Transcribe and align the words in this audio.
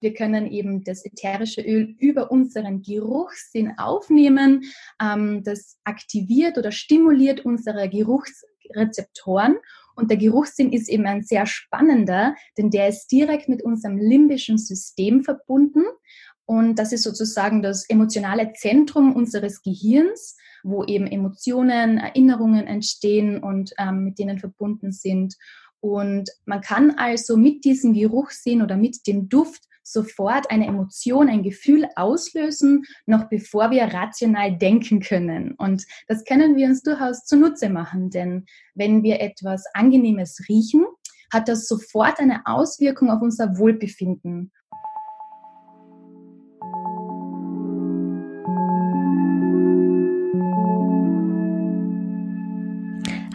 Wir 0.00 0.14
können 0.14 0.46
eben 0.46 0.84
das 0.84 1.04
ätherische 1.04 1.60
Öl 1.62 1.94
über 1.98 2.30
unseren 2.30 2.82
Geruchssinn 2.82 3.78
aufnehmen. 3.78 4.64
Ähm, 5.02 5.42
das 5.44 5.76
aktiviert 5.84 6.58
oder 6.58 6.70
stimuliert 6.72 7.44
unsere 7.44 7.88
Geruchsrezeptoren. 7.88 9.56
Und 9.96 10.10
der 10.10 10.18
Geruchssinn 10.18 10.72
ist 10.72 10.88
eben 10.88 11.06
ein 11.06 11.24
sehr 11.24 11.46
spannender, 11.46 12.36
denn 12.56 12.70
der 12.70 12.88
ist 12.88 13.08
direkt 13.08 13.48
mit 13.48 13.62
unserem 13.62 13.98
limbischen 13.98 14.56
System 14.56 15.24
verbunden. 15.24 15.82
Und 16.44 16.78
das 16.78 16.92
ist 16.92 17.02
sozusagen 17.02 17.62
das 17.62 17.88
emotionale 17.90 18.52
Zentrum 18.52 19.14
unseres 19.14 19.60
Gehirns, 19.60 20.36
wo 20.62 20.84
eben 20.84 21.06
Emotionen, 21.06 21.98
Erinnerungen 21.98 22.66
entstehen 22.66 23.42
und 23.42 23.72
ähm, 23.76 24.04
mit 24.04 24.18
denen 24.18 24.38
verbunden 24.38 24.92
sind. 24.92 25.34
Und 25.80 26.30
man 26.46 26.60
kann 26.60 26.92
also 26.92 27.36
mit 27.36 27.64
diesem 27.64 27.92
Geruchssinn 27.92 28.62
oder 28.62 28.76
mit 28.76 29.06
dem 29.06 29.28
Duft 29.28 29.67
sofort 29.92 30.50
eine 30.50 30.66
Emotion, 30.66 31.28
ein 31.28 31.42
Gefühl 31.42 31.86
auslösen, 31.96 32.84
noch 33.06 33.28
bevor 33.28 33.70
wir 33.70 33.84
rational 33.84 34.56
denken 34.56 35.00
können. 35.00 35.52
Und 35.52 35.84
das 36.06 36.24
können 36.24 36.56
wir 36.56 36.66
uns 36.66 36.82
durchaus 36.82 37.24
zunutze 37.24 37.68
machen, 37.68 38.10
denn 38.10 38.46
wenn 38.74 39.02
wir 39.02 39.20
etwas 39.20 39.64
Angenehmes 39.74 40.40
riechen, 40.48 40.84
hat 41.32 41.48
das 41.48 41.66
sofort 41.66 42.20
eine 42.20 42.46
Auswirkung 42.46 43.10
auf 43.10 43.20
unser 43.20 43.58
Wohlbefinden. 43.58 44.52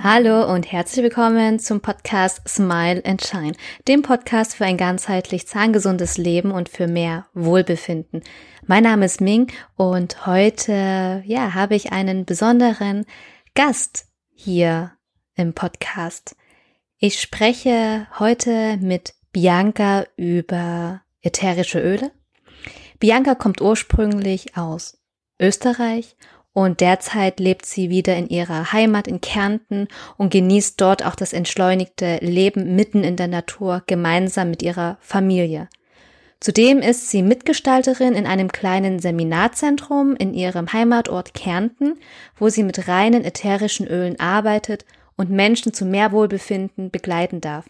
Hallo 0.03 0.53
und 0.53 0.69
herzlich 0.69 1.01
willkommen 1.01 1.59
zum 1.59 1.79
Podcast 1.79 2.41
Smile 2.45 3.01
and 3.05 3.25
Shine, 3.25 3.53
dem 3.87 4.01
Podcast 4.01 4.53
für 4.53 4.65
ein 4.65 4.75
ganzheitlich 4.75 5.47
zahngesundes 5.47 6.17
Leben 6.17 6.51
und 6.51 6.67
für 6.67 6.87
mehr 6.87 7.27
Wohlbefinden. 7.33 8.21
Mein 8.67 8.83
Name 8.83 9.05
ist 9.05 9.21
Ming 9.21 9.49
und 9.77 10.25
heute, 10.25 11.23
ja, 11.25 11.53
habe 11.53 11.75
ich 11.75 11.93
einen 11.93 12.25
besonderen 12.25 13.05
Gast 13.55 14.07
hier 14.33 14.91
im 15.35 15.53
Podcast. 15.53 16.35
Ich 16.97 17.21
spreche 17.21 18.05
heute 18.19 18.75
mit 18.81 19.13
Bianca 19.31 20.03
über 20.17 20.99
ätherische 21.21 21.79
Öle. 21.79 22.11
Bianca 22.99 23.35
kommt 23.35 23.61
ursprünglich 23.61 24.57
aus 24.57 24.97
Österreich 25.39 26.17
und 26.53 26.81
derzeit 26.81 27.39
lebt 27.39 27.65
sie 27.65 27.89
wieder 27.89 28.15
in 28.15 28.29
ihrer 28.29 28.71
Heimat 28.71 29.07
in 29.07 29.21
Kärnten 29.21 29.87
und 30.17 30.31
genießt 30.31 30.79
dort 30.79 31.03
auch 31.05 31.15
das 31.15 31.33
entschleunigte 31.33 32.17
Leben 32.21 32.75
mitten 32.75 33.03
in 33.03 33.15
der 33.15 33.27
Natur 33.27 33.83
gemeinsam 33.87 34.51
mit 34.51 34.61
ihrer 34.61 34.97
Familie. 35.01 35.67
Zudem 36.39 36.79
ist 36.79 37.09
sie 37.09 37.23
Mitgestalterin 37.23 38.13
in 38.13 38.27
einem 38.27 38.51
kleinen 38.51 38.99
Seminarzentrum 38.99 40.15
in 40.15 40.33
ihrem 40.33 40.71
Heimatort 40.73 41.33
Kärnten, 41.33 41.95
wo 42.37 42.49
sie 42.49 42.63
mit 42.63 42.87
reinen 42.87 43.23
ätherischen 43.23 43.87
Ölen 43.87 44.19
arbeitet 44.19 44.85
und 45.15 45.29
Menschen 45.29 45.73
zu 45.73 45.85
mehr 45.85 46.11
Wohlbefinden 46.11 46.91
begleiten 46.91 47.39
darf. 47.39 47.65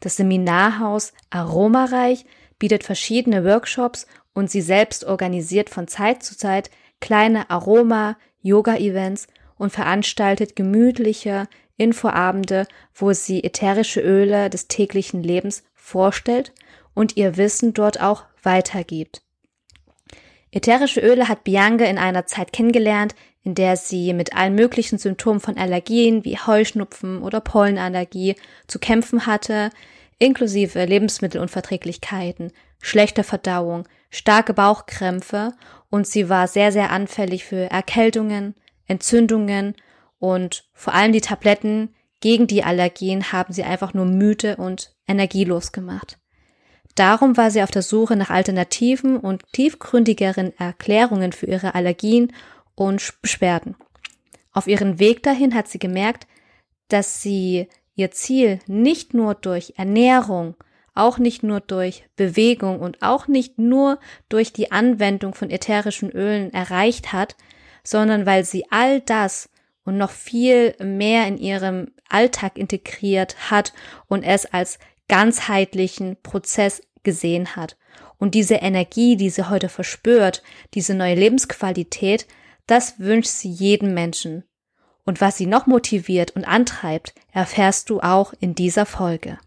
Das 0.00 0.16
Seminarhaus 0.16 1.12
Aromareich 1.30 2.24
bietet 2.58 2.82
verschiedene 2.82 3.44
Workshops 3.44 4.06
und 4.34 4.50
sie 4.50 4.62
selbst 4.62 5.04
organisiert 5.04 5.70
von 5.70 5.88
Zeit 5.88 6.22
zu 6.22 6.36
Zeit 6.36 6.70
kleine 7.00 7.50
Aroma-Yoga-Events 7.50 9.26
und 9.56 9.70
veranstaltet 9.70 10.56
gemütliche 10.56 11.48
Infoabende, 11.76 12.66
wo 12.94 13.12
sie 13.12 13.44
ätherische 13.44 14.00
Öle 14.00 14.50
des 14.50 14.66
täglichen 14.68 15.22
Lebens 15.22 15.62
vorstellt 15.74 16.52
und 16.94 17.16
ihr 17.16 17.36
Wissen 17.36 17.72
dort 17.72 18.00
auch 18.00 18.24
weitergibt. 18.42 19.22
Ätherische 20.50 21.00
Öle 21.00 21.28
hat 21.28 21.44
Bianca 21.44 21.84
in 21.84 21.98
einer 21.98 22.26
Zeit 22.26 22.52
kennengelernt, 22.52 23.14
in 23.42 23.54
der 23.54 23.76
sie 23.76 24.12
mit 24.12 24.34
allen 24.34 24.54
möglichen 24.54 24.98
Symptomen 24.98 25.40
von 25.40 25.56
Allergien 25.56 26.24
wie 26.24 26.38
Heuschnupfen 26.38 27.22
oder 27.22 27.40
Pollenallergie 27.40 28.34
zu 28.66 28.78
kämpfen 28.78 29.26
hatte, 29.26 29.70
inklusive 30.18 30.84
Lebensmittelunverträglichkeiten, 30.84 32.52
schlechter 32.80 33.24
Verdauung, 33.24 33.84
starke 34.10 34.54
Bauchkrämpfe 34.54 35.52
und 35.90 36.06
sie 36.06 36.28
war 36.28 36.48
sehr, 36.48 36.72
sehr 36.72 36.90
anfällig 36.90 37.44
für 37.44 37.70
Erkältungen, 37.70 38.54
Entzündungen 38.86 39.74
und 40.18 40.68
vor 40.72 40.94
allem 40.94 41.12
die 41.12 41.20
Tabletten 41.20 41.94
gegen 42.20 42.46
die 42.46 42.64
Allergien 42.64 43.32
haben 43.32 43.52
sie 43.52 43.62
einfach 43.62 43.94
nur 43.94 44.04
müde 44.04 44.56
und 44.56 44.94
energielos 45.06 45.72
gemacht. 45.72 46.18
Darum 46.94 47.36
war 47.36 47.50
sie 47.50 47.62
auf 47.62 47.70
der 47.70 47.82
Suche 47.82 48.16
nach 48.16 48.30
alternativen 48.30 49.18
und 49.18 49.44
tiefgründigeren 49.52 50.58
Erklärungen 50.58 51.32
für 51.32 51.46
ihre 51.46 51.76
Allergien 51.76 52.32
und 52.74 53.20
Beschwerden. 53.22 53.76
Auf 54.52 54.66
ihren 54.66 54.98
Weg 54.98 55.22
dahin 55.22 55.54
hat 55.54 55.68
sie 55.68 55.78
gemerkt, 55.78 56.26
dass 56.88 57.22
sie 57.22 57.68
ihr 57.94 58.10
Ziel 58.10 58.58
nicht 58.66 59.14
nur 59.14 59.34
durch 59.34 59.74
Ernährung 59.76 60.56
auch 60.98 61.18
nicht 61.18 61.42
nur 61.42 61.60
durch 61.60 62.04
Bewegung 62.16 62.80
und 62.80 63.02
auch 63.02 63.28
nicht 63.28 63.58
nur 63.58 63.98
durch 64.28 64.52
die 64.52 64.72
Anwendung 64.72 65.34
von 65.34 65.50
ätherischen 65.50 66.10
Ölen 66.10 66.52
erreicht 66.52 67.12
hat, 67.12 67.36
sondern 67.82 68.26
weil 68.26 68.44
sie 68.44 68.66
all 68.70 69.00
das 69.00 69.48
und 69.84 69.96
noch 69.96 70.10
viel 70.10 70.74
mehr 70.82 71.26
in 71.26 71.38
ihrem 71.38 71.92
Alltag 72.08 72.58
integriert 72.58 73.50
hat 73.50 73.72
und 74.06 74.22
es 74.22 74.44
als 74.46 74.78
ganzheitlichen 75.08 76.16
Prozess 76.22 76.82
gesehen 77.02 77.56
hat. 77.56 77.76
Und 78.18 78.34
diese 78.34 78.56
Energie, 78.56 79.16
die 79.16 79.30
sie 79.30 79.48
heute 79.48 79.68
verspürt, 79.68 80.42
diese 80.74 80.94
neue 80.94 81.14
Lebensqualität, 81.14 82.26
das 82.66 82.98
wünscht 82.98 83.30
sie 83.30 83.50
jedem 83.50 83.94
Menschen. 83.94 84.44
Und 85.04 85.22
was 85.22 85.38
sie 85.38 85.46
noch 85.46 85.66
motiviert 85.66 86.32
und 86.36 86.44
antreibt, 86.44 87.14
erfährst 87.32 87.88
du 87.88 88.00
auch 88.00 88.34
in 88.40 88.54
dieser 88.54 88.84
Folge. 88.84 89.38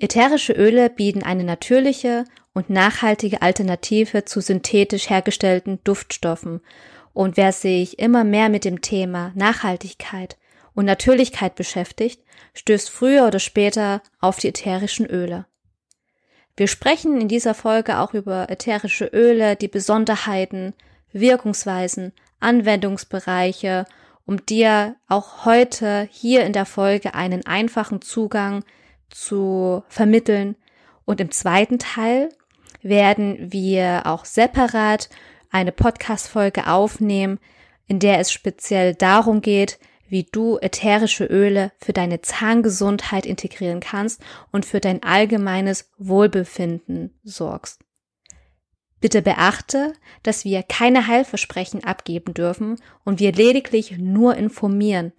Ätherische 0.00 0.52
Öle 0.52 0.90
bieten 0.90 1.24
eine 1.24 1.42
natürliche 1.42 2.24
und 2.54 2.70
nachhaltige 2.70 3.42
Alternative 3.42 4.24
zu 4.24 4.40
synthetisch 4.40 5.10
hergestellten 5.10 5.80
Duftstoffen. 5.82 6.60
Und 7.12 7.36
wer 7.36 7.52
sich 7.52 7.98
immer 7.98 8.22
mehr 8.22 8.48
mit 8.48 8.64
dem 8.64 8.80
Thema 8.80 9.32
Nachhaltigkeit 9.34 10.36
und 10.72 10.84
Natürlichkeit 10.84 11.56
beschäftigt, 11.56 12.22
stößt 12.54 12.90
früher 12.90 13.26
oder 13.26 13.40
später 13.40 14.00
auf 14.20 14.36
die 14.38 14.48
ätherischen 14.48 15.04
Öle. 15.04 15.46
Wir 16.56 16.68
sprechen 16.68 17.20
in 17.20 17.26
dieser 17.26 17.54
Folge 17.54 17.98
auch 17.98 18.14
über 18.14 18.50
ätherische 18.50 19.06
Öle, 19.06 19.56
die 19.56 19.68
Besonderheiten, 19.68 20.74
Wirkungsweisen, 21.12 22.12
Anwendungsbereiche, 22.38 23.84
um 24.26 24.44
dir 24.46 24.94
auch 25.08 25.44
heute 25.44 26.08
hier 26.12 26.44
in 26.44 26.52
der 26.52 26.66
Folge 26.66 27.14
einen 27.14 27.46
einfachen 27.46 28.00
Zugang 28.00 28.62
zu 29.10 29.82
vermitteln. 29.88 30.56
Und 31.04 31.20
im 31.20 31.30
zweiten 31.30 31.78
Teil 31.78 32.28
werden 32.82 33.52
wir 33.52 34.02
auch 34.04 34.24
separat 34.24 35.08
eine 35.50 35.72
Podcast-Folge 35.72 36.66
aufnehmen, 36.66 37.38
in 37.86 37.98
der 37.98 38.18
es 38.18 38.30
speziell 38.30 38.94
darum 38.94 39.40
geht, 39.40 39.78
wie 40.08 40.24
du 40.24 40.58
ätherische 40.58 41.24
Öle 41.24 41.72
für 41.78 41.92
deine 41.92 42.20
Zahngesundheit 42.22 43.26
integrieren 43.26 43.80
kannst 43.80 44.22
und 44.52 44.64
für 44.64 44.80
dein 44.80 45.02
allgemeines 45.02 45.90
Wohlbefinden 45.98 47.18
sorgst. 47.24 47.80
Bitte 49.00 49.22
beachte, 49.22 49.92
dass 50.22 50.44
wir 50.44 50.62
keine 50.62 51.06
Heilversprechen 51.06 51.84
abgeben 51.84 52.34
dürfen 52.34 52.80
und 53.04 53.20
wir 53.20 53.32
lediglich 53.32 53.96
nur 53.98 54.34
informieren, 54.34 55.12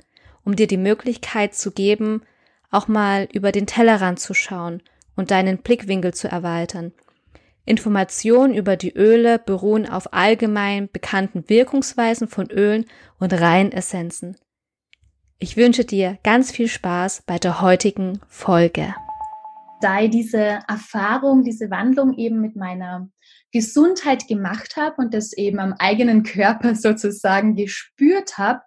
um 0.44 0.56
dir 0.56 0.68
die 0.68 0.78
Möglichkeit 0.78 1.56
zu 1.56 1.72
geben, 1.72 2.24
auch 2.72 2.88
mal 2.88 3.28
über 3.34 3.52
den 3.52 3.68
Tellerrand 3.68 4.20
zu 4.20 4.34
schauen 4.34 4.82
und 5.16 5.32
deinen 5.32 5.60
Blickwinkel 5.60 6.14
zu 6.14 6.28
erweitern. 6.28 6.94
Informationen 7.66 8.56
über 8.56 8.78
die 8.78 8.96
Öle 8.96 9.38
beruhen 9.38 9.88
auf 9.88 10.14
allgemein 10.14 10.90
bekannten 10.92 11.48
Wirkungsweisen 11.50 12.28
von 12.28 12.50
Ölen 12.50 12.86
und 13.20 13.34
Reinessenzen. 13.34 14.38
Ich 15.38 15.56
wünsche 15.56 15.86
dir 15.86 16.18
ganz 16.24 16.52
viel 16.52 16.68
Spaß 16.68 17.24
bei 17.26 17.38
der 17.38 17.62
heutigen 17.62 18.20
Folge. 18.28 18.96
Da 19.82 20.02
ich 20.02 20.10
diese 20.10 20.60
Erfahrung, 20.68 21.44
diese 21.44 21.70
Wandlung 21.70 22.18
eben 22.18 22.42
mit 22.42 22.56
meiner 22.56 23.10
Gesundheit 23.52 24.28
gemacht 24.28 24.76
habe 24.76 24.96
und 24.98 25.14
das 25.14 25.34
eben 25.34 25.60
am 25.60 25.74
eigenen 25.74 26.24
Körper 26.24 26.74
sozusagen 26.76 27.56
gespürt 27.56 28.38
habe, 28.38 28.62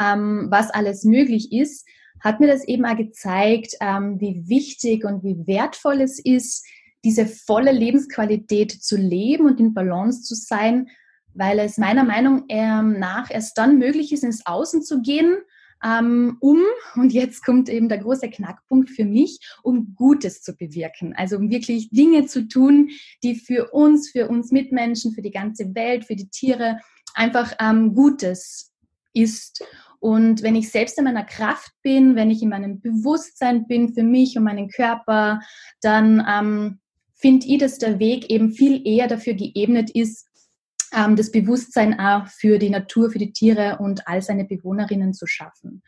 ähm, 0.00 0.48
was 0.50 0.70
alles 0.70 1.04
möglich 1.04 1.52
ist, 1.52 1.86
hat 2.20 2.40
mir 2.40 2.46
das 2.46 2.66
eben 2.66 2.84
auch 2.84 2.96
gezeigt, 2.96 3.74
ähm, 3.80 4.20
wie 4.20 4.48
wichtig 4.48 5.04
und 5.04 5.22
wie 5.24 5.46
wertvoll 5.46 6.00
es 6.00 6.18
ist, 6.18 6.66
diese 7.04 7.26
volle 7.26 7.72
Lebensqualität 7.72 8.72
zu 8.72 8.96
leben 8.96 9.46
und 9.46 9.60
in 9.60 9.74
Balance 9.74 10.22
zu 10.22 10.34
sein, 10.34 10.88
weil 11.34 11.58
es 11.60 11.78
meiner 11.78 12.04
Meinung 12.04 12.44
ähm, 12.48 12.98
nach 12.98 13.30
erst 13.30 13.56
dann 13.56 13.78
möglich 13.78 14.12
ist, 14.12 14.24
ins 14.24 14.44
Außen 14.44 14.82
zu 14.82 15.00
gehen, 15.02 15.38
ähm, 15.84 16.36
um, 16.40 16.60
und 16.96 17.12
jetzt 17.12 17.44
kommt 17.44 17.68
eben 17.68 17.88
der 17.88 17.98
große 17.98 18.28
Knackpunkt 18.30 18.90
für 18.90 19.04
mich, 19.04 19.38
um 19.62 19.94
Gutes 19.94 20.42
zu 20.42 20.56
bewirken. 20.56 21.14
Also 21.16 21.36
um 21.36 21.50
wirklich 21.50 21.90
Dinge 21.90 22.26
zu 22.26 22.48
tun, 22.48 22.90
die 23.22 23.36
für 23.36 23.70
uns, 23.70 24.10
für 24.10 24.28
uns 24.28 24.50
Mitmenschen, 24.50 25.12
für 25.12 25.22
die 25.22 25.30
ganze 25.30 25.74
Welt, 25.74 26.04
für 26.04 26.16
die 26.16 26.28
Tiere 26.28 26.78
einfach 27.14 27.54
ähm, 27.60 27.94
Gutes 27.94 28.72
ist. 29.14 29.64
Und 30.00 30.42
wenn 30.42 30.56
ich 30.56 30.70
selbst 30.70 30.98
in 30.98 31.04
meiner 31.04 31.24
Kraft 31.24 31.72
bin, 31.82 32.14
wenn 32.14 32.30
ich 32.30 32.42
in 32.42 32.48
meinem 32.48 32.80
Bewusstsein 32.80 33.66
bin 33.66 33.92
für 33.92 34.02
mich 34.02 34.36
und 34.36 34.44
meinen 34.44 34.68
Körper, 34.68 35.40
dann 35.80 36.24
ähm, 36.28 36.78
finde 37.14 37.46
ich, 37.46 37.58
dass 37.58 37.78
der 37.78 37.98
Weg 37.98 38.30
eben 38.30 38.52
viel 38.52 38.86
eher 38.86 39.08
dafür 39.08 39.34
geebnet 39.34 39.90
ist, 39.90 40.26
ähm, 40.92 41.16
das 41.16 41.30
Bewusstsein 41.30 41.98
auch 41.98 42.26
für 42.28 42.58
die 42.58 42.70
Natur, 42.70 43.10
für 43.10 43.18
die 43.18 43.32
Tiere 43.32 43.78
und 43.80 44.06
all 44.06 44.22
seine 44.22 44.44
Bewohnerinnen 44.44 45.12
zu 45.14 45.26
schaffen. 45.26 45.82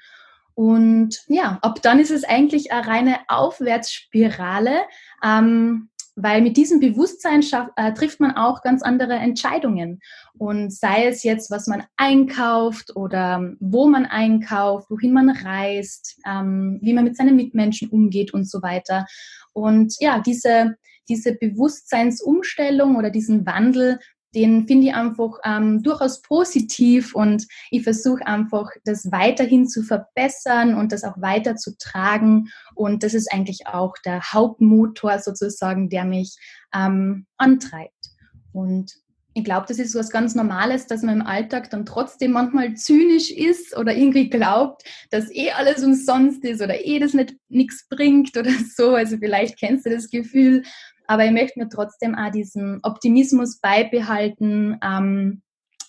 Und 0.54 1.22
ja, 1.28 1.58
ab 1.62 1.80
dann 1.82 2.00
ist 2.00 2.10
es 2.10 2.24
eigentlich 2.24 2.72
eine 2.72 2.86
reine 2.86 3.16
Aufwärtsspirale, 3.28 4.80
ähm, 5.24 5.88
weil 6.16 6.42
mit 6.42 6.56
diesem 6.56 6.80
Bewusstsein 6.80 7.42
schaff, 7.42 7.68
äh, 7.76 7.92
trifft 7.92 8.20
man 8.20 8.36
auch 8.36 8.62
ganz 8.62 8.82
andere 8.82 9.14
Entscheidungen. 9.14 10.00
Und 10.38 10.72
sei 10.72 11.06
es 11.06 11.22
jetzt, 11.22 11.50
was 11.50 11.66
man 11.66 11.84
einkauft 11.96 12.96
oder 12.96 13.52
wo 13.60 13.88
man 13.88 14.06
einkauft, 14.06 14.90
wohin 14.90 15.12
man 15.12 15.30
reist, 15.30 16.18
ähm, 16.26 16.78
wie 16.82 16.92
man 16.92 17.04
mit 17.04 17.16
seinen 17.16 17.36
Mitmenschen 17.36 17.88
umgeht 17.88 18.34
und 18.34 18.48
so 18.48 18.62
weiter. 18.62 19.06
Und 19.52 19.94
ja, 20.00 20.20
diese, 20.20 20.76
diese 21.08 21.34
Bewusstseinsumstellung 21.34 22.96
oder 22.96 23.10
diesen 23.10 23.46
Wandel, 23.46 23.98
den 24.34 24.66
finde 24.66 24.88
ich 24.88 24.94
einfach 24.94 25.38
ähm, 25.44 25.82
durchaus 25.82 26.22
positiv 26.22 27.14
und 27.14 27.46
ich 27.70 27.82
versuche 27.82 28.26
einfach, 28.26 28.70
das 28.84 29.10
weiterhin 29.10 29.66
zu 29.66 29.82
verbessern 29.82 30.74
und 30.74 30.92
das 30.92 31.04
auch 31.04 31.20
weiter 31.20 31.56
zu 31.56 31.76
tragen. 31.78 32.48
Und 32.74 33.02
das 33.02 33.14
ist 33.14 33.32
eigentlich 33.32 33.66
auch 33.66 33.94
der 34.04 34.20
Hauptmotor 34.32 35.18
sozusagen, 35.18 35.88
der 35.88 36.04
mich 36.04 36.36
ähm, 36.72 37.26
antreibt. 37.36 38.10
Und 38.52 38.92
ich 39.32 39.44
glaube, 39.44 39.66
das 39.68 39.78
ist 39.78 39.94
was 39.94 40.10
ganz 40.10 40.34
Normales, 40.34 40.86
dass 40.86 41.02
man 41.02 41.20
im 41.20 41.26
Alltag 41.26 41.70
dann 41.70 41.86
trotzdem 41.86 42.32
manchmal 42.32 42.74
zynisch 42.74 43.30
ist 43.30 43.76
oder 43.76 43.94
irgendwie 43.94 44.28
glaubt, 44.28 44.82
dass 45.10 45.30
eh 45.30 45.52
alles 45.52 45.84
umsonst 45.84 46.44
ist 46.44 46.60
oder 46.60 46.84
eh 46.84 46.98
das 46.98 47.14
nicht 47.14 47.36
nichts 47.48 47.86
bringt 47.88 48.36
oder 48.36 48.50
so. 48.76 48.94
Also 48.94 49.18
vielleicht 49.18 49.58
kennst 49.58 49.86
du 49.86 49.90
das 49.90 50.10
Gefühl, 50.10 50.64
aber 51.10 51.24
ich 51.24 51.32
möchte 51.32 51.58
mir 51.58 51.68
trotzdem 51.68 52.14
auch 52.14 52.30
diesen 52.30 52.78
Optimismus 52.84 53.58
beibehalten, 53.58 54.78
ähm, 54.80 55.42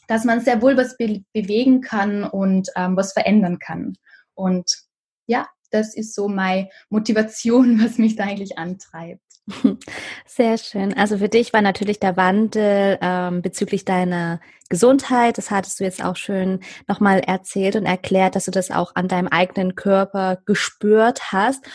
dass 0.08 0.26
man 0.26 0.42
sehr 0.42 0.64
wohl 0.64 0.76
was 0.78 0.98
be 0.98 1.24
bewegen 1.32 1.82
kann 1.82 2.24
und 2.24 2.70
ähm, 2.76 2.98
was 2.98 3.14
verändern 3.14 3.60
kann. 3.60 4.00
Und 4.34 4.76
ja, 5.28 5.48
das 5.70 5.96
ist 5.96 6.16
so 6.16 6.28
meine 6.28 6.70
Motivation, 6.90 7.80
was 7.84 8.00
mich 8.00 8.16
da 8.16 8.24
eigentlich 8.24 8.58
antreibt. 8.58 9.22
Sehr 10.26 10.58
schön. 10.58 10.94
Also 10.94 11.18
für 11.18 11.30
dich 11.30 11.52
war 11.54 11.62
natürlich 11.62 12.00
der 12.00 12.16
Wandel 12.16 12.98
ähm, 13.02 13.42
bezüglich 13.42 13.86
deiner 13.86 14.40
Gesundheit, 14.70 15.38
das 15.38 15.52
hattest 15.52 15.80
du 15.80 15.84
jetzt 15.84 16.02
auch 16.02 16.16
schön 16.16 16.62
nochmal 16.88 17.20
erzählt 17.20 17.76
und 17.76 17.86
erklärt, 17.86 18.36
dass 18.36 18.46
du 18.46 18.52
das 18.52 18.72
auch 18.72 18.96
an 18.96 19.10
deinem 19.10 19.28
eigenen 19.28 19.76
Körper 19.76 20.38
gespürt 20.46 21.34
hast 21.34 21.66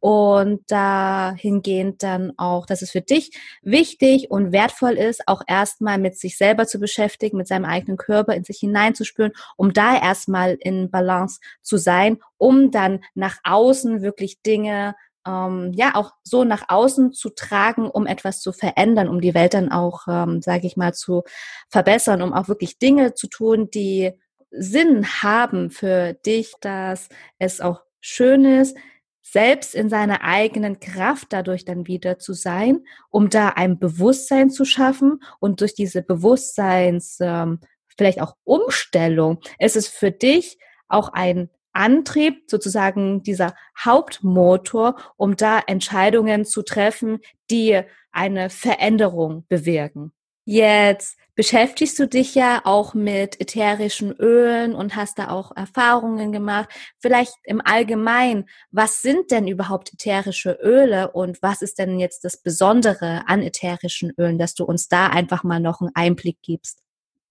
und 0.00 0.60
dahingehend 0.68 2.02
dann 2.02 2.32
auch, 2.38 2.64
dass 2.64 2.80
es 2.80 2.92
für 2.92 3.02
dich 3.02 3.38
wichtig 3.60 4.30
und 4.30 4.52
wertvoll 4.52 4.92
ist, 4.92 5.26
auch 5.26 5.42
erstmal 5.46 5.98
mit 5.98 6.16
sich 6.16 6.38
selber 6.38 6.66
zu 6.66 6.78
beschäftigen, 6.78 7.36
mit 7.36 7.48
seinem 7.48 7.66
eigenen 7.66 7.98
Körper 7.98 8.34
in 8.34 8.44
sich 8.44 8.58
hineinzuspüren, 8.58 9.32
um 9.56 9.74
da 9.74 10.00
erstmal 10.00 10.56
in 10.60 10.90
Balance 10.90 11.40
zu 11.60 11.76
sein, 11.76 12.18
um 12.38 12.70
dann 12.70 13.00
nach 13.14 13.36
außen 13.44 14.00
wirklich 14.00 14.40
Dinge 14.40 14.94
ähm, 15.26 15.72
ja 15.74 15.94
auch 15.94 16.12
so 16.22 16.44
nach 16.44 16.64
außen 16.68 17.12
zu 17.12 17.30
tragen, 17.30 17.88
um 17.88 18.06
etwas 18.06 18.40
zu 18.40 18.52
verändern, 18.52 19.08
um 19.08 19.20
die 19.20 19.34
Welt 19.34 19.54
dann 19.54 19.70
auch, 19.70 20.06
ähm, 20.08 20.42
sage 20.42 20.66
ich 20.66 20.76
mal, 20.76 20.94
zu 20.94 21.24
verbessern, 21.68 22.22
um 22.22 22.32
auch 22.32 22.48
wirklich 22.48 22.78
Dinge 22.78 23.14
zu 23.14 23.28
tun, 23.28 23.70
die 23.70 24.12
Sinn 24.50 25.06
haben 25.22 25.70
für 25.70 26.14
dich, 26.14 26.54
dass 26.60 27.08
es 27.38 27.60
auch 27.60 27.82
schön 28.00 28.44
ist, 28.44 28.76
selbst 29.22 29.74
in 29.74 29.88
seiner 29.88 30.22
eigenen 30.22 30.78
Kraft 30.78 31.28
dadurch 31.30 31.64
dann 31.64 31.86
wieder 31.88 32.18
zu 32.18 32.32
sein, 32.32 32.84
um 33.10 33.28
da 33.28 33.48
ein 33.48 33.78
Bewusstsein 33.78 34.50
zu 34.50 34.64
schaffen 34.64 35.20
und 35.40 35.60
durch 35.60 35.74
diese 35.74 36.02
Bewusstseins 36.02 37.18
ähm, 37.20 37.58
vielleicht 37.88 38.20
auch 38.20 38.36
Umstellung 38.44 39.40
ist 39.58 39.74
es 39.74 39.88
für 39.88 40.12
dich 40.12 40.58
auch 40.88 41.08
ein 41.12 41.50
Antrieb, 41.76 42.50
sozusagen 42.50 43.22
dieser 43.22 43.54
Hauptmotor, 43.78 44.96
um 45.16 45.36
da 45.36 45.60
Entscheidungen 45.66 46.44
zu 46.44 46.62
treffen, 46.62 47.20
die 47.50 47.80
eine 48.10 48.50
Veränderung 48.50 49.44
bewirken. 49.48 50.12
Jetzt 50.48 51.18
beschäftigst 51.34 51.98
du 51.98 52.06
dich 52.06 52.36
ja 52.36 52.62
auch 52.64 52.94
mit 52.94 53.40
ätherischen 53.40 54.12
Ölen 54.12 54.76
und 54.76 54.94
hast 54.94 55.18
da 55.18 55.28
auch 55.28 55.54
Erfahrungen 55.56 56.30
gemacht. 56.30 56.68
Vielleicht 56.98 57.34
im 57.42 57.60
Allgemeinen, 57.60 58.48
was 58.70 59.02
sind 59.02 59.32
denn 59.32 59.48
überhaupt 59.48 59.92
ätherische 59.92 60.52
Öle 60.62 61.10
und 61.10 61.42
was 61.42 61.62
ist 61.62 61.80
denn 61.80 61.98
jetzt 61.98 62.24
das 62.24 62.36
Besondere 62.36 63.24
an 63.26 63.42
ätherischen 63.42 64.12
Ölen, 64.16 64.38
dass 64.38 64.54
du 64.54 64.64
uns 64.64 64.88
da 64.88 65.08
einfach 65.08 65.42
mal 65.42 65.60
noch 65.60 65.80
einen 65.80 65.90
Einblick 65.94 66.38
gibst? 66.42 66.80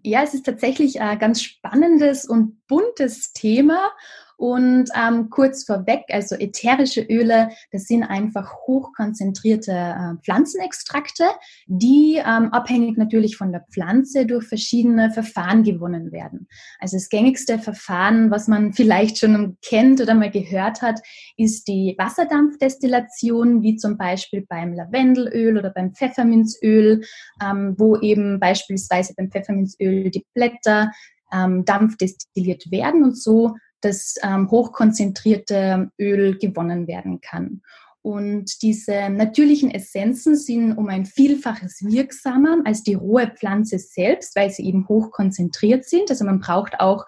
Ja, 0.03 0.21
es 0.21 0.33
ist 0.36 0.45
tatsächlich 0.45 1.01
ein 1.01 1.18
ganz 1.18 1.42
spannendes 1.42 2.25
und 2.25 2.68
buntes 2.68 3.33
Thema 3.33 3.92
und 4.38 4.90
ähm, 4.96 5.30
kurz 5.30 5.64
vorweg, 5.64 6.04
also 6.10 6.36
ätherische 6.36 7.02
Öle, 7.02 7.50
das 7.72 7.86
sind 7.86 8.04
einfach 8.04 8.54
hochkonzentrierte 8.68 9.72
äh, 9.72 10.16
Pflanzenextrakte, 10.24 11.24
die 11.68 12.18
ähm, 12.18 12.54
abhängig 12.54 12.98
natürlich 12.98 13.38
von 13.38 13.52
der 13.52 13.66
Pflanze 13.72 14.26
durch 14.26 14.46
verschiedene 14.46 15.12
Verfahren 15.12 15.64
gewonnen 15.64 16.12
werden. 16.12 16.48
Also 16.80 16.98
das 16.98 17.10
gängigste 17.10 17.60
Verfahren, 17.60 18.32
was 18.32 18.48
man 18.48 18.74
vielleicht 18.74 19.20
schon 19.20 19.58
kennt 19.62 20.02
oder 20.02 20.14
mal 20.16 20.32
gehört 20.32 20.81
hat, 20.81 21.00
ist 21.38 21.68
die 21.68 21.96
Wasserdampfdestillation, 21.98 23.62
wie 23.62 23.78
zum 23.78 23.98
Beispiel 23.98 24.46
beim 24.48 24.74
Lavendelöl 24.74 25.58
oder 25.58 25.70
beim 25.70 25.94
Pfefferminzöl, 25.94 27.04
ähm, 27.42 27.76
wo 27.78 27.98
eben 27.98 28.40
beispielsweise 28.40 29.14
beim 29.16 29.31
Pfefferminzöl 29.31 30.10
die 30.10 30.26
Blätter 30.34 30.92
ähm, 31.34 31.66
dampfdestilliert 31.66 32.72
werden 32.72 33.04
und 33.04 33.18
so 33.18 33.56
das 33.81 34.16
ähm, 34.24 34.50
hochkonzentrierte 34.50 35.92
Öl 36.00 36.38
gewonnen 36.38 36.88
werden 36.88 37.22
kann. 37.22 37.62
Und 38.06 38.62
diese 38.62 39.10
natürlichen 39.10 39.72
Essenzen 39.72 40.36
sind 40.36 40.74
um 40.74 40.89
ein 40.89 41.07
Vielfaches 41.07 41.83
wirksamer 41.83 42.62
als 42.63 42.83
die 42.83 42.94
rohe 42.94 43.31
Pflanze 43.36 43.80
selbst, 43.80 44.35
weil 44.35 44.52
sie 44.52 44.64
eben 44.68 44.88
hochkonzentriert 44.88 45.85
sind. 45.85 46.11
Also 46.11 46.23
man 46.23 46.40
braucht 46.40 46.80
auch 46.80 47.04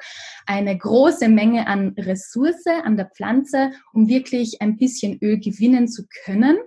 eine 0.47 0.75
große 0.75 1.29
Menge 1.29 1.67
an 1.67 1.89
Ressource 1.99 2.65
an 2.83 2.97
der 2.97 3.11
Pflanze, 3.15 3.73
um 3.93 4.07
wirklich 4.07 4.59
ein 4.59 4.75
bisschen 4.75 5.19
Öl 5.21 5.39
gewinnen 5.39 5.87
zu 5.87 6.07
können. 6.25 6.57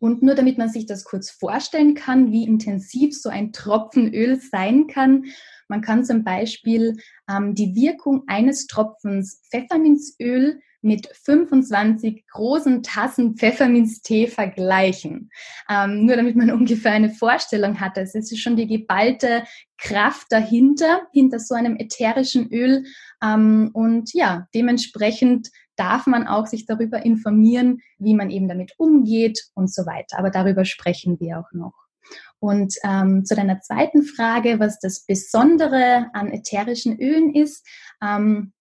Und 0.00 0.22
nur 0.22 0.34
damit 0.34 0.58
man 0.58 0.68
sich 0.68 0.84
das 0.84 1.04
kurz 1.04 1.30
vorstellen 1.30 1.94
kann, 1.94 2.32
wie 2.32 2.44
intensiv 2.44 3.18
so 3.18 3.30
ein 3.30 3.52
Tropfen 3.52 4.12
Öl 4.12 4.38
sein 4.38 4.86
kann, 4.86 5.24
man 5.68 5.80
kann 5.80 6.04
zum 6.04 6.24
Beispiel 6.24 6.96
ähm, 7.30 7.54
die 7.54 7.74
Wirkung 7.74 8.24
eines 8.26 8.66
Tropfens 8.66 9.42
Pfefferminzöl 9.50 10.60
mit 10.82 11.08
25 11.24 12.26
großen 12.28 12.82
Tassen 12.82 13.36
Pfefferminztee 13.36 14.28
vergleichen. 14.28 15.30
Ähm, 15.68 16.06
nur 16.06 16.16
damit 16.16 16.36
man 16.36 16.50
ungefähr 16.52 16.92
eine 16.92 17.10
Vorstellung 17.10 17.80
hat. 17.80 17.98
Also 17.98 18.18
es 18.18 18.30
ist 18.30 18.40
schon 18.40 18.56
die 18.56 18.68
geballte 18.68 19.44
Kraft 19.78 20.28
dahinter, 20.30 21.02
hinter 21.12 21.40
so 21.40 21.54
einem 21.54 21.76
ätherischen 21.76 22.50
Öl. 22.52 22.84
Ähm, 23.22 23.70
und 23.72 24.14
ja, 24.14 24.46
dementsprechend 24.54 25.48
darf 25.74 26.06
man 26.06 26.26
auch 26.26 26.46
sich 26.46 26.66
darüber 26.66 27.04
informieren, 27.04 27.80
wie 27.98 28.14
man 28.14 28.30
eben 28.30 28.48
damit 28.48 28.72
umgeht 28.78 29.48
und 29.54 29.72
so 29.72 29.84
weiter. 29.86 30.18
Aber 30.18 30.30
darüber 30.30 30.64
sprechen 30.64 31.18
wir 31.20 31.40
auch 31.40 31.52
noch. 31.52 31.85
Und 32.38 32.74
ähm, 32.84 33.24
zu 33.24 33.34
deiner 33.34 33.60
zweiten 33.60 34.02
Frage, 34.02 34.58
was 34.58 34.78
das 34.78 35.04
Besondere 35.06 36.10
an 36.12 36.32
ätherischen 36.32 37.00
Ölen 37.00 37.34
ist, 37.34 37.66
ähm, 38.02 38.52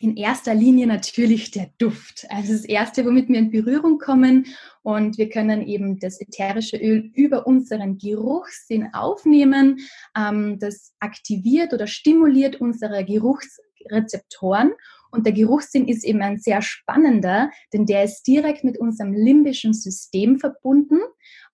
in 0.00 0.16
erster 0.16 0.54
Linie 0.54 0.86
natürlich 0.86 1.50
der 1.50 1.70
Duft. 1.76 2.26
Also 2.30 2.54
das 2.54 2.64
Erste, 2.64 3.04
womit 3.04 3.28
wir 3.28 3.38
in 3.38 3.50
Berührung 3.50 3.98
kommen. 3.98 4.46
Und 4.82 5.18
wir 5.18 5.28
können 5.28 5.60
eben 5.66 5.98
das 5.98 6.20
ätherische 6.20 6.78
Öl 6.78 7.10
über 7.14 7.46
unseren 7.46 7.98
Geruchssinn 7.98 8.94
aufnehmen. 8.94 9.80
Ähm, 10.16 10.58
das 10.58 10.94
aktiviert 11.00 11.74
oder 11.74 11.86
stimuliert 11.86 12.60
unsere 12.62 13.04
Geruchsrezeptoren. 13.04 14.72
Und 15.10 15.26
der 15.26 15.34
Geruchssinn 15.34 15.86
ist 15.86 16.04
eben 16.04 16.22
ein 16.22 16.38
sehr 16.38 16.62
spannender, 16.62 17.50
denn 17.72 17.84
der 17.84 18.04
ist 18.04 18.22
direkt 18.22 18.64
mit 18.64 18.78
unserem 18.78 19.12
limbischen 19.12 19.74
System 19.74 20.38
verbunden. 20.38 21.00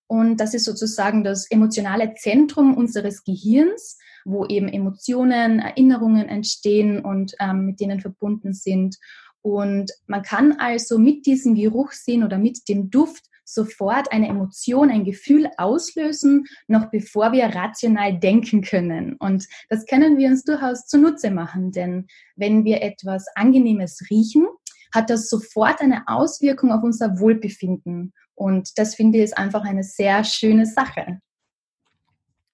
Und 0.08 0.38
das 0.38 0.54
ist 0.54 0.64
sozusagen 0.64 1.24
das 1.24 1.50
emotionale 1.50 2.14
Zentrum 2.14 2.76
unseres 2.76 3.24
Gehirns, 3.24 3.98
wo 4.24 4.46
eben 4.46 4.68
Emotionen, 4.68 5.60
Erinnerungen 5.60 6.28
entstehen 6.28 7.04
und 7.04 7.34
ähm, 7.40 7.66
mit 7.66 7.80
denen 7.80 8.00
verbunden 8.00 8.52
sind. 8.52 8.96
Und 9.42 9.92
man 10.06 10.22
kann 10.22 10.52
also 10.58 10.98
mit 10.98 11.26
diesem 11.26 11.54
Geruchssinn 11.54 12.24
oder 12.24 12.38
mit 12.38 12.68
dem 12.68 12.90
Duft 12.90 13.24
sofort 13.44 14.10
eine 14.12 14.28
Emotion, 14.28 14.90
ein 14.90 15.04
Gefühl 15.04 15.48
auslösen, 15.56 16.46
noch 16.66 16.90
bevor 16.90 17.32
wir 17.32 17.46
rational 17.46 18.18
denken 18.18 18.62
können. 18.62 19.14
Und 19.20 19.46
das 19.68 19.86
können 19.86 20.18
wir 20.18 20.28
uns 20.28 20.42
durchaus 20.42 20.86
zunutze 20.86 21.30
machen, 21.30 21.70
denn 21.70 22.06
wenn 22.34 22.64
wir 22.64 22.82
etwas 22.82 23.26
Angenehmes 23.36 24.02
riechen, 24.10 24.46
hat 24.92 25.10
das 25.10 25.28
sofort 25.28 25.80
eine 25.80 26.08
Auswirkung 26.08 26.72
auf 26.72 26.82
unser 26.82 27.18
Wohlbefinden. 27.20 28.12
Und 28.36 28.78
das 28.78 28.94
finde 28.94 29.18
ich 29.18 29.24
ist 29.24 29.38
einfach 29.38 29.64
eine 29.64 29.82
sehr 29.82 30.22
schöne 30.22 30.66
Sache. 30.66 31.18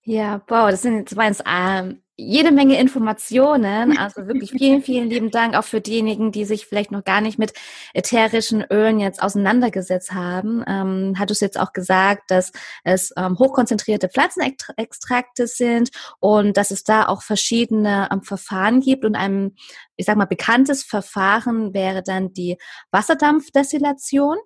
Ja, 0.04 0.42
wow, 0.48 0.70
das 0.70 0.82
sind 0.82 0.98
jetzt 0.98 1.14
meins 1.14 1.42
ähm, 1.46 2.02
jede 2.16 2.50
Menge 2.50 2.78
Informationen. 2.78 3.96
Also 4.02 4.26
wirklich 4.26 4.50
vielen, 4.50 4.82
vielen 4.82 5.08
lieben 5.08 5.30
Dank 5.30 5.54
auch 5.54 5.64
für 5.64 5.80
diejenigen, 5.80 6.32
die 6.32 6.44
sich 6.44 6.66
vielleicht 6.66 6.90
noch 6.90 7.04
gar 7.04 7.20
nicht 7.20 7.38
mit 7.38 7.52
ätherischen 7.94 8.64
Ölen 8.68 8.98
jetzt 8.98 9.22
auseinandergesetzt 9.22 10.12
haben. 10.12 10.64
Ähm, 10.66 11.14
hat 11.18 11.30
es 11.30 11.40
jetzt 11.40 11.58
auch 11.58 11.72
gesagt, 11.72 12.30
dass 12.30 12.50
es 12.82 13.12
ähm, 13.16 13.38
hochkonzentrierte 13.38 14.08
Pflanzenextrakte 14.08 15.46
sind 15.46 15.90
und 16.18 16.56
dass 16.56 16.72
es 16.72 16.82
da 16.82 17.06
auch 17.06 17.22
verschiedene 17.22 18.08
ähm, 18.10 18.22
Verfahren 18.22 18.80
gibt 18.80 19.04
und 19.04 19.14
ein, 19.14 19.54
ich 19.96 20.06
sag 20.06 20.16
mal, 20.16 20.24
bekanntes 20.24 20.82
Verfahren 20.82 21.74
wäre 21.74 22.02
dann 22.02 22.32
die 22.32 22.58
Wasserdampfdestillation. 22.90 24.36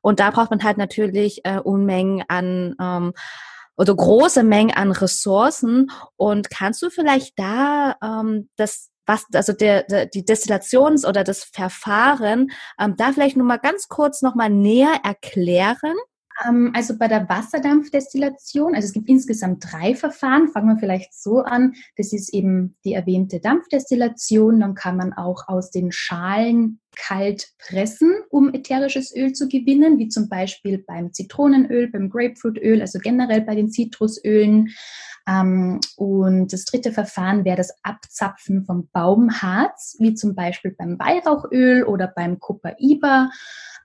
Und 0.00 0.20
da 0.20 0.30
braucht 0.30 0.50
man 0.50 0.62
halt 0.62 0.78
natürlich 0.78 1.44
äh, 1.44 1.58
Unmengen 1.58 2.24
an 2.28 2.74
ähm, 2.80 3.12
oder 3.76 3.94
große 3.94 4.42
Mengen 4.42 4.74
an 4.74 4.92
Ressourcen. 4.92 5.90
Und 6.16 6.50
kannst 6.50 6.82
du 6.82 6.90
vielleicht 6.90 7.38
da 7.38 7.96
ähm, 8.02 8.48
das 8.56 8.90
was, 9.06 9.26
also 9.34 9.52
der, 9.52 9.82
der, 9.82 10.06
die 10.06 10.24
Destillations- 10.24 11.06
oder 11.06 11.24
das 11.24 11.44
Verfahren, 11.44 12.50
ähm, 12.80 12.94
da 12.96 13.12
vielleicht 13.12 13.36
nur 13.36 13.46
mal 13.46 13.58
ganz 13.58 13.88
kurz 13.88 14.22
noch 14.22 14.34
mal 14.34 14.48
näher 14.48 15.00
erklären? 15.04 15.94
Ähm, 16.42 16.72
also 16.74 16.96
bei 16.98 17.08
der 17.08 17.28
Wasserdampfdestillation, 17.28 18.74
also 18.74 18.86
es 18.86 18.92
gibt 18.92 19.08
insgesamt 19.08 19.64
drei 19.70 19.94
Verfahren. 19.94 20.48
Fangen 20.48 20.68
wir 20.68 20.78
vielleicht 20.78 21.14
so 21.14 21.40
an. 21.40 21.74
Das 21.96 22.12
ist 22.12 22.32
eben 22.32 22.76
die 22.84 22.94
erwähnte 22.94 23.40
Dampfdestillation. 23.40 24.60
Dann 24.60 24.74
kann 24.74 24.96
man 24.96 25.12
auch 25.12 25.48
aus 25.48 25.70
den 25.70 25.92
Schalen 25.92 26.80
kalt 26.96 27.48
pressen, 27.58 28.12
um 28.30 28.52
ätherisches 28.54 29.14
Öl 29.14 29.32
zu 29.32 29.48
gewinnen, 29.48 29.98
wie 29.98 30.08
zum 30.08 30.28
Beispiel 30.28 30.84
beim 30.86 31.12
Zitronenöl, 31.12 31.90
beim 31.90 32.08
Grapefruitöl, 32.08 32.80
also 32.80 32.98
generell 33.00 33.40
bei 33.40 33.54
den 33.54 33.70
Zitrusölen. 33.70 34.70
Ähm, 35.26 35.80
und 35.96 36.52
das 36.52 36.64
dritte 36.64 36.92
Verfahren 36.92 37.44
wäre 37.44 37.56
das 37.56 37.74
Abzapfen 37.82 38.64
vom 38.64 38.88
Baumharz, 38.92 39.96
wie 39.98 40.14
zum 40.14 40.34
Beispiel 40.34 40.74
beim 40.76 40.98
Weihrauchöl 40.98 41.84
oder 41.84 42.06
beim 42.08 42.38
Copaiba. 42.38 43.30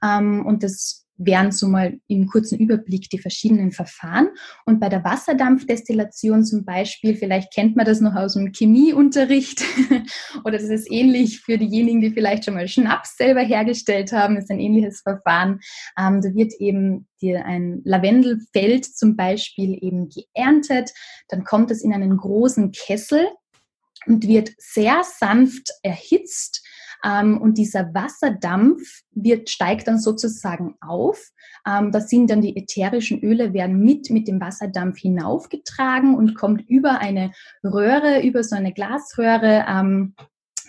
Ähm, 0.03 0.45
und 0.45 0.63
das 0.63 1.08
wären 1.19 1.51
so 1.51 1.67
mal 1.67 1.99
im 2.07 2.27
kurzen 2.27 2.57
Überblick 2.57 3.09
die 3.09 3.19
verschiedenen 3.19 3.71
Verfahren. 3.71 4.29
Und 4.65 4.79
bei 4.79 4.89
der 4.89 5.03
Wasserdampfdestillation 5.03 6.45
zum 6.45 6.65
Beispiel, 6.65 7.15
vielleicht 7.15 7.53
kennt 7.53 7.75
man 7.75 7.85
das 7.85 7.99
noch 7.99 8.15
aus 8.15 8.33
dem 8.33 8.51
Chemieunterricht 8.53 9.63
oder 10.45 10.57
das 10.57 10.69
ist 10.69 10.89
ähnlich 10.89 11.41
für 11.41 11.57
diejenigen, 11.57 12.01
die 12.01 12.11
vielleicht 12.11 12.45
schon 12.45 12.55
mal 12.55 12.67
Schnaps 12.67 13.17
selber 13.17 13.41
hergestellt 13.41 14.11
haben, 14.13 14.35
das 14.35 14.45
ist 14.45 14.51
ein 14.51 14.59
ähnliches 14.59 15.01
Verfahren. 15.01 15.59
Ähm, 15.97 16.21
da 16.21 16.33
wird 16.33 16.53
eben 16.59 17.07
die, 17.21 17.35
ein 17.35 17.81
Lavendelfeld 17.83 18.85
zum 18.85 19.15
Beispiel 19.15 19.77
eben 19.81 20.09
geerntet, 20.09 20.91
dann 21.27 21.43
kommt 21.43 21.69
es 21.69 21.83
in 21.83 21.93
einen 21.93 22.17
großen 22.17 22.71
Kessel 22.71 23.27
und 24.05 24.25
wird 24.25 24.51
sehr 24.57 25.01
sanft 25.03 25.69
erhitzt 25.83 26.65
und 27.03 27.57
dieser 27.57 27.93
Wasserdampf 27.93 28.81
wird, 29.11 29.49
steigt 29.49 29.87
dann 29.87 29.99
sozusagen 29.99 30.75
auf. 30.81 31.21
Ähm, 31.67 31.91
das 31.91 32.09
sind 32.09 32.29
dann 32.29 32.41
die 32.41 32.55
ätherischen 32.57 33.21
Öle, 33.21 33.53
werden 33.53 33.79
mit 33.79 34.09
mit 34.09 34.27
dem 34.27 34.41
Wasserdampf 34.41 34.99
hinaufgetragen 34.99 36.15
und 36.15 36.35
kommt 36.35 36.67
über 36.69 36.99
eine 36.99 37.31
Röhre, 37.63 38.21
über 38.21 38.43
so 38.43 38.55
eine 38.55 38.73
Glasröhre 38.73 39.65
ähm, 39.67 40.15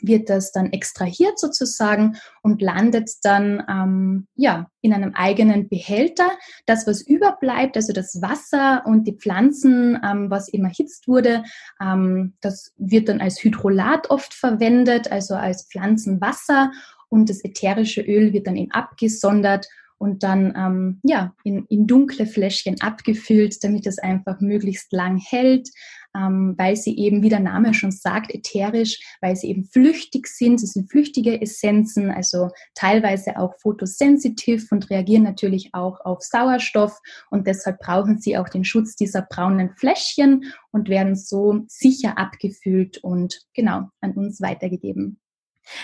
wird 0.03 0.31
das 0.31 0.53
dann 0.53 0.73
extrahiert 0.73 1.39
sozusagen 1.39 2.17
und 2.43 2.63
landet 2.63 3.11
dann 3.23 3.65
ähm, 3.69 4.27
ja 4.35 4.71
in 4.81 4.93
einem 4.93 5.15
eigenen 5.15 5.69
Behälter. 5.69 6.31
Das, 6.67 6.87
was 6.87 7.03
überbleibt, 7.03 7.77
also 7.77 7.93
das 7.93 8.21
Wasser 8.23 8.83
und 8.87 9.07
die 9.07 9.17
Pflanzen, 9.17 9.99
ähm, 10.05 10.31
was 10.31 10.49
eben 10.49 10.65
erhitzt 10.65 11.09
wurde, 11.09 11.45
ähm, 11.81 12.35
das 12.41 12.73
wird 12.77 13.09
dann 13.09 13.21
als 13.21 13.43
Hydrolat 13.43 14.11
oft 14.11 14.35
verwendet, 14.35 15.11
also 15.11 15.35
als 15.35 15.67
Pflanzenwasser 15.67 16.71
und 17.11 17.29
das 17.29 17.45
ätherische 17.45 18.01
Öl 18.01 18.33
wird 18.33 18.47
dann 18.47 18.57
eben 18.57 18.71
abgesondert 18.71 19.67
und 20.01 20.23
dann 20.23 20.55
ähm, 20.57 21.01
ja, 21.05 21.35
in, 21.45 21.67
in 21.67 21.87
dunkle 21.87 22.25
Fläschchen 22.25 22.81
abgefüllt, 22.81 23.63
damit 23.63 23.87
es 23.87 23.99
einfach 23.99 24.41
möglichst 24.41 24.91
lang 24.93 25.19
hält, 25.19 25.69
ähm, 26.17 26.55
weil 26.57 26.75
sie 26.75 26.97
eben, 26.99 27.23
wie 27.23 27.29
der 27.29 27.41
Name 27.41 27.75
schon 27.75 27.93
sagt, 27.93 28.35
ätherisch, 28.35 28.99
weil 29.21 29.37
sie 29.37 29.49
eben 29.49 29.67
flüchtig 29.67 30.27
sind. 30.27 30.59
Sie 30.59 30.67
sind 30.67 30.91
flüchtige 30.91 31.43
Essenzen, 31.43 32.11
also 32.11 32.49
teilweise 32.75 33.37
auch 33.37 33.53
photosensitiv 33.61 34.73
und 34.73 34.89
reagieren 34.89 35.23
natürlich 35.23 35.69
auch 35.75 36.01
auf 36.01 36.23
Sauerstoff 36.23 36.99
und 37.31 37.47
deshalb 37.47 37.79
brauchen 37.79 38.19
sie 38.19 38.39
auch 38.39 38.49
den 38.49 38.65
Schutz 38.65 38.97
dieser 38.97 39.21
braunen 39.21 39.77
Fläschchen 39.77 40.45
und 40.73 40.89
werden 40.89 41.15
so 41.15 41.61
sicher 41.69 42.17
abgefüllt 42.17 43.05
und 43.05 43.43
genau 43.53 43.91
an 44.01 44.13
uns 44.13 44.41
weitergegeben. 44.41 45.21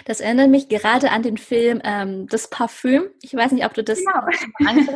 Das 0.05 0.21
erinnert 0.21 0.51
mich 0.51 0.69
gerade 0.69 1.11
an 1.11 1.23
den 1.23 1.37
Film 1.37 1.81
ähm, 1.85 2.27
Das 2.29 2.49
Parfüm. 2.51 3.05
Ich 3.23 3.35
weiß 3.35 3.53
nicht, 3.53 3.65
ob 3.65 3.75
du 3.75 3.83
das 3.83 3.99
genau. 3.99 4.27
hast. 4.67 4.87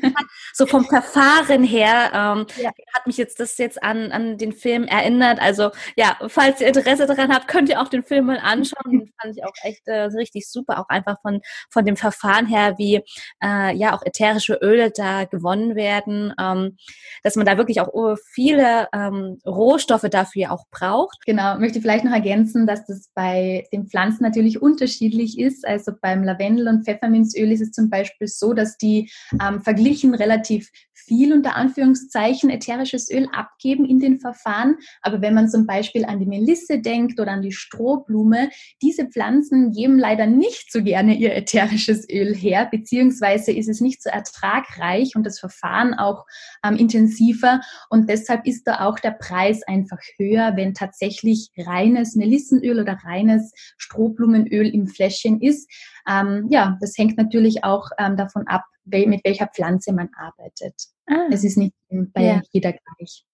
So 0.53 0.67
vom 0.67 0.85
Verfahren 0.85 1.65
her 1.65 2.11
ähm, 2.13 2.47
ja. 2.63 2.71
hat 2.95 3.07
mich 3.07 3.17
jetzt 3.17 3.41
das 3.41 3.59
jetzt 3.59 3.83
an, 3.83 4.13
an 4.13 4.39
den 4.39 4.53
Film 4.53 4.85
erinnert. 4.85 5.41
Also 5.41 5.71
ja, 5.97 6.17
falls 6.29 6.61
ihr 6.61 6.69
Interesse 6.69 7.07
daran 7.07 7.33
habt, 7.33 7.49
könnt 7.49 7.69
ihr 7.69 7.81
auch 7.81 7.89
den 7.89 8.03
Film 8.03 8.27
mal 8.27 8.39
anschauen. 8.39 8.91
Den 8.91 9.13
fand 9.21 9.37
ich 9.37 9.45
auch 9.45 9.53
echt 9.63 9.87
äh, 9.87 10.03
richtig 10.03 10.49
super, 10.51 10.79
auch 10.81 10.89
einfach 10.89 11.17
von, 11.23 11.41
von 11.71 11.85
dem 11.85 11.97
Verfahren 11.97 12.47
her, 12.47 12.75
wie 12.79 13.03
äh, 13.43 13.75
ja 13.77 13.95
auch 13.95 14.03
ätherische 14.05 14.55
Öle 14.55 14.91
da 14.91 15.25
gewonnen 15.25 15.77
werden, 15.77 16.35
ähm, 16.41 16.77
dass 17.23 17.37
man 17.37 17.47
da 17.47 17.57
wirklich 17.57 17.81
auch 17.81 17.89
oh, 17.93 18.17
viele 18.33 18.89
ähm, 18.93 19.39
Rohstoffe 19.47 20.09
dafür 20.11 20.53
auch 20.53 20.65
braucht. 20.71 21.19
Genau, 21.27 21.59
möchte 21.59 21.81
vielleicht 21.81 22.05
noch 22.05 22.13
ergänzen, 22.13 22.67
dass 22.67 22.87
das 22.87 23.11
bei 23.15 23.67
den 23.73 23.87
Pflanzen 23.87 24.23
natürlich 24.23 24.63
unterschiedlich 24.81 25.39
ist. 25.39 25.67
Also 25.67 25.93
beim 26.01 26.25
Lavendel- 26.25 26.69
und 26.69 26.85
Pfefferminzöl 26.85 27.53
ist 27.53 27.61
es 27.61 27.73
zum 27.73 27.91
Beispiel 27.91 28.27
so, 28.27 28.55
dass 28.55 28.79
die 28.79 29.11
ähm, 29.41 29.61
verglichen 29.61 30.15
relativ 30.15 30.71
viel 31.07 31.33
unter 31.33 31.57
Anführungszeichen 31.57 32.51
ätherisches 32.51 33.11
Öl 33.11 33.29
abgeben 33.33 33.85
in 33.85 33.99
den 33.99 34.21
Verfahren. 34.21 34.77
Aber 35.03 35.21
wenn 35.21 35.35
man 35.35 35.49
zum 35.49 35.67
Beispiel 35.67 36.05
an 36.05 36.21
die 36.21 36.27
Melisse 36.27 36.79
denkt 36.79 37.19
oder 37.21 37.33
an 37.33 37.43
die 37.43 37.53
Strohblume, 37.53 38.51
diese 38.83 39.07
Pflanzen 39.07 39.73
geben 39.73 39.99
leider 39.99 40.27
nicht 40.27 40.71
so 40.73 40.83
gerne 40.83 41.15
ihr 41.17 41.35
ätherisches 41.35 42.09
Öl 42.09 42.35
her, 42.35 42.69
beziehungsweise 42.71 43.53
ist 43.53 43.69
es 43.69 43.81
nicht 43.81 44.03
so 44.03 44.11
ertragreich 44.11 45.17
und 45.17 45.25
das 45.25 45.41
Verfahren 45.41 45.95
auch 45.95 46.27
ähm, 46.65 46.77
intensiver. 46.77 47.61
Und 47.89 48.09
deshalb 48.09 48.47
ist 48.47 48.67
da 48.67 48.87
auch 48.87 48.99
der 48.99 49.13
Preis 49.13 49.63
einfach 49.67 50.01
höher, 50.17 50.53
wenn 50.57 50.75
tatsächlich 50.75 51.51
reines 51.57 52.15
Melissenöl 52.15 52.81
oder 52.81 52.99
reines 53.05 53.53
Strohblumenöl 53.79 54.70
im 54.73 54.87
Fläschchen 54.87 55.41
ist. 55.41 55.71
Ähm, 56.09 56.47
ja, 56.51 56.79
das 56.81 56.97
hängt 56.97 57.17
natürlich 57.17 57.65
auch 57.65 57.91
ähm, 57.99 58.17
davon 58.17 58.47
ab, 58.47 58.65
mit 58.85 59.25
welcher 59.25 59.47
Pflanze 59.47 59.93
man 59.93 60.11
arbeitet. 60.17 60.75
Ah. 61.07 61.29
Es 61.31 61.45
ist 61.45 61.57
nicht 61.57 61.75
bei 61.89 62.23
ja. 62.23 62.43
jeder 62.51 62.73
gleich. 62.73 63.25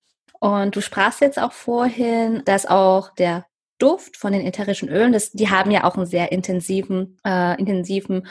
Und 0.40 0.76
du 0.76 0.80
sprachst 0.80 1.20
jetzt 1.20 1.38
auch 1.38 1.52
vorhin, 1.52 2.42
dass 2.44 2.66
auch 2.66 3.14
der 3.14 3.46
Duft 3.78 4.16
von 4.16 4.32
den 4.32 4.46
ätherischen 4.46 4.88
Ölen, 4.88 5.12
das, 5.12 5.32
die 5.32 5.50
haben 5.50 5.70
ja 5.70 5.84
auch 5.84 5.96
einen 5.96 6.06
sehr 6.06 6.32
intensiven, 6.32 7.18
äh, 7.24 7.58
intensiven 7.60 8.26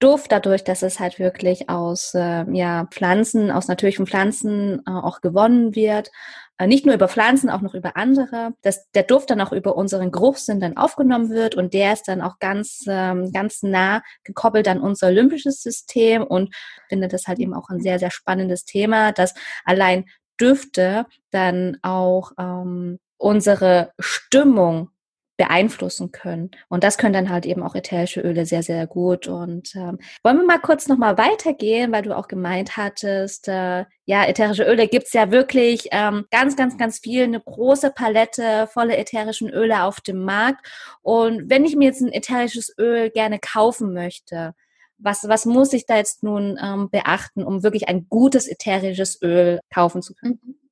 Duft, 0.00 0.30
dadurch, 0.30 0.62
dass 0.62 0.82
es 0.82 1.00
halt 1.00 1.18
wirklich 1.18 1.68
aus 1.68 2.14
äh, 2.14 2.44
ja, 2.52 2.86
Pflanzen, 2.90 3.50
aus 3.50 3.68
natürlichen 3.68 4.06
Pflanzen 4.06 4.82
äh, 4.86 4.90
auch 4.90 5.20
gewonnen 5.20 5.74
wird. 5.74 6.10
Äh, 6.58 6.66
nicht 6.68 6.86
nur 6.86 6.94
über 6.94 7.08
Pflanzen, 7.08 7.50
auch 7.50 7.60
noch 7.60 7.74
über 7.74 7.96
andere, 7.96 8.52
dass 8.62 8.90
der 8.92 9.04
Duft 9.04 9.30
dann 9.30 9.40
auch 9.40 9.52
über 9.52 9.76
unseren 9.76 10.12
Geruchssinn 10.12 10.60
dann 10.60 10.76
aufgenommen 10.76 11.30
wird 11.30 11.54
und 11.56 11.74
der 11.74 11.92
ist 11.92 12.06
dann 12.08 12.20
auch 12.20 12.38
ganz, 12.38 12.84
ähm, 12.88 13.32
ganz 13.32 13.62
nah 13.62 14.02
gekoppelt 14.24 14.68
an 14.68 14.80
unser 14.80 15.08
olympisches 15.08 15.62
System 15.62 16.22
und 16.22 16.54
finde 16.88 17.08
das 17.08 17.26
halt 17.26 17.38
eben 17.38 17.54
auch 17.54 17.68
ein 17.68 17.80
sehr, 17.80 17.98
sehr 17.98 18.10
spannendes 18.10 18.64
Thema, 18.64 19.12
dass 19.12 19.34
allein 19.64 20.04
Düfte 20.40 21.06
dann 21.30 21.78
auch 21.82 22.32
ähm, 22.38 22.98
unsere 23.18 23.92
Stimmung 23.98 24.90
beeinflussen 25.38 26.10
können. 26.10 26.50
Und 26.68 26.82
das 26.82 26.98
können 26.98 27.12
dann 27.12 27.30
halt 27.30 27.46
eben 27.46 27.62
auch 27.62 27.76
ätherische 27.76 28.20
Öle 28.20 28.44
sehr, 28.44 28.64
sehr 28.64 28.88
gut. 28.88 29.28
Und 29.28 29.74
ähm, 29.76 29.98
wollen 30.24 30.36
wir 30.36 30.44
mal 30.44 30.58
kurz 30.58 30.88
nochmal 30.88 31.16
weitergehen, 31.16 31.92
weil 31.92 32.02
du 32.02 32.14
auch 32.14 32.26
gemeint 32.26 32.76
hattest, 32.76 33.46
äh, 33.46 33.84
ja, 34.04 34.24
ätherische 34.26 34.64
Öle 34.64 34.88
gibt's 34.88 35.12
ja 35.12 35.30
wirklich 35.30 35.88
ähm, 35.92 36.26
ganz, 36.32 36.56
ganz, 36.56 36.76
ganz 36.76 36.98
viel, 36.98 37.22
eine 37.22 37.40
große 37.40 37.92
Palette 37.92 38.68
volle 38.72 38.96
ätherischen 38.96 39.48
Öle 39.48 39.84
auf 39.84 40.00
dem 40.00 40.24
Markt. 40.24 40.66
Und 41.02 41.48
wenn 41.48 41.64
ich 41.64 41.76
mir 41.76 41.86
jetzt 41.86 42.00
ein 42.00 42.12
ätherisches 42.12 42.74
Öl 42.76 43.10
gerne 43.10 43.38
kaufen 43.38 43.92
möchte, 43.94 44.54
was, 44.98 45.28
was 45.28 45.46
muss 45.46 45.72
ich 45.72 45.86
da 45.86 45.96
jetzt 45.96 46.24
nun 46.24 46.58
ähm, 46.60 46.90
beachten, 46.90 47.44
um 47.44 47.62
wirklich 47.62 47.88
ein 47.88 48.08
gutes 48.08 48.48
ätherisches 48.48 49.22
Öl 49.22 49.60
kaufen 49.72 50.02
zu 50.02 50.14
können? 50.14 50.40
Mhm. 50.42 50.67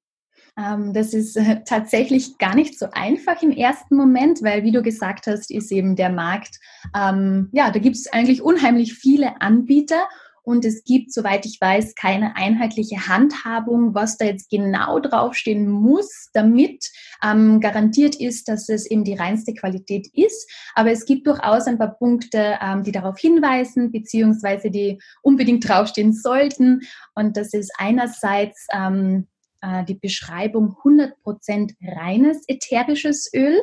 Ähm, 0.59 0.93
das 0.93 1.13
ist 1.13 1.37
äh, 1.37 1.63
tatsächlich 1.65 2.39
gar 2.39 2.55
nicht 2.55 2.79
so 2.79 2.87
einfach 2.93 3.43
im 3.43 3.51
ersten 3.51 3.97
Moment, 3.97 4.43
weil, 4.43 4.65
wie 4.65 4.73
du 4.73 4.83
gesagt 4.83 5.27
hast, 5.27 5.51
ist 5.51 5.71
eben 5.71 5.97
der 5.97 6.11
Markt, 6.11 6.59
ähm, 6.97 7.51
ja, 7.53 7.71
da 7.71 7.79
gibt 7.79 7.97
es 7.97 8.13
eigentlich 8.13 8.43
unheimlich 8.43 8.95
viele 8.95 9.41
Anbieter 9.41 10.09
und 10.47 10.65
es 10.65 10.85
gibt, 10.85 11.13
soweit 11.13 11.45
ich 11.45 11.61
weiß, 11.61 11.97
keine 11.97 12.37
einheitliche 12.37 13.09
Handhabung, 13.09 13.97
was 13.97 14.17
da 14.17 14.27
jetzt 14.27 14.49
genau 14.49 15.01
draufstehen 15.01 15.69
muss, 15.69 16.31
damit 16.35 16.89
ähm, 17.21 17.61
garantiert 17.61 18.15
ist, 18.15 18.49
dass 18.49 18.69
es 18.69 18.89
eben 18.89 19.03
die 19.03 19.15
reinste 19.15 19.55
Qualität 19.55 20.07
ist. 20.15 20.49
Aber 20.77 20.93
es 20.93 21.05
gibt 21.05 21.27
durchaus 21.27 21.67
ein 21.67 21.79
paar 21.79 21.99
Punkte, 21.99 22.59
ähm, 22.63 22.85
die 22.85 22.93
darauf 22.93 23.19
hinweisen, 23.19 23.91
beziehungsweise 23.91 24.71
die 24.71 25.01
unbedingt 25.21 25.69
draufstehen 25.69 26.13
sollten. 26.13 26.83
Und 27.17 27.37
das 27.37 27.53
ist 27.53 27.73
einerseits 27.77 28.69
ähm, 28.73 29.27
äh, 29.61 29.85
die 29.85 29.95
Beschreibung 29.95 30.77
100% 30.85 31.75
reines 31.83 32.45
ätherisches 32.49 33.31
Öl. 33.35 33.61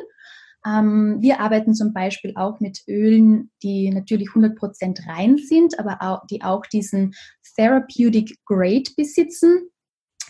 Ähm, 0.66 1.18
wir 1.20 1.40
arbeiten 1.40 1.74
zum 1.74 1.92
Beispiel 1.92 2.32
auch 2.36 2.60
mit 2.60 2.82
Ölen, 2.88 3.50
die 3.62 3.90
natürlich 3.90 4.28
100% 4.28 5.06
rein 5.06 5.36
sind, 5.38 5.78
aber 5.78 5.98
auch, 6.00 6.26
die 6.26 6.42
auch 6.42 6.64
diesen 6.66 7.14
Therapeutic 7.56 8.38
Grade 8.44 8.90
besitzen. 8.96 9.70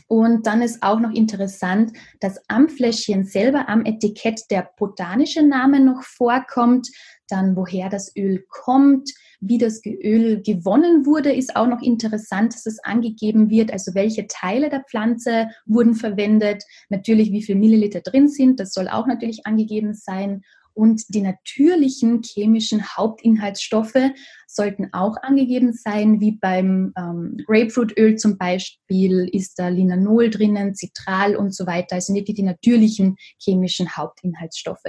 Und 0.06 0.46
dann 0.46 0.60
ist 0.60 0.82
auch 0.82 1.00
noch 1.00 1.12
interessant, 1.12 1.92
dass 2.20 2.38
am 2.48 2.68
Fläschchen 2.68 3.24
selber, 3.24 3.68
am 3.68 3.86
Etikett 3.86 4.42
der 4.50 4.70
botanische 4.76 5.42
Name 5.42 5.80
noch 5.80 6.02
vorkommt, 6.02 6.88
dann 7.28 7.56
woher 7.56 7.88
das 7.88 8.14
Öl 8.16 8.44
kommt, 8.48 9.10
wie 9.40 9.58
das 9.58 9.82
Öl 9.84 10.42
gewonnen 10.42 11.06
wurde, 11.06 11.32
ist 11.32 11.56
auch 11.56 11.66
noch 11.66 11.82
interessant, 11.82 12.54
dass 12.54 12.66
es 12.66 12.82
angegeben 12.82 13.50
wird, 13.50 13.72
also 13.72 13.94
welche 13.94 14.26
Teile 14.26 14.70
der 14.70 14.84
Pflanze 14.88 15.48
wurden 15.66 15.94
verwendet, 15.94 16.64
natürlich 16.88 17.30
wie 17.32 17.42
viel 17.42 17.56
Milliliter 17.56 18.00
drin 18.00 18.28
sind, 18.28 18.60
das 18.60 18.72
soll 18.72 18.88
auch 18.88 19.06
natürlich 19.06 19.46
angegeben 19.46 19.94
sein. 19.94 20.42
Und 20.76 21.04
die 21.14 21.20
natürlichen 21.20 22.22
chemischen 22.22 22.82
Hauptinhaltsstoffe 22.96 24.10
sollten 24.48 24.88
auch 24.92 25.16
angegeben 25.22 25.72
sein, 25.72 26.20
wie 26.20 26.32
beim 26.32 26.92
ähm, 26.98 27.36
Grapefruitöl 27.46 28.16
zum 28.16 28.38
Beispiel 28.38 29.28
ist 29.32 29.56
da 29.56 29.68
Linanol 29.68 30.30
drinnen, 30.30 30.74
Citral 30.74 31.36
und 31.36 31.54
so 31.54 31.68
weiter, 31.68 31.94
also 31.94 32.12
wirklich 32.12 32.34
die 32.36 32.42
natürlichen 32.42 33.16
chemischen 33.38 33.96
Hauptinhaltsstoffe, 33.96 34.82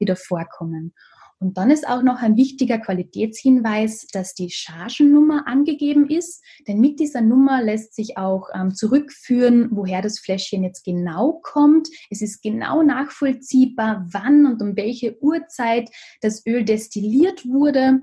die 0.00 0.04
da 0.04 0.16
vorkommen. 0.16 0.94
Und 1.42 1.56
dann 1.56 1.70
ist 1.70 1.88
auch 1.88 2.02
noch 2.02 2.20
ein 2.20 2.36
wichtiger 2.36 2.78
Qualitätshinweis, 2.78 4.06
dass 4.12 4.34
die 4.34 4.50
Chargennummer 4.50 5.46
angegeben 5.46 6.10
ist, 6.10 6.44
denn 6.68 6.80
mit 6.80 7.00
dieser 7.00 7.22
Nummer 7.22 7.62
lässt 7.62 7.94
sich 7.94 8.18
auch 8.18 8.50
ähm, 8.54 8.74
zurückführen, 8.74 9.70
woher 9.72 10.02
das 10.02 10.18
Fläschchen 10.18 10.62
jetzt 10.62 10.84
genau 10.84 11.40
kommt. 11.42 11.88
Es 12.10 12.20
ist 12.20 12.42
genau 12.42 12.82
nachvollziehbar, 12.82 14.06
wann 14.12 14.44
und 14.44 14.60
um 14.60 14.76
welche 14.76 15.16
Uhrzeit 15.22 15.88
das 16.20 16.44
Öl 16.46 16.62
destilliert 16.62 17.46
wurde. 17.46 18.00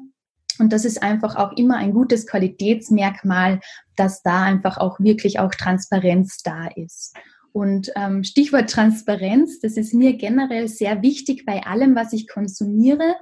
Und 0.57 0.73
das 0.73 0.83
ist 0.83 1.03
einfach 1.03 1.35
auch 1.35 1.51
immer 1.51 1.77
ein 1.77 1.93
gutes 1.93 2.25
Qualitätsmerkmal, 2.25 3.59
dass 3.95 4.23
da 4.23 4.41
einfach 4.41 4.79
auch 4.79 4.99
wirklich 4.99 5.39
auch 5.39 5.51
Transparenz 5.51 6.41
da 6.41 6.69
ist. 6.75 7.15
Und 7.57 7.91
ähm, 7.95 8.23
Stichwort 8.23 8.69
Transparenz, 8.69 9.59
das 9.59 9.77
ist 9.77 9.91
mir 9.91 10.13
generell 10.13 10.67
sehr 10.67 11.01
wichtig 11.01 11.43
bei 11.43 11.63
allem, 11.63 11.95
was 11.95 12.13
ich 12.13 12.27
konsumiere, 12.27 13.15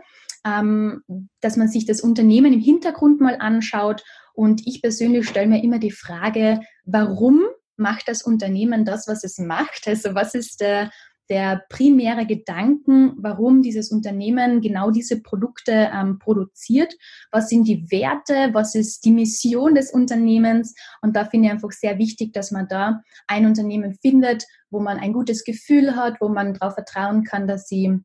ähm, 0.46 1.04
dass 1.40 1.56
man 1.56 1.70
sich 1.70 1.86
das 1.86 2.02
Unternehmen 2.02 2.52
im 2.52 2.60
Hintergrund 2.60 3.22
mal 3.22 3.38
anschaut. 3.40 4.04
Und 4.34 4.68
ich 4.68 4.82
persönlich 4.82 5.30
stelle 5.30 5.48
mir 5.48 5.64
immer 5.64 5.80
die 5.80 5.92
Frage, 5.92 6.60
warum 6.84 7.44
macht 7.78 8.10
das 8.10 8.24
Unternehmen 8.24 8.84
das, 8.84 9.08
was 9.08 9.24
es 9.24 9.38
macht? 9.38 9.88
Also 9.88 10.16
was 10.16 10.36
ist 10.36 10.60
der 10.60 10.92
der 11.30 11.64
primäre 11.70 12.26
Gedanken, 12.26 13.14
warum 13.18 13.62
dieses 13.62 13.92
Unternehmen 13.92 14.62
genau 14.62 14.92
diese 14.92 15.22
Produkte 15.22 15.90
ähm, 15.94 16.20
produziert. 16.20 16.94
Was 17.32 17.50
sind 17.50 17.68
die 17.68 17.90
Werte? 17.92 18.54
Was 18.54 18.76
ist 18.76 19.06
die 19.06 19.12
Mission 19.12 19.76
des 19.76 19.92
Unternehmens? 19.92 20.76
Und 21.02 21.16
da 21.16 21.26
finde 21.26 21.48
ich 21.48 21.54
einfach 21.54 21.72
sehr 21.72 21.98
wichtig, 21.98 22.34
dass 22.34 22.52
man 22.52 22.68
da 22.68 23.02
ein 23.28 23.46
Unternehmen 23.46 23.96
findet, 24.02 24.46
wo 24.70 24.80
man 24.80 24.98
ein 25.00 25.14
gutes 25.14 25.44
Gefühl 25.44 25.96
hat, 25.96 26.18
wo 26.20 26.30
man 26.30 26.54
darauf 26.54 26.74
vertrauen 26.74 27.24
kann, 27.24 27.48
dass 27.48 27.68
sie 27.68 28.00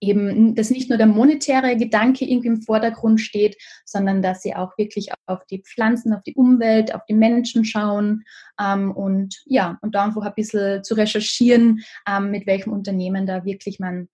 eben, 0.00 0.54
dass 0.54 0.70
nicht 0.70 0.88
nur 0.88 0.98
der 0.98 1.06
monetäre 1.06 1.76
Gedanke 1.76 2.24
irgendwie 2.24 2.48
im 2.48 2.62
Vordergrund 2.62 3.20
steht, 3.20 3.56
sondern 3.84 4.22
dass 4.22 4.42
sie 4.42 4.54
auch 4.54 4.76
wirklich 4.78 5.10
auf 5.26 5.44
die 5.46 5.62
Pflanzen, 5.62 6.12
auf 6.12 6.22
die 6.22 6.34
Umwelt, 6.34 6.94
auf 6.94 7.04
die 7.08 7.14
Menschen 7.14 7.64
schauen 7.64 8.24
ähm, 8.60 8.92
und 8.92 9.42
ja, 9.46 9.78
und 9.82 9.94
da 9.94 10.04
einfach 10.04 10.22
ein 10.22 10.34
bisschen 10.34 10.82
zu 10.84 10.94
recherchieren, 10.94 11.80
ähm, 12.08 12.30
mit 12.30 12.46
welchem 12.46 12.72
Unternehmen 12.72 13.26
da 13.26 13.44
wirklich 13.44 13.78
man 13.78 14.08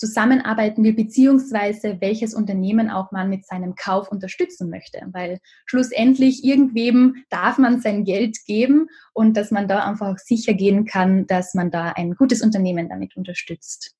zusammenarbeiten 0.00 0.82
will, 0.82 0.94
beziehungsweise 0.94 1.98
welches 2.00 2.32
Unternehmen 2.32 2.90
auch 2.90 3.12
man 3.12 3.28
mit 3.28 3.46
seinem 3.46 3.74
Kauf 3.74 4.10
unterstützen 4.10 4.70
möchte. 4.70 5.02
Weil 5.12 5.40
schlussendlich 5.66 6.42
irgendwem 6.42 7.16
darf 7.28 7.58
man 7.58 7.82
sein 7.82 8.04
Geld 8.04 8.38
geben 8.46 8.88
und 9.12 9.36
dass 9.36 9.50
man 9.50 9.68
da 9.68 9.84
einfach 9.84 10.18
sicher 10.18 10.54
gehen 10.54 10.86
kann, 10.86 11.26
dass 11.26 11.54
man 11.54 11.70
da 11.70 11.92
ein 11.92 12.14
gutes 12.14 12.40
Unternehmen 12.40 12.88
damit 12.88 13.14
unterstützt 13.14 13.94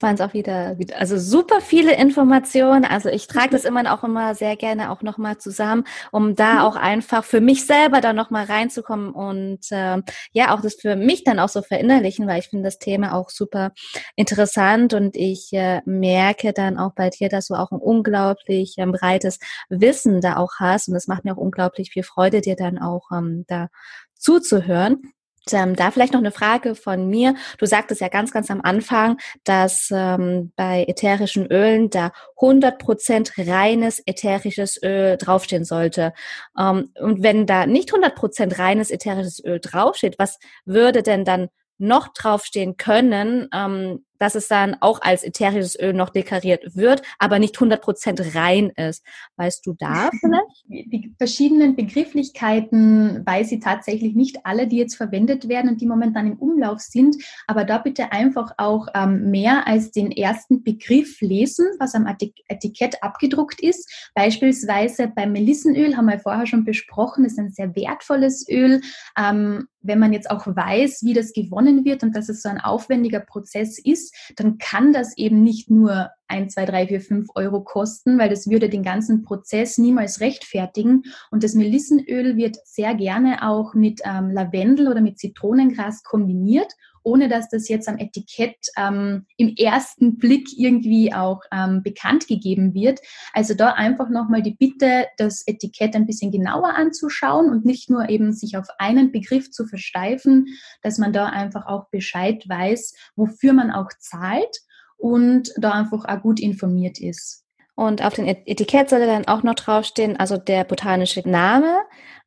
waren 0.00 0.14
es 0.14 0.20
auch 0.20 0.32
wieder, 0.32 0.76
also 0.96 1.18
super 1.18 1.60
viele 1.60 1.94
Informationen. 1.96 2.84
Also 2.84 3.08
ich 3.08 3.26
trage 3.26 3.50
das 3.50 3.64
immer 3.64 3.80
auch 3.92 4.04
immer 4.04 4.34
sehr 4.34 4.56
gerne 4.56 4.90
auch 4.90 5.02
nochmal 5.02 5.38
zusammen, 5.38 5.84
um 6.10 6.34
da 6.34 6.54
mhm. 6.54 6.60
auch 6.60 6.76
einfach 6.76 7.24
für 7.24 7.40
mich 7.40 7.66
selber 7.66 8.00
dann 8.00 8.16
nochmal 8.16 8.44
reinzukommen 8.44 9.10
und 9.10 9.70
äh, 9.70 10.02
ja, 10.32 10.54
auch 10.54 10.60
das 10.60 10.74
für 10.74 10.96
mich 10.96 11.24
dann 11.24 11.38
auch 11.38 11.48
so 11.48 11.62
verinnerlichen, 11.62 12.26
weil 12.26 12.40
ich 12.40 12.48
finde 12.48 12.64
das 12.64 12.78
Thema 12.78 13.14
auch 13.14 13.30
super 13.30 13.72
interessant 14.16 14.94
und 14.94 15.16
ich 15.16 15.52
äh, 15.52 15.80
merke 15.84 16.52
dann 16.52 16.78
auch 16.78 16.92
bei 16.94 17.10
dir, 17.10 17.28
dass 17.28 17.48
du 17.48 17.54
auch 17.54 17.70
ein 17.70 17.78
unglaublich 17.78 18.74
ähm, 18.78 18.92
breites 18.92 19.38
Wissen 19.68 20.20
da 20.20 20.36
auch 20.36 20.52
hast 20.58 20.88
und 20.88 20.94
es 20.94 21.06
macht 21.06 21.24
mir 21.24 21.34
auch 21.34 21.38
unglaublich 21.38 21.90
viel 21.90 22.02
Freude, 22.02 22.40
dir 22.40 22.56
dann 22.56 22.78
auch 22.78 23.10
ähm, 23.12 23.44
da 23.48 23.68
zuzuhören. 24.14 25.12
Ähm, 25.52 25.74
da 25.74 25.90
vielleicht 25.90 26.12
noch 26.12 26.20
eine 26.20 26.32
Frage 26.32 26.74
von 26.74 27.08
mir. 27.08 27.34
Du 27.58 27.66
sagtest 27.66 28.00
ja 28.00 28.08
ganz, 28.08 28.30
ganz 28.30 28.50
am 28.50 28.60
Anfang, 28.60 29.18
dass 29.44 29.88
ähm, 29.90 30.52
bei 30.54 30.84
ätherischen 30.86 31.46
Ölen 31.46 31.90
da 31.90 32.12
100% 32.36 33.48
reines 33.50 34.02
ätherisches 34.06 34.80
Öl 34.82 35.16
draufstehen 35.16 35.64
sollte. 35.64 36.12
Ähm, 36.58 36.92
und 36.98 37.22
wenn 37.22 37.46
da 37.46 37.66
nicht 37.66 37.92
100% 37.92 38.58
reines 38.58 38.90
ätherisches 38.90 39.42
Öl 39.44 39.60
draufsteht, 39.60 40.18
was 40.18 40.38
würde 40.64 41.02
denn 41.02 41.24
dann 41.24 41.48
noch 41.78 42.08
draufstehen 42.08 42.76
können, 42.76 43.48
ähm, 43.54 44.04
dass 44.20 44.36
es 44.36 44.46
dann 44.46 44.76
auch 44.80 45.00
als 45.02 45.24
ätherisches 45.24 45.76
Öl 45.80 45.94
noch 45.94 46.10
deklariert 46.10 46.76
wird, 46.76 47.02
aber 47.18 47.40
nicht 47.40 47.56
100% 47.56 48.36
rein 48.36 48.70
ist. 48.76 49.04
Weißt 49.36 49.66
du 49.66 49.74
da 49.78 50.10
vielleicht? 50.20 50.64
Die 50.68 51.12
verschiedenen 51.18 51.74
Begrifflichkeiten 51.74 53.26
weiß 53.26 53.50
ich 53.50 53.60
tatsächlich 53.60 54.14
nicht 54.14 54.44
alle, 54.44 54.68
die 54.68 54.76
jetzt 54.76 54.96
verwendet 54.96 55.48
werden 55.48 55.70
und 55.70 55.80
die 55.80 55.86
momentan 55.86 56.26
im 56.26 56.38
Umlauf 56.38 56.80
sind. 56.80 57.16
Aber 57.46 57.64
da 57.64 57.78
bitte 57.78 58.12
einfach 58.12 58.52
auch 58.58 58.86
ähm, 58.94 59.30
mehr 59.30 59.66
als 59.66 59.90
den 59.90 60.12
ersten 60.12 60.62
Begriff 60.62 61.20
lesen, 61.22 61.66
was 61.78 61.94
am 61.94 62.06
Etikett 62.06 63.02
abgedruckt 63.02 63.60
ist. 63.60 64.10
Beispielsweise 64.14 65.08
beim 65.08 65.32
Melissenöl 65.32 65.96
haben 65.96 66.06
wir 66.06 66.18
vorher 66.18 66.46
schon 66.46 66.64
besprochen, 66.64 67.24
ist 67.24 67.38
ein 67.38 67.50
sehr 67.50 67.74
wertvolles 67.74 68.46
Öl. 68.48 68.82
Ähm, 69.18 69.66
wenn 69.82 69.98
man 69.98 70.12
jetzt 70.12 70.30
auch 70.30 70.46
weiß, 70.46 71.02
wie 71.04 71.14
das 71.14 71.32
gewonnen 71.32 71.84
wird 71.84 72.02
und 72.02 72.14
dass 72.14 72.28
es 72.28 72.42
so 72.42 72.48
ein 72.48 72.60
aufwendiger 72.60 73.20
Prozess 73.20 73.78
ist, 73.78 74.14
dann 74.36 74.58
kann 74.58 74.92
das 74.92 75.16
eben 75.16 75.42
nicht 75.42 75.70
nur 75.70 76.10
1, 76.28 76.54
2, 76.54 76.66
3, 76.66 76.86
4, 76.88 77.00
5 77.00 77.28
Euro 77.34 77.62
kosten, 77.62 78.18
weil 78.18 78.28
das 78.28 78.48
würde 78.48 78.68
den 78.68 78.82
ganzen 78.82 79.22
Prozess 79.22 79.78
niemals 79.78 80.20
rechtfertigen. 80.20 81.02
Und 81.30 81.42
das 81.42 81.54
Melissenöl 81.54 82.36
wird 82.36 82.56
sehr 82.64 82.94
gerne 82.94 83.48
auch 83.48 83.74
mit 83.74 84.00
ähm, 84.04 84.30
Lavendel 84.30 84.88
oder 84.88 85.00
mit 85.00 85.18
Zitronengras 85.18 86.02
kombiniert 86.02 86.72
ohne 87.02 87.28
dass 87.28 87.48
das 87.48 87.68
jetzt 87.68 87.88
am 87.88 87.98
Etikett 87.98 88.56
ähm, 88.76 89.26
im 89.36 89.54
ersten 89.56 90.18
Blick 90.18 90.48
irgendwie 90.56 91.12
auch 91.12 91.40
ähm, 91.52 91.82
bekannt 91.82 92.26
gegeben 92.28 92.74
wird. 92.74 93.00
Also 93.32 93.54
da 93.54 93.72
einfach 93.72 94.08
nochmal 94.08 94.42
die 94.42 94.54
Bitte, 94.54 95.06
das 95.16 95.42
Etikett 95.46 95.94
ein 95.94 96.06
bisschen 96.06 96.30
genauer 96.30 96.74
anzuschauen 96.74 97.50
und 97.50 97.64
nicht 97.64 97.90
nur 97.90 98.08
eben 98.08 98.32
sich 98.32 98.56
auf 98.56 98.66
einen 98.78 99.12
Begriff 99.12 99.50
zu 99.50 99.66
versteifen, 99.66 100.46
dass 100.82 100.98
man 100.98 101.12
da 101.12 101.26
einfach 101.26 101.66
auch 101.66 101.88
Bescheid 101.90 102.44
weiß, 102.48 102.94
wofür 103.16 103.52
man 103.52 103.70
auch 103.70 103.88
zahlt 103.98 104.60
und 104.96 105.52
da 105.56 105.72
einfach 105.72 106.04
auch 106.04 106.22
gut 106.22 106.40
informiert 106.40 107.00
ist. 107.00 107.44
Und 107.74 108.04
auf 108.04 108.12
dem 108.12 108.26
Etikett 108.26 108.90
sollte 108.90 109.06
dann 109.06 109.26
auch 109.26 109.42
noch 109.42 109.54
draufstehen, 109.54 110.18
also 110.18 110.36
der 110.36 110.64
botanische 110.64 111.26
Name, 111.26 111.80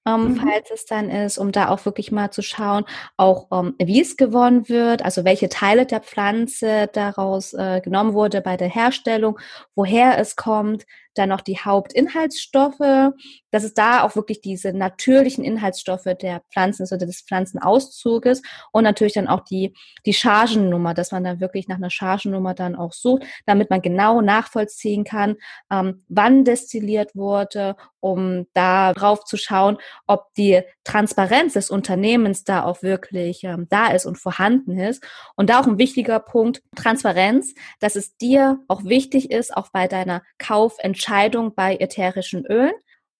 ähm, 0.06 0.30
mhm. 0.30 0.36
falls 0.38 0.72
es 0.72 0.86
dann 0.86 1.10
ist, 1.10 1.38
um 1.38 1.52
da 1.52 1.70
auch 1.70 1.86
wirklich 1.86 2.12
mal 2.12 2.32
zu 2.32 2.42
schauen, 2.42 2.86
auch 3.18 3.48
ähm, 3.52 3.76
wie 3.80 4.02
es 4.02 4.18
gewonnen 4.18 4.68
wird, 4.70 5.04
also 5.04 5.24
welche 5.26 5.50
Teile 5.50 5.86
der 5.86 6.02
Pflanze 6.02 6.89
daraus 6.92 7.54
äh, 7.54 7.82
genommen 7.82 8.13
wurde 8.13 8.42
bei 8.42 8.58
der 8.58 8.70
Herstellung, 8.70 9.39
woher 9.76 10.18
es 10.18 10.36
kommt, 10.36 10.86
dann 11.15 11.30
noch 11.30 11.41
die 11.41 11.60
Hauptinhaltsstoffe, 11.60 13.13
dass 13.54 13.63
es 13.63 13.73
da 13.76 14.02
auch 14.04 14.15
wirklich 14.15 14.41
diese 14.41 14.73
natürlichen 14.73 15.43
Inhaltsstoffe 15.43 16.08
der 16.21 16.41
Pflanzen 16.52 16.84
ist 16.84 16.91
oder 16.91 17.06
des 17.06 17.21
Pflanzenauszuges 17.21 18.41
und 18.71 18.84
natürlich 18.84 19.13
dann 19.13 19.28
auch 19.28 19.41
die, 19.41 19.76
die 20.08 20.13
Chargennummer, 20.13 20.95
dass 20.95 21.12
man 21.12 21.23
dann 21.23 21.39
wirklich 21.39 21.67
nach 21.67 21.78
einer 21.78 21.91
Chargennummer 21.91 22.56
dann 22.56 22.76
auch 22.76 22.93
sucht, 22.93 23.23
damit 23.45 23.69
man 23.69 23.82
genau 23.82 24.21
nachvollziehen 24.21 25.04
kann, 25.04 25.36
ähm, 25.71 26.04
wann 26.08 26.45
destilliert 26.45 27.15
wurde, 27.15 27.76
um 27.99 28.47
darauf 28.54 29.23
zu 29.23 29.38
schauen, 29.38 29.78
ob 30.08 30.34
die 30.36 30.62
Transparenz 30.84 31.54
des 31.54 31.69
Unternehmens 31.69 32.43
da 32.43 32.63
auch 32.63 32.82
wirklich 32.82 33.43
ähm, 33.43 33.67
da 33.69 33.88
ist 33.88 34.06
und 34.06 34.17
vorhanden 34.17 34.78
ist. 34.80 35.04
Und 35.36 35.49
da 35.49 35.62
auch 35.62 35.67
ein 35.67 35.78
wichtiger 35.78 36.19
Punkt, 36.19 36.63
Transparenz, 36.76 37.54
dass 37.80 37.95
es 37.95 38.17
dir 38.17 38.60
auch 38.67 38.84
wichtig 38.84 39.32
ist, 39.32 39.56
auch 39.56 39.69
bei 39.71 39.88
deiner 39.88 40.23
Kaufentscheidung 40.38 41.03
bei 41.56 41.78
ätherischen 41.78 42.46
Ölen. 42.46 42.74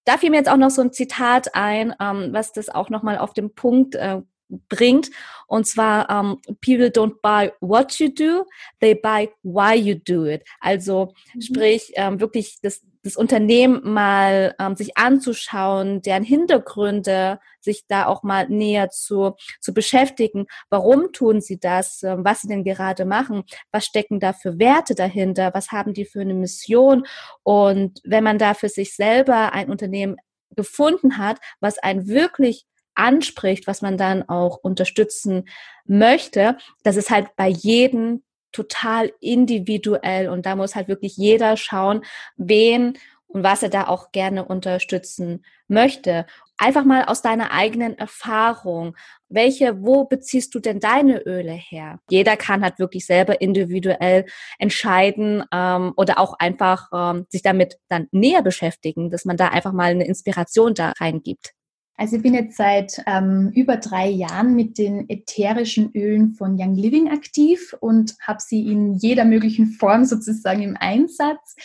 Da 0.06 0.18
fiel 0.18 0.30
mir 0.30 0.38
jetzt 0.38 0.50
auch 0.50 0.58
noch 0.58 0.70
so 0.70 0.82
ein 0.82 0.92
Zitat 0.92 1.56
ein, 1.56 1.94
ähm, 2.00 2.30
was 2.32 2.52
das 2.52 2.70
auch 2.70 2.90
nochmal 2.90 3.18
auf 3.18 3.34
den 3.34 3.54
Punkt 3.54 3.96
äh, 3.96 4.22
bringt. 4.70 5.10
Und 5.48 5.66
zwar, 5.66 6.10
ähm, 6.10 6.40
people 6.62 6.88
don't 6.88 7.22
buy 7.22 7.52
what 7.62 8.00
you 8.00 8.10
do, 8.10 8.46
they 8.80 8.96
buy 8.96 9.30
why 9.44 9.76
you 9.76 9.96
do 9.96 10.26
it. 10.26 10.44
Also 10.60 11.14
mhm. 11.34 11.42
sprich, 11.42 11.92
ähm, 11.96 12.20
wirklich 12.20 12.60
das, 12.62 12.82
das 13.04 13.18
Unternehmen 13.18 13.82
mal 13.84 14.56
ähm, 14.60 14.76
sich 14.76 14.98
anzuschauen, 14.98 16.02
deren 16.02 16.24
Hintergründe, 16.24 17.40
sich 17.60 17.86
da 17.88 18.08
auch 18.08 18.24
mal 18.24 18.48
näher 18.50 18.90
zu, 18.90 19.36
zu 19.60 19.74
beschäftigen. 19.74 20.48
Warum 20.70 21.12
tun 21.12 21.42
sie 21.42 21.60
das? 21.60 22.02
Ähm, 22.04 22.24
was 22.24 22.42
sie 22.42 22.48
denn 22.48 22.64
gerade 22.64 23.06
machen? 23.06 23.44
Was 23.72 23.86
stecken 23.86 24.20
da 24.20 24.34
für 24.34 24.58
Werte 24.58 24.96
dahinter? 24.96 25.52
Was 25.54 25.72
haben 25.72 25.94
die 25.94 26.06
für 26.06 26.22
eine 26.22 26.34
Mission? 26.34 27.06
Und 27.44 28.00
wenn 28.06 28.24
man 28.24 28.38
da 28.38 28.54
für 28.54 28.70
sich 28.70 28.96
selber 28.96 29.54
ein 29.54 29.70
Unternehmen 29.70 30.16
gefunden 30.56 31.18
hat, 31.18 31.40
was 31.60 31.80
einen 31.80 32.08
wirklich 32.08 32.66
anspricht, 32.96 33.68
was 33.68 33.82
man 33.82 33.98
dann 33.98 34.28
auch 34.30 34.58
unterstützen 34.58 35.46
möchte, 35.86 36.58
das 36.84 36.96
ist 36.96 37.10
halt 37.10 37.36
bei 37.36 37.48
jedem 37.48 38.24
total 38.54 39.12
individuell 39.20 40.30
und 40.30 40.46
da 40.46 40.56
muss 40.56 40.76
halt 40.76 40.88
wirklich 40.88 41.18
jeder 41.18 41.58
schauen, 41.58 42.02
wen 42.38 42.98
und 43.34 43.44
was 43.44 43.64
er 43.64 43.70
da 43.70 43.88
auch 43.88 44.12
gerne 44.12 44.46
unterstützen 44.46 45.44
möchte. 45.68 46.26
Einfach 46.58 46.86
mal 46.86 47.06
aus 47.06 47.24
deiner 47.24 47.52
eigenen 47.52 47.98
Erfahrung. 47.98 48.96
Welche, 49.28 49.82
wo 49.84 50.06
beziehst 50.06 50.54
du 50.54 50.60
denn 50.60 50.80
deine 50.80 51.20
Öle 51.26 51.52
her? 51.52 52.00
Jeder 52.10 52.38
kann 52.38 52.64
halt 52.64 52.78
wirklich 52.78 53.06
selber 53.08 53.42
individuell 53.42 54.26
entscheiden 54.60 55.44
ähm, 55.52 55.94
oder 55.98 56.20
auch 56.20 56.36
einfach 56.38 56.90
ähm, 56.94 57.26
sich 57.30 57.42
damit 57.42 57.80
dann 57.90 58.08
näher 58.12 58.44
beschäftigen, 58.44 59.10
dass 59.10 59.26
man 59.26 59.36
da 59.36 59.48
einfach 59.48 59.74
mal 59.74 59.92
eine 59.92 60.06
Inspiration 60.06 60.76
da 60.76 60.94
reingibt. 61.00 61.54
Also 61.96 62.16
ich 62.16 62.24
bin 62.24 62.34
jetzt 62.34 62.58
seit 62.58 63.04
ähm, 63.06 63.52
über 63.54 63.78
drei 63.78 64.10
Jahren 64.10 64.56
mit 64.56 64.80
den 64.80 65.08
ätherischen 65.10 65.92
Ölen 65.94 66.34
von 66.34 66.58
Young 66.60 66.74
Living 66.74 67.10
aktiv 67.10 67.76
und 67.82 68.16
habe 68.20 68.40
sie 68.42 68.68
in 68.68 68.96
jeder 68.96 69.26
möglichen 69.26 69.68
Form 69.68 70.04
sozusagen 70.06 70.64
im 70.64 70.76
Einsatz. 70.76 71.56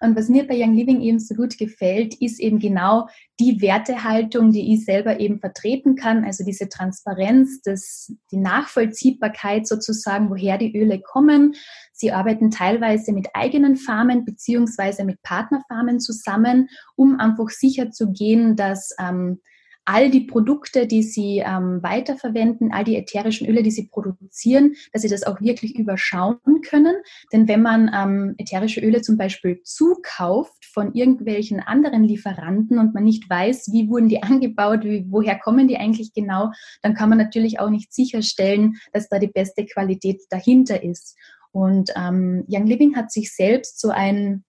Und 0.00 0.14
was 0.14 0.28
mir 0.28 0.46
bei 0.46 0.62
Young 0.62 0.74
Living 0.74 1.00
eben 1.00 1.18
so 1.18 1.34
gut 1.34 1.56
gefällt, 1.56 2.14
ist 2.20 2.38
eben 2.38 2.58
genau 2.58 3.08
die 3.40 3.62
Wertehaltung, 3.62 4.52
die 4.52 4.74
ich 4.74 4.84
selber 4.84 5.20
eben 5.20 5.40
vertreten 5.40 5.96
kann, 5.96 6.24
also 6.24 6.44
diese 6.44 6.68
Transparenz, 6.68 7.62
das, 7.62 8.12
die 8.30 8.36
Nachvollziehbarkeit 8.36 9.66
sozusagen, 9.66 10.28
woher 10.28 10.58
die 10.58 10.76
Öle 10.76 11.00
kommen. 11.00 11.54
Sie 11.92 12.12
arbeiten 12.12 12.50
teilweise 12.50 13.12
mit 13.12 13.28
eigenen 13.34 13.76
Farmen 13.76 14.24
beziehungsweise 14.24 15.04
mit 15.04 15.22
Partnerfarmen 15.22 15.98
zusammen, 15.98 16.68
um 16.94 17.18
einfach 17.18 17.48
sicher 17.48 17.90
zu 17.90 18.12
gehen, 18.12 18.54
dass 18.54 18.94
ähm, 19.00 19.40
all 19.88 20.10
die 20.10 20.20
Produkte, 20.20 20.86
die 20.86 21.02
sie 21.02 21.38
ähm, 21.38 21.82
weiterverwenden, 21.82 22.72
all 22.72 22.84
die 22.84 22.96
ätherischen 22.96 23.48
Öle, 23.48 23.62
die 23.62 23.70
sie 23.70 23.88
produzieren, 23.88 24.74
dass 24.92 25.00
sie 25.00 25.08
das 25.08 25.22
auch 25.22 25.40
wirklich 25.40 25.78
überschauen 25.78 26.60
können. 26.62 26.94
Denn 27.32 27.48
wenn 27.48 27.62
man 27.62 27.90
ähm, 27.94 28.34
ätherische 28.36 28.82
Öle 28.82 29.00
zum 29.00 29.16
Beispiel 29.16 29.62
zukauft 29.62 30.66
von 30.66 30.92
irgendwelchen 30.92 31.60
anderen 31.60 32.04
Lieferanten 32.04 32.78
und 32.78 32.92
man 32.92 33.04
nicht 33.04 33.30
weiß, 33.30 33.72
wie 33.72 33.88
wurden 33.88 34.10
die 34.10 34.22
angebaut, 34.22 34.84
wie, 34.84 35.06
woher 35.08 35.38
kommen 35.38 35.68
die 35.68 35.78
eigentlich 35.78 36.12
genau, 36.12 36.50
dann 36.82 36.92
kann 36.92 37.08
man 37.08 37.16
natürlich 37.16 37.58
auch 37.58 37.70
nicht 37.70 37.94
sicherstellen, 37.94 38.76
dass 38.92 39.08
da 39.08 39.18
die 39.18 39.28
beste 39.28 39.64
Qualität 39.64 40.20
dahinter 40.28 40.82
ist. 40.82 41.16
Und 41.50 41.90
ähm, 41.96 42.44
Young 42.46 42.66
Living 42.66 42.94
hat 42.94 43.10
sich 43.10 43.34
selbst 43.34 43.80
so 43.80 43.88
ein 43.88 44.44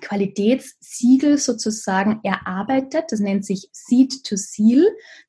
Qualitätssiegel 0.00 1.38
sozusagen 1.38 2.20
erarbeitet. 2.22 3.04
Das 3.10 3.20
nennt 3.20 3.44
sich 3.44 3.68
Seed 3.72 4.24
to 4.24 4.36
Seal, 4.36 4.84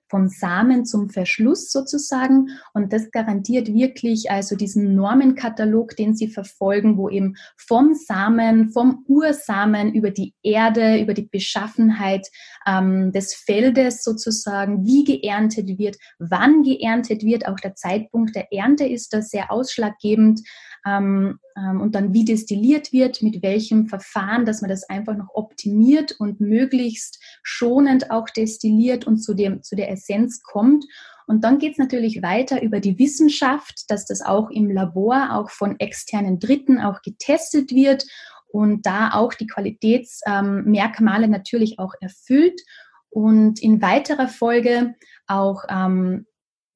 vom 0.10 0.28
Samen 0.28 0.86
zum 0.86 1.10
Verschluss 1.10 1.72
sozusagen. 1.72 2.50
Und 2.74 2.94
das 2.94 3.12
garantiert 3.12 3.74
wirklich 3.74 4.30
also 4.30 4.56
diesen 4.56 4.96
Normenkatalog, 4.96 5.96
den 5.96 6.16
Sie 6.16 6.28
verfolgen, 6.28 6.98
wo 6.98 7.10
eben 7.10 7.36
vom 7.58 7.94
Samen, 7.94 8.70
vom 8.70 9.04
Ursamen 9.08 9.94
über 9.94 10.12
die 10.12 10.34
Erde, 10.44 11.02
über 11.02 11.14
die 11.14 11.28
Beschaffenheit 11.30 12.28
ähm, 12.68 13.12
des 13.12 13.34
Feldes 13.34 14.04
sozusagen, 14.04 14.86
wie 14.86 15.04
geerntet 15.04 15.78
wird, 15.78 15.98
wann 16.20 16.64
geerntet 16.64 17.24
wird, 17.24 17.48
auch 17.48 17.60
der 17.60 17.76
Zeitpunkt 17.76 18.36
der 18.36 18.52
Ernte 18.54 18.86
ist 18.86 19.14
da 19.14 19.22
sehr 19.22 19.52
ausschlaggebend 19.52 20.42
ähm, 20.86 21.40
ähm, 21.58 21.82
und 21.82 21.96
dann 21.96 22.14
wie 22.14 22.26
destilliert 22.26 22.94
wird, 22.94 23.22
mit 23.22 23.42
welchem 23.42 23.88
Verfahren, 23.88 24.46
dass 24.46 24.62
man 24.62 24.70
das 24.70 24.88
einfach 24.90 25.16
noch 25.16 25.34
optimiert 25.34 26.14
und 26.20 26.40
möglichst 26.40 27.22
schonend 27.44 28.12
auch 28.12 28.30
destilliert 28.30 29.08
und 29.08 29.18
zu, 29.18 29.34
dem, 29.34 29.64
zu 29.64 29.76
der 29.76 29.92
Essenz 29.92 30.44
kommt. 30.44 30.86
Und 31.28 31.44
dann 31.44 31.58
geht 31.58 31.74
es 31.74 31.78
natürlich 31.80 32.22
weiter 32.22 32.62
über 32.62 32.80
die 32.80 33.00
Wissenschaft, 33.00 33.86
dass 33.90 34.06
das 34.06 34.22
auch 34.22 34.52
im 34.52 34.70
Labor, 34.70 35.30
auch 35.32 35.50
von 35.50 35.80
externen 35.80 36.40
Dritten 36.40 36.80
auch 36.80 37.02
getestet 37.02 37.72
wird 37.72 38.06
und 38.48 38.86
da 38.86 39.12
auch 39.14 39.34
die 39.34 39.48
Qualitätsmerkmale 39.48 41.26
ähm, 41.26 41.32
natürlich 41.32 41.80
auch 41.80 41.94
erfüllt 42.00 42.62
und 43.10 43.62
in 43.62 43.82
weiterer 43.82 44.28
Folge 44.28 44.94
auch 45.26 45.64
ähm, 45.70 46.28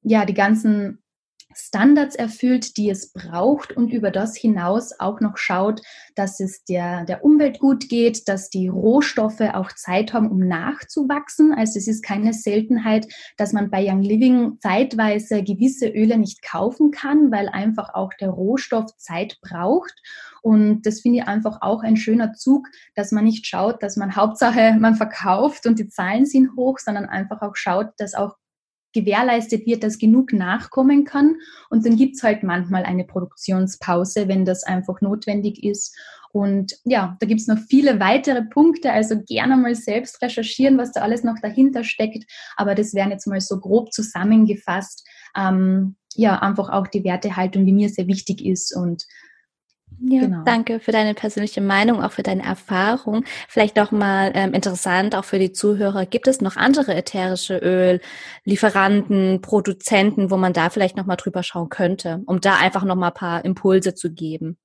ja 0.02 0.24
die 0.24 0.34
ganzen 0.34 1.02
Standards 1.54 2.14
erfüllt, 2.14 2.76
die 2.76 2.90
es 2.90 3.12
braucht 3.12 3.76
und 3.76 3.92
über 3.92 4.10
das 4.10 4.36
hinaus 4.36 4.98
auch 4.98 5.20
noch 5.20 5.36
schaut, 5.36 5.80
dass 6.14 6.40
es 6.40 6.64
der, 6.64 7.04
der 7.04 7.24
Umwelt 7.24 7.58
gut 7.58 7.88
geht, 7.88 8.28
dass 8.28 8.50
die 8.50 8.68
Rohstoffe 8.68 9.40
auch 9.40 9.72
Zeit 9.72 10.12
haben, 10.12 10.30
um 10.30 10.38
nachzuwachsen. 10.46 11.52
Also 11.52 11.78
es 11.78 11.88
ist 11.88 12.02
keine 12.02 12.32
Seltenheit, 12.32 13.06
dass 13.36 13.52
man 13.52 13.70
bei 13.70 13.84
Young 13.84 14.02
Living 14.02 14.58
zeitweise 14.60 15.42
gewisse 15.42 15.88
Öle 15.88 16.18
nicht 16.18 16.42
kaufen 16.42 16.90
kann, 16.90 17.30
weil 17.32 17.48
einfach 17.48 17.94
auch 17.94 18.12
der 18.20 18.30
Rohstoff 18.30 18.96
Zeit 18.96 19.38
braucht. 19.42 19.94
Und 20.42 20.82
das 20.86 21.00
finde 21.00 21.18
ich 21.18 21.24
einfach 21.24 21.58
auch 21.60 21.82
ein 21.82 21.96
schöner 21.96 22.32
Zug, 22.34 22.68
dass 22.94 23.12
man 23.12 23.24
nicht 23.24 23.46
schaut, 23.46 23.82
dass 23.82 23.96
man 23.96 24.16
Hauptsache 24.16 24.76
man 24.78 24.94
verkauft 24.94 25.66
und 25.66 25.78
die 25.78 25.88
Zahlen 25.88 26.26
sind 26.26 26.56
hoch, 26.56 26.78
sondern 26.78 27.06
einfach 27.06 27.42
auch 27.42 27.56
schaut, 27.56 27.88
dass 27.98 28.14
auch 28.14 28.36
gewährleistet 28.92 29.66
wird, 29.66 29.82
dass 29.82 29.98
genug 29.98 30.32
nachkommen 30.32 31.04
kann. 31.04 31.36
Und 31.68 31.86
dann 31.86 31.96
gibt's 31.96 32.22
halt 32.22 32.42
manchmal 32.42 32.84
eine 32.84 33.04
Produktionspause, 33.04 34.28
wenn 34.28 34.44
das 34.44 34.64
einfach 34.64 35.00
notwendig 35.00 35.62
ist. 35.62 35.96
Und 36.32 36.78
ja, 36.84 37.16
da 37.18 37.26
gibt's 37.26 37.48
noch 37.48 37.58
viele 37.58 37.98
weitere 37.98 38.42
Punkte. 38.42 38.92
Also 38.92 39.20
gerne 39.20 39.56
mal 39.56 39.74
selbst 39.74 40.22
recherchieren, 40.22 40.78
was 40.78 40.92
da 40.92 41.00
alles 41.00 41.24
noch 41.24 41.38
dahinter 41.40 41.82
steckt. 41.82 42.24
Aber 42.56 42.74
das 42.74 42.94
wären 42.94 43.10
jetzt 43.10 43.26
mal 43.26 43.40
so 43.40 43.58
grob 43.58 43.92
zusammengefasst. 43.92 45.06
Ähm, 45.36 45.96
ja, 46.14 46.38
einfach 46.40 46.70
auch 46.70 46.86
die 46.86 47.04
Wertehaltung, 47.04 47.66
die 47.66 47.72
mir 47.72 47.88
sehr 47.88 48.06
wichtig 48.06 48.44
ist. 48.44 48.76
Und 48.76 49.06
ja, 50.02 50.20
genau. 50.20 50.42
danke 50.44 50.80
für 50.80 50.92
deine 50.92 51.14
persönliche 51.14 51.60
Meinung, 51.60 52.02
auch 52.02 52.12
für 52.12 52.22
deine 52.22 52.42
Erfahrung. 52.42 53.24
Vielleicht 53.48 53.76
noch 53.76 53.92
mal 53.92 54.32
ähm, 54.34 54.54
interessant 54.54 55.14
auch 55.14 55.24
für 55.24 55.38
die 55.38 55.52
Zuhörer. 55.52 56.06
Gibt 56.06 56.26
es 56.26 56.40
noch 56.40 56.56
andere 56.56 56.94
ätherische 56.94 58.00
Öllieferanten, 58.46 59.40
Produzenten, 59.42 60.30
wo 60.30 60.36
man 60.36 60.52
da 60.52 60.70
vielleicht 60.70 60.96
noch 60.96 61.06
mal 61.06 61.16
drüber 61.16 61.42
schauen 61.42 61.68
könnte, 61.68 62.22
um 62.26 62.40
da 62.40 62.56
einfach 62.56 62.84
noch 62.84 62.96
mal 62.96 63.08
ein 63.08 63.14
paar 63.14 63.44
Impulse 63.44 63.94
zu 63.94 64.12
geben? 64.12 64.56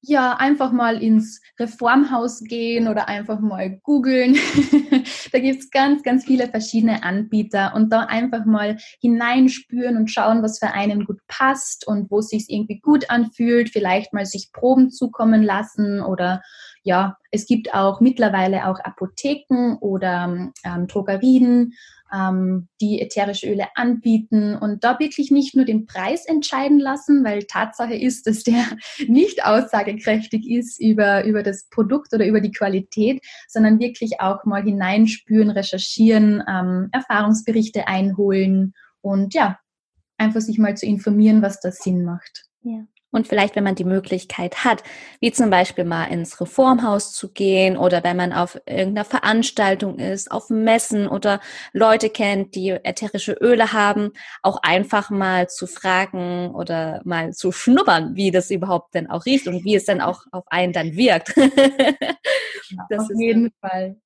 Ja, 0.00 0.36
einfach 0.36 0.72
mal 0.72 1.02
ins 1.02 1.40
Reformhaus 1.58 2.40
gehen 2.40 2.86
oder 2.86 3.08
einfach 3.08 3.40
mal 3.40 3.78
googeln. 3.82 4.34
da 5.32 5.38
gibt 5.38 5.60
es 5.60 5.70
ganz, 5.70 6.02
ganz 6.02 6.24
viele 6.24 6.48
verschiedene 6.48 7.02
Anbieter 7.02 7.74
und 7.74 7.92
da 7.92 8.00
einfach 8.00 8.44
mal 8.44 8.76
hineinspüren 9.00 9.96
und 9.96 10.10
schauen, 10.10 10.42
was 10.42 10.58
für 10.58 10.72
einen 10.72 11.04
gut 11.04 11.18
passt 11.26 11.86
und 11.86 12.10
wo 12.10 12.20
es 12.20 12.28
sich 12.28 12.46
irgendwie 12.48 12.80
gut 12.80 13.10
anfühlt. 13.10 13.70
Vielleicht 13.70 14.12
mal 14.12 14.26
sich 14.26 14.50
Proben 14.52 14.90
zukommen 14.90 15.42
lassen 15.42 16.00
oder 16.00 16.42
ja, 16.82 17.16
es 17.32 17.46
gibt 17.46 17.74
auch 17.74 18.00
mittlerweile 18.00 18.68
auch 18.68 18.78
Apotheken 18.78 19.76
oder 19.80 20.52
ähm, 20.64 20.86
Drogerien, 20.86 21.72
ähm, 22.12 22.68
die 22.80 23.00
ätherische 23.00 23.50
Öle 23.50 23.66
anbieten 23.74 24.54
und 24.56 24.84
da 24.84 24.98
wirklich 24.98 25.30
nicht 25.30 25.56
nur 25.56 25.64
den 25.64 25.86
Preis 25.86 26.26
entscheiden 26.26 26.78
lassen, 26.78 27.24
weil 27.24 27.44
Tatsache 27.44 27.94
ist, 27.94 28.26
dass 28.26 28.42
der 28.42 28.64
nicht 29.08 29.44
aussagekräftig 29.44 30.48
ist 30.48 30.80
über, 30.80 31.24
über 31.24 31.42
das 31.42 31.68
Produkt 31.70 32.12
oder 32.14 32.26
über 32.26 32.40
die 32.40 32.52
Qualität, 32.52 33.22
sondern 33.48 33.78
wirklich 33.78 34.20
auch 34.20 34.44
mal 34.44 34.62
hineinspüren, 34.62 35.50
recherchieren, 35.50 36.42
ähm, 36.48 36.88
Erfahrungsberichte 36.92 37.88
einholen 37.88 38.74
und 39.00 39.34
ja, 39.34 39.58
einfach 40.18 40.40
sich 40.40 40.58
mal 40.58 40.76
zu 40.76 40.86
informieren, 40.86 41.42
was 41.42 41.60
da 41.60 41.70
Sinn 41.70 42.04
macht. 42.04 42.46
Ja. 42.62 42.86
Und 43.16 43.26
vielleicht, 43.26 43.56
wenn 43.56 43.64
man 43.64 43.74
die 43.74 43.84
Möglichkeit 43.84 44.62
hat, 44.62 44.82
wie 45.20 45.32
zum 45.32 45.48
Beispiel 45.48 45.84
mal 45.84 46.04
ins 46.04 46.38
Reformhaus 46.38 47.14
zu 47.14 47.32
gehen 47.32 47.78
oder 47.78 48.04
wenn 48.04 48.18
man 48.18 48.34
auf 48.34 48.60
irgendeiner 48.66 49.06
Veranstaltung 49.06 49.98
ist, 49.98 50.30
auf 50.30 50.50
Messen 50.50 51.08
oder 51.08 51.40
Leute 51.72 52.10
kennt, 52.10 52.54
die 52.54 52.72
ätherische 52.72 53.32
Öle 53.32 53.72
haben, 53.72 54.10
auch 54.42 54.58
einfach 54.62 55.08
mal 55.08 55.48
zu 55.48 55.66
fragen 55.66 56.54
oder 56.54 57.00
mal 57.04 57.32
zu 57.32 57.52
schnuppern, 57.52 58.16
wie 58.16 58.30
das 58.30 58.50
überhaupt 58.50 58.94
denn 58.94 59.08
auch 59.08 59.24
riecht 59.24 59.48
und 59.48 59.64
wie 59.64 59.76
es 59.76 59.86
dann 59.86 60.02
auch 60.02 60.24
auf 60.30 60.44
einen 60.48 60.74
dann 60.74 60.94
wirkt. 60.94 61.34
ja, 61.38 62.98
auf 62.98 63.08
jeden 63.16 63.50
Fall. 63.62 63.96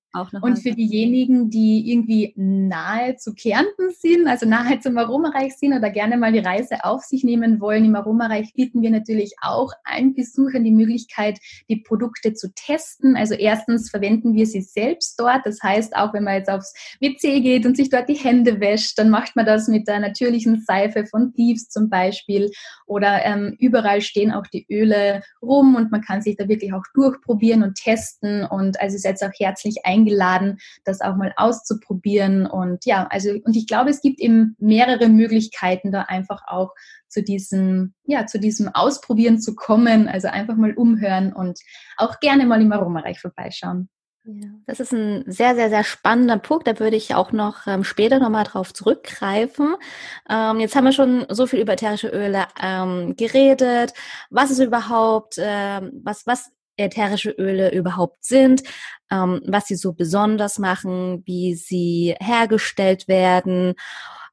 Und 0.43 0.57
für 0.59 0.73
diejenigen, 0.73 1.51
die 1.51 1.89
irgendwie 1.93 2.33
nahe 2.37 3.15
zu 3.17 3.33
Kärnten 3.33 3.91
sind, 3.97 4.27
also 4.27 4.45
nahe 4.45 4.81
zum 4.81 4.99
Aromareich 4.99 5.57
sind 5.57 5.73
oder 5.73 5.89
gerne 5.91 6.17
mal 6.17 6.33
die 6.33 6.41
Reise 6.41 6.85
auf 6.85 7.03
sich 7.05 7.23
nehmen 7.23 7.61
wollen, 7.61 7.85
im 7.85 7.95
Aromareich 7.95 8.53
bieten 8.55 8.83
wir 8.83 8.91
natürlich 8.91 9.35
auch 9.41 9.73
allen 9.85 10.15
Besuchern 10.15 10.65
die 10.65 10.73
Möglichkeit, 10.73 11.39
die 11.69 11.77
Produkte 11.77 12.35
zu 12.35 12.53
testen. 12.55 13.17
Also 13.17 13.35
erstens 13.35 13.89
verwenden 13.89 14.35
wir 14.35 14.47
sie 14.47 14.63
selbst 14.63 15.19
dort. 15.21 15.47
Das 15.47 15.63
heißt, 15.63 15.95
auch 15.95 16.13
wenn 16.13 16.25
man 16.25 16.35
jetzt 16.35 16.51
aufs 16.51 16.75
WC 16.99 17.41
geht 17.41 17.65
und 17.65 17.77
sich 17.77 17.89
dort 17.89 18.09
die 18.09 18.15
Hände 18.15 18.59
wäscht, 18.59 18.99
dann 18.99 19.11
macht 19.11 19.37
man 19.37 19.47
das 19.47 19.69
mit 19.69 19.87
der 19.87 20.01
natürlichen 20.01 20.61
Seife 20.67 21.07
von 21.07 21.33
Thieves 21.35 21.69
zum 21.69 21.89
Beispiel. 21.89 22.51
Oder 22.87 23.25
ähm, 23.25 23.55
überall 23.61 24.01
stehen 24.01 24.33
auch 24.33 24.47
die 24.49 24.67
Öle 24.69 25.23
rum 25.41 25.77
und 25.77 25.93
man 25.93 26.01
kann 26.01 26.21
sich 26.21 26.37
da 26.37 26.49
wirklich 26.49 26.73
auch 26.73 26.85
durchprobieren 26.95 27.63
und 27.63 27.77
testen. 27.77 28.45
Und 28.45 28.81
also 28.81 28.97
ist 28.97 29.05
jetzt 29.05 29.23
auch 29.23 29.31
herzlich 29.39 29.85
eingeladen 29.85 30.00
eingeladen, 30.01 30.59
das 30.85 31.01
auch 31.01 31.17
mal 31.17 31.33
auszuprobieren. 31.37 32.47
Und 32.47 32.85
ja, 32.85 33.07
also, 33.11 33.31
und 33.45 33.57
ich 33.57 33.67
glaube, 33.67 33.91
es 33.91 34.01
gibt 34.01 34.21
eben 34.21 34.57
mehrere 34.59 35.09
Möglichkeiten, 35.09 35.93
da 35.93 36.03
einfach 36.03 36.43
auch 36.47 36.75
zu 37.09 37.23
diesem, 37.23 37.95
ja, 38.05 38.27
zu 38.27 38.39
diesem 38.39 38.69
Ausprobieren 38.69 39.41
zu 39.41 39.55
kommen. 39.55 40.09
Also 40.09 40.29
einfach 40.29 40.57
mal 40.57 40.75
umhören 40.75 41.33
und 41.33 41.59
auch 41.97 42.21
gerne 42.21 42.47
mal 42.47 42.63
im 42.63 42.73
Aromareich 42.73 43.21
vorbeischauen. 43.21 43.89
Das 44.67 44.81
ist 44.81 44.93
ein 44.93 45.25
sehr, 45.27 45.55
sehr, 45.55 45.71
sehr 45.71 45.83
spannender 45.83 46.37
Punkt. 46.39 46.67
Da 46.67 46.79
würde 46.79 46.97
ich 46.97 47.15
auch 47.15 47.33
noch 47.33 47.67
ähm, 47.67 47.85
später 47.85 48.19
nochmal 48.19 48.45
drauf 48.45 48.73
zurückgreifen. 48.75 49.75
Ähm, 50.29 50.61
jetzt 50.61 50.77
haben 50.77 50.85
wir 50.85 50.93
schon 50.93 51.25
so 51.31 51.47
viel 51.47 51.61
über 51.61 51.73
ätherische 51.73 52.09
Öle 52.09 52.45
ähm, 52.63 53.17
geredet. 53.17 53.95
Was 54.29 54.51
ist 54.51 54.61
überhaupt, 54.61 55.37
ähm, 55.39 56.03
was, 56.05 56.27
was 56.27 56.53
ätherische 56.77 57.31
Öle 57.31 57.73
überhaupt 57.73 58.25
sind, 58.25 58.63
ähm, 59.11 59.41
was 59.47 59.67
sie 59.67 59.77
so 59.77 59.93
besonders 59.93 60.59
machen, 60.59 61.23
wie 61.27 61.55
sie 61.55 62.15
hergestellt 62.21 63.09
werden, 63.09 63.75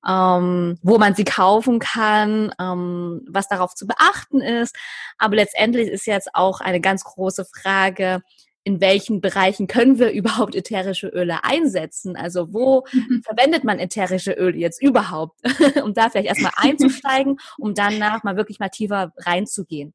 ähm, 0.07 0.77
wo 0.81 0.97
man 0.97 1.15
sie 1.15 1.25
kaufen 1.25 1.79
kann, 1.79 2.53
ähm, 2.59 3.25
was 3.29 3.47
darauf 3.47 3.75
zu 3.75 3.87
beachten 3.87 4.41
ist. 4.41 4.75
Aber 5.17 5.35
letztendlich 5.35 5.89
ist 5.89 6.05
jetzt 6.07 6.29
auch 6.33 6.61
eine 6.61 6.79
ganz 6.79 7.03
große 7.03 7.45
Frage, 7.45 8.21
in 8.67 8.81
welchen 8.81 9.21
Bereichen 9.21 9.67
können 9.67 9.97
wir 9.97 10.11
überhaupt 10.11 10.53
ätherische 10.53 11.07
Öle 11.07 11.45
einsetzen? 11.45 12.17
Also 12.17 12.53
wo 12.53 12.83
mhm. 12.91 13.23
verwendet 13.23 13.63
man 13.63 13.79
ätherische 13.79 14.33
Öle 14.33 14.57
jetzt 14.57 14.81
überhaupt? 14.81 15.39
um 15.83 15.93
da 15.93 16.09
vielleicht 16.09 16.27
erstmal 16.27 16.51
einzusteigen, 16.57 17.39
um 17.57 17.73
danach 17.73 18.23
mal 18.23 18.35
wirklich 18.35 18.59
mal 18.59 18.67
tiefer 18.67 19.13
reinzugehen. 19.17 19.93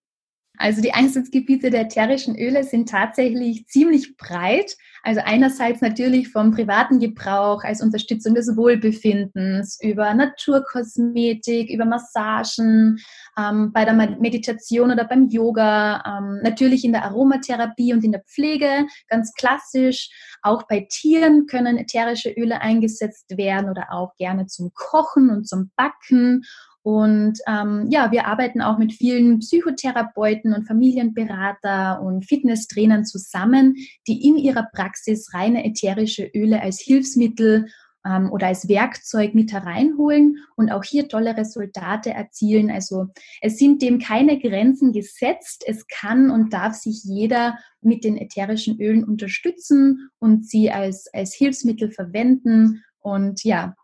Also 0.59 0.83
die 0.83 0.93
Einsatzgebiete 0.93 1.71
der 1.71 1.83
ätherischen 1.83 2.39
Öle 2.39 2.63
sind 2.63 2.89
tatsächlich 2.89 3.67
ziemlich 3.67 4.17
breit. 4.17 4.77
Also 5.03 5.21
einerseits 5.25 5.81
natürlich 5.81 6.29
vom 6.29 6.53
privaten 6.53 7.01
Gebrauch 7.01 7.65
als 7.65 7.83
Unterstützung 7.83 8.35
des 8.35 8.57
Wohlbefindens, 8.57 9.79
über 9.83 10.13
Naturkosmetik, 10.15 11.71
über 11.71 11.85
Massagen, 11.87 12.99
ähm, 13.37 13.73
bei 13.73 13.85
der 13.85 13.95
Meditation 13.95 14.93
oder 14.93 15.05
beim 15.05 15.29
Yoga, 15.29 16.03
ähm, 16.07 16.41
natürlich 16.43 16.85
in 16.85 16.93
der 16.93 17.05
Aromatherapie 17.07 17.95
und 17.95 18.05
in 18.05 18.13
der 18.13 18.23
Pflege, 18.23 18.87
ganz 19.09 19.33
klassisch. 19.33 20.11
Auch 20.43 20.65
bei 20.69 20.87
Tieren 20.89 21.47
können 21.47 21.79
ätherische 21.79 22.31
Öle 22.31 22.61
eingesetzt 22.61 23.37
werden 23.37 23.71
oder 23.71 23.91
auch 23.91 24.15
gerne 24.17 24.47
zum 24.47 24.71
Kochen 24.75 25.31
und 25.31 25.49
zum 25.49 25.73
Backen 25.77 26.45
und 26.83 27.39
ähm, 27.47 27.87
ja, 27.91 28.11
wir 28.11 28.27
arbeiten 28.27 28.61
auch 28.61 28.77
mit 28.77 28.93
vielen 28.93 29.39
Psychotherapeuten 29.39 30.53
und 30.53 30.67
Familienberater 30.67 32.03
und 32.03 32.27
Fitnesstrainern 32.27 33.05
zusammen, 33.05 33.77
die 34.09 34.27
in 34.27 34.37
ihrer 34.37 34.69
Praxis 34.73 35.33
reine 35.33 35.65
ätherische 35.65 36.29
Öle 36.35 36.61
als 36.61 36.81
Hilfsmittel 36.81 37.67
ähm, 38.05 38.33
oder 38.33 38.49
als 38.49 38.69
Werkzeug 38.69 39.33
mit 39.33 39.53
hereinholen 39.53 40.39
und 40.57 40.73
auch 40.73 40.83
hier 40.83 41.09
tolle 41.09 41.37
Resultate 41.37 42.11
erzielen. 42.11 42.69
Also 42.69 43.07
es 43.41 43.59
sind 43.59 43.81
dem 43.81 44.01
keine 44.01 44.41
Grenzen 44.41 44.93
gesetzt. 44.93 45.63
Es 45.65 45.87
kann 45.87 46.33
und 46.33 46.53
darf 46.53 46.75
sich 46.75 47.05
jeder 47.05 47.59
mit 47.81 48.03
den 48.03 48.17
ätherischen 48.17 48.81
Ölen 48.81 49.05
unterstützen 49.05 50.11
und 50.19 50.49
sie 50.49 50.73
als, 50.73 51.07
als 51.15 51.33
Hilfsmittel 51.33 51.93
verwenden. 51.93 52.83
Und 52.99 53.45
ja, 53.45 53.77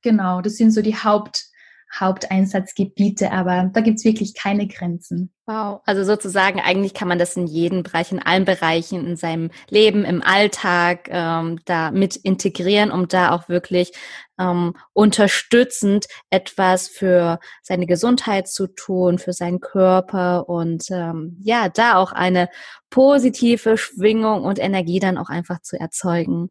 genau, 0.00 0.42
das 0.42 0.56
sind 0.56 0.70
so 0.70 0.80
die 0.80 0.96
Haupt 0.96 1.51
Haupteinsatzgebiete, 1.94 3.30
aber 3.32 3.70
da 3.72 3.80
gibt's 3.80 4.04
wirklich 4.04 4.34
keine 4.34 4.66
Grenzen. 4.66 5.32
Wow, 5.46 5.80
also 5.84 6.04
sozusagen 6.04 6.60
eigentlich 6.60 6.94
kann 6.94 7.08
man 7.08 7.18
das 7.18 7.36
in 7.36 7.46
jedem 7.46 7.82
Bereich, 7.82 8.12
in 8.12 8.22
allen 8.22 8.44
Bereichen 8.44 9.06
in 9.06 9.16
seinem 9.16 9.50
Leben, 9.68 10.04
im 10.04 10.22
Alltag 10.22 11.08
ähm, 11.10 11.58
da 11.64 11.90
mit 11.90 12.16
integrieren, 12.16 12.90
um 12.90 13.08
da 13.08 13.32
auch 13.32 13.48
wirklich 13.48 13.92
ähm, 14.38 14.74
unterstützend 14.92 16.06
etwas 16.30 16.88
für 16.88 17.40
seine 17.62 17.86
Gesundheit 17.86 18.48
zu 18.48 18.68
tun, 18.68 19.18
für 19.18 19.32
seinen 19.32 19.60
Körper 19.60 20.48
und 20.48 20.84
ähm, 20.90 21.36
ja, 21.42 21.68
da 21.68 21.96
auch 21.96 22.12
eine 22.12 22.48
positive 22.88 23.76
Schwingung 23.76 24.44
und 24.44 24.58
Energie 24.58 25.00
dann 25.00 25.18
auch 25.18 25.28
einfach 25.28 25.60
zu 25.60 25.78
erzeugen. 25.78 26.50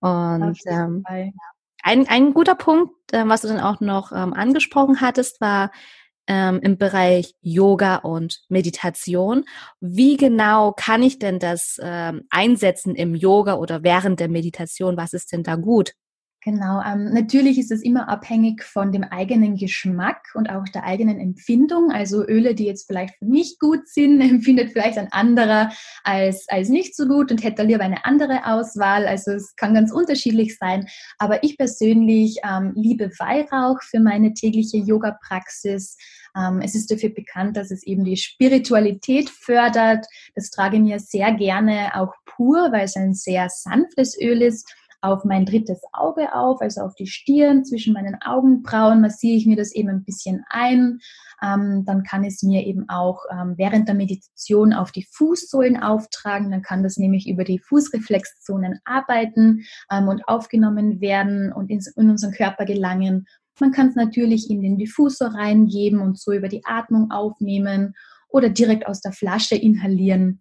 Und 0.00 0.58
ähm, 0.66 1.04
ein, 1.82 2.08
ein 2.08 2.34
guter 2.34 2.54
Punkt, 2.54 2.92
was 3.26 3.42
du 3.42 3.48
dann 3.48 3.60
auch 3.60 3.80
noch 3.80 4.12
ähm, 4.12 4.32
angesprochen 4.32 5.00
hattest, 5.00 5.40
war 5.40 5.70
ähm, 6.26 6.60
im 6.62 6.78
Bereich 6.78 7.34
Yoga 7.40 7.96
und 7.96 8.40
Meditation. 8.48 9.44
Wie 9.80 10.16
genau 10.16 10.72
kann 10.72 11.02
ich 11.02 11.18
denn 11.18 11.38
das 11.38 11.78
ähm, 11.82 12.22
einsetzen 12.30 12.94
im 12.94 13.14
Yoga 13.14 13.54
oder 13.54 13.82
während 13.82 14.20
der 14.20 14.28
Meditation? 14.28 14.96
Was 14.96 15.12
ist 15.12 15.32
denn 15.32 15.42
da 15.42 15.56
gut? 15.56 15.92
Genau, 16.44 16.82
ähm, 16.82 17.10
natürlich 17.14 17.58
ist 17.58 17.72
es 17.72 17.80
immer 17.80 18.10
abhängig 18.10 18.64
von 18.64 18.92
dem 18.92 19.02
eigenen 19.02 19.56
Geschmack 19.56 20.28
und 20.34 20.50
auch 20.50 20.64
der 20.64 20.84
eigenen 20.84 21.18
Empfindung. 21.18 21.90
Also 21.90 22.22
Öle, 22.22 22.54
die 22.54 22.66
jetzt 22.66 22.86
vielleicht 22.86 23.14
für 23.16 23.24
mich 23.24 23.58
gut 23.58 23.88
sind, 23.88 24.20
empfindet 24.30 24.72
vielleicht 24.72 24.98
ein 24.98 25.10
anderer 25.10 25.72
als, 26.02 26.46
als 26.50 26.68
nicht 26.68 26.94
so 26.94 27.06
gut 27.08 27.30
und 27.30 27.42
hätte 27.42 27.62
lieber 27.62 27.82
eine 27.82 28.04
andere 28.04 28.44
Auswahl. 28.44 29.06
Also 29.06 29.30
es 29.32 29.56
kann 29.56 29.72
ganz 29.72 29.90
unterschiedlich 29.90 30.58
sein. 30.58 30.86
Aber 31.16 31.42
ich 31.42 31.56
persönlich 31.56 32.36
ähm, 32.46 32.72
liebe 32.76 33.10
Weihrauch 33.18 33.80
für 33.82 34.00
meine 34.00 34.34
tägliche 34.34 34.76
Yoga-Praxis. 34.76 35.96
Ähm, 36.36 36.60
es 36.62 36.74
ist 36.74 36.90
dafür 36.90 37.08
bekannt, 37.08 37.56
dass 37.56 37.70
es 37.70 37.82
eben 37.84 38.04
die 38.04 38.18
Spiritualität 38.18 39.30
fördert. 39.30 40.04
Das 40.34 40.50
trage 40.50 40.76
ich 40.76 40.82
mir 40.82 41.00
sehr 41.00 41.32
gerne 41.32 41.92
auch 41.94 42.12
pur, 42.26 42.70
weil 42.70 42.84
es 42.84 42.96
ein 42.96 43.14
sehr 43.14 43.48
sanftes 43.48 44.14
Öl 44.20 44.42
ist 44.42 44.70
auf 45.04 45.24
mein 45.24 45.44
drittes 45.44 45.82
Auge 45.92 46.34
auf, 46.34 46.62
also 46.62 46.80
auf 46.80 46.94
die 46.94 47.06
Stirn, 47.06 47.64
zwischen 47.64 47.92
meinen 47.92 48.16
Augenbrauen 48.22 49.02
massiere 49.02 49.36
ich 49.36 49.46
mir 49.46 49.56
das 49.56 49.72
eben 49.72 49.90
ein 49.90 50.04
bisschen 50.04 50.44
ein. 50.48 50.98
Ähm, 51.42 51.84
dann 51.84 52.04
kann 52.04 52.24
es 52.24 52.42
mir 52.42 52.66
eben 52.66 52.88
auch 52.88 53.20
ähm, 53.30 53.54
während 53.58 53.86
der 53.86 53.94
Meditation 53.94 54.72
auf 54.72 54.92
die 54.92 55.06
Fußsohlen 55.12 55.82
auftragen. 55.82 56.50
Dann 56.50 56.62
kann 56.62 56.82
das 56.82 56.96
nämlich 56.96 57.28
über 57.28 57.44
die 57.44 57.58
Fußreflexzonen 57.58 58.80
arbeiten 58.86 59.64
ähm, 59.90 60.08
und 60.08 60.26
aufgenommen 60.26 61.02
werden 61.02 61.52
und 61.52 61.70
in, 61.70 61.80
in 61.96 62.10
unseren 62.10 62.32
Körper 62.32 62.64
gelangen. 62.64 63.26
Man 63.60 63.72
kann 63.72 63.88
es 63.88 63.96
natürlich 63.96 64.48
in 64.48 64.62
den 64.62 64.78
Diffusor 64.78 65.28
reingeben 65.28 66.00
und 66.00 66.18
so 66.18 66.32
über 66.32 66.48
die 66.48 66.64
Atmung 66.64 67.10
aufnehmen 67.10 67.94
oder 68.28 68.48
direkt 68.48 68.86
aus 68.86 69.02
der 69.02 69.12
Flasche 69.12 69.54
inhalieren. 69.54 70.40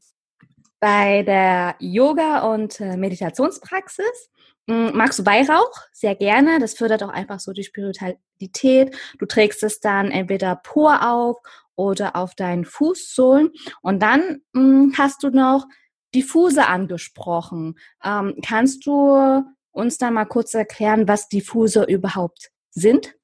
Bei 0.79 1.23
der 1.23 1.75
Yoga- 1.79 2.53
und 2.53 2.81
äh, 2.81 2.97
Meditationspraxis 2.97 4.29
magst 4.67 5.19
du 5.19 5.25
Weihrauch? 5.25 5.73
Sehr 5.91 6.15
gerne. 6.15 6.59
Das 6.59 6.73
fördert 6.73 7.03
auch 7.03 7.09
einfach 7.09 7.39
so 7.39 7.53
die 7.53 7.63
Spiritualität. 7.63 8.95
Du 9.19 9.25
trägst 9.25 9.63
es 9.63 9.79
dann 9.79 10.11
entweder 10.11 10.55
pur 10.55 11.07
auf 11.07 11.37
oder 11.75 12.15
auf 12.15 12.35
deinen 12.35 12.65
Fußsohlen. 12.65 13.51
Und 13.81 14.01
dann 14.01 14.41
mh, 14.53 14.61
hm, 14.61 14.93
hast 14.97 15.23
du 15.23 15.29
noch 15.29 15.67
Diffuse 16.13 16.67
angesprochen. 16.67 17.75
Ähm, 18.03 18.35
kannst 18.45 18.85
du 18.85 19.43
uns 19.71 19.97
da 19.97 20.11
mal 20.11 20.25
kurz 20.25 20.53
erklären, 20.53 21.07
was 21.07 21.27
Diffuse 21.27 21.83
überhaupt 21.83 22.51
sind? 22.69 23.15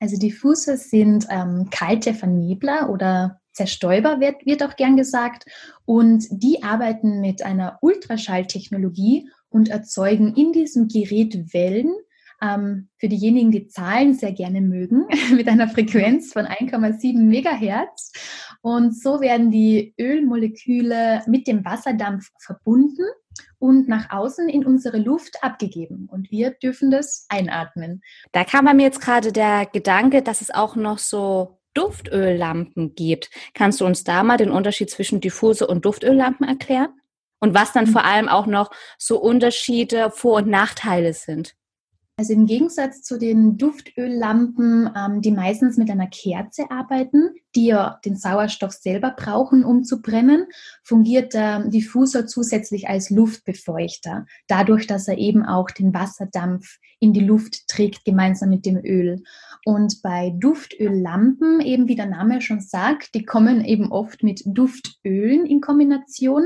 Also 0.00 0.16
Diffuse 0.16 0.78
sind 0.78 1.26
ähm, 1.28 1.68
kalte 1.70 2.14
Vernebler 2.14 2.88
oder 2.88 3.40
Zerstäuber 3.52 4.20
wird, 4.20 4.46
wird 4.46 4.62
auch 4.62 4.76
gern 4.76 4.96
gesagt. 4.96 5.44
Und 5.84 6.26
die 6.30 6.62
arbeiten 6.62 7.20
mit 7.20 7.42
einer 7.42 7.78
Ultraschalltechnologie 7.82 9.28
und 9.50 9.68
erzeugen 9.68 10.34
in 10.34 10.52
diesem 10.52 10.88
Gerät 10.88 11.52
Wellen, 11.52 11.92
ähm, 12.42 12.88
für 12.96 13.08
diejenigen, 13.08 13.50
die 13.50 13.68
Zahlen 13.68 14.14
sehr 14.14 14.32
gerne 14.32 14.60
mögen, 14.60 15.06
mit 15.34 15.48
einer 15.48 15.68
Frequenz 15.68 16.32
von 16.32 16.46
1,7 16.46 17.18
Megahertz. 17.18 18.12
Und 18.62 18.98
so 18.98 19.20
werden 19.20 19.50
die 19.50 19.94
Ölmoleküle 19.98 21.22
mit 21.26 21.46
dem 21.46 21.64
Wasserdampf 21.64 22.30
verbunden 22.38 23.04
und 23.58 23.88
nach 23.88 24.10
außen 24.10 24.48
in 24.48 24.64
unsere 24.64 24.98
Luft 24.98 25.42
abgegeben. 25.42 26.08
Und 26.10 26.30
wir 26.30 26.50
dürfen 26.50 26.90
das 26.90 27.26
einatmen. 27.28 28.02
Da 28.32 28.44
kam 28.44 28.64
bei 28.64 28.74
mir 28.74 28.84
jetzt 28.84 29.00
gerade 29.00 29.32
der 29.32 29.66
Gedanke, 29.66 30.22
dass 30.22 30.40
es 30.40 30.50
auch 30.50 30.76
noch 30.76 30.98
so 30.98 31.58
Duftöllampen 31.74 32.94
gibt. 32.94 33.30
Kannst 33.54 33.80
du 33.80 33.86
uns 33.86 34.02
da 34.02 34.22
mal 34.22 34.36
den 34.36 34.50
Unterschied 34.50 34.90
zwischen 34.90 35.20
diffuse 35.20 35.66
und 35.66 35.84
Duftöllampen 35.84 36.46
erklären? 36.46 36.99
Und 37.40 37.54
was 37.54 37.72
dann 37.72 37.86
mhm. 37.86 37.92
vor 37.92 38.04
allem 38.04 38.28
auch 38.28 38.46
noch 38.46 38.70
so 38.98 39.18
Unterschiede, 39.18 40.10
Vor- 40.10 40.36
und 40.36 40.48
Nachteile 40.48 41.14
sind? 41.14 41.54
Also 42.20 42.34
im 42.34 42.44
Gegensatz 42.44 43.00
zu 43.00 43.18
den 43.18 43.56
Duftöllampen, 43.56 44.90
ähm, 44.94 45.22
die 45.22 45.30
meistens 45.30 45.78
mit 45.78 45.90
einer 45.90 46.06
Kerze 46.06 46.70
arbeiten, 46.70 47.30
die 47.56 47.64
ja 47.64 47.98
den 48.04 48.14
Sauerstoff 48.14 48.72
selber 48.72 49.14
brauchen, 49.16 49.64
um 49.64 49.84
zu 49.84 50.02
brennen, 50.02 50.44
fungiert 50.82 51.32
der 51.32 51.60
Diffusor 51.68 52.26
zusätzlich 52.26 52.88
als 52.88 53.08
Luftbefeuchter, 53.08 54.26
dadurch, 54.48 54.86
dass 54.86 55.08
er 55.08 55.16
eben 55.16 55.46
auch 55.46 55.70
den 55.70 55.94
Wasserdampf 55.94 56.76
in 56.98 57.14
die 57.14 57.24
Luft 57.24 57.66
trägt, 57.68 58.04
gemeinsam 58.04 58.50
mit 58.50 58.66
dem 58.66 58.76
Öl. 58.76 59.22
Und 59.64 60.02
bei 60.02 60.34
Duftöllampen, 60.38 61.60
eben 61.60 61.88
wie 61.88 61.96
der 61.96 62.06
Name 62.06 62.42
schon 62.42 62.60
sagt, 62.60 63.14
die 63.14 63.24
kommen 63.24 63.64
eben 63.64 63.90
oft 63.90 64.22
mit 64.22 64.42
Duftölen 64.44 65.46
in 65.46 65.62
Kombination, 65.62 66.44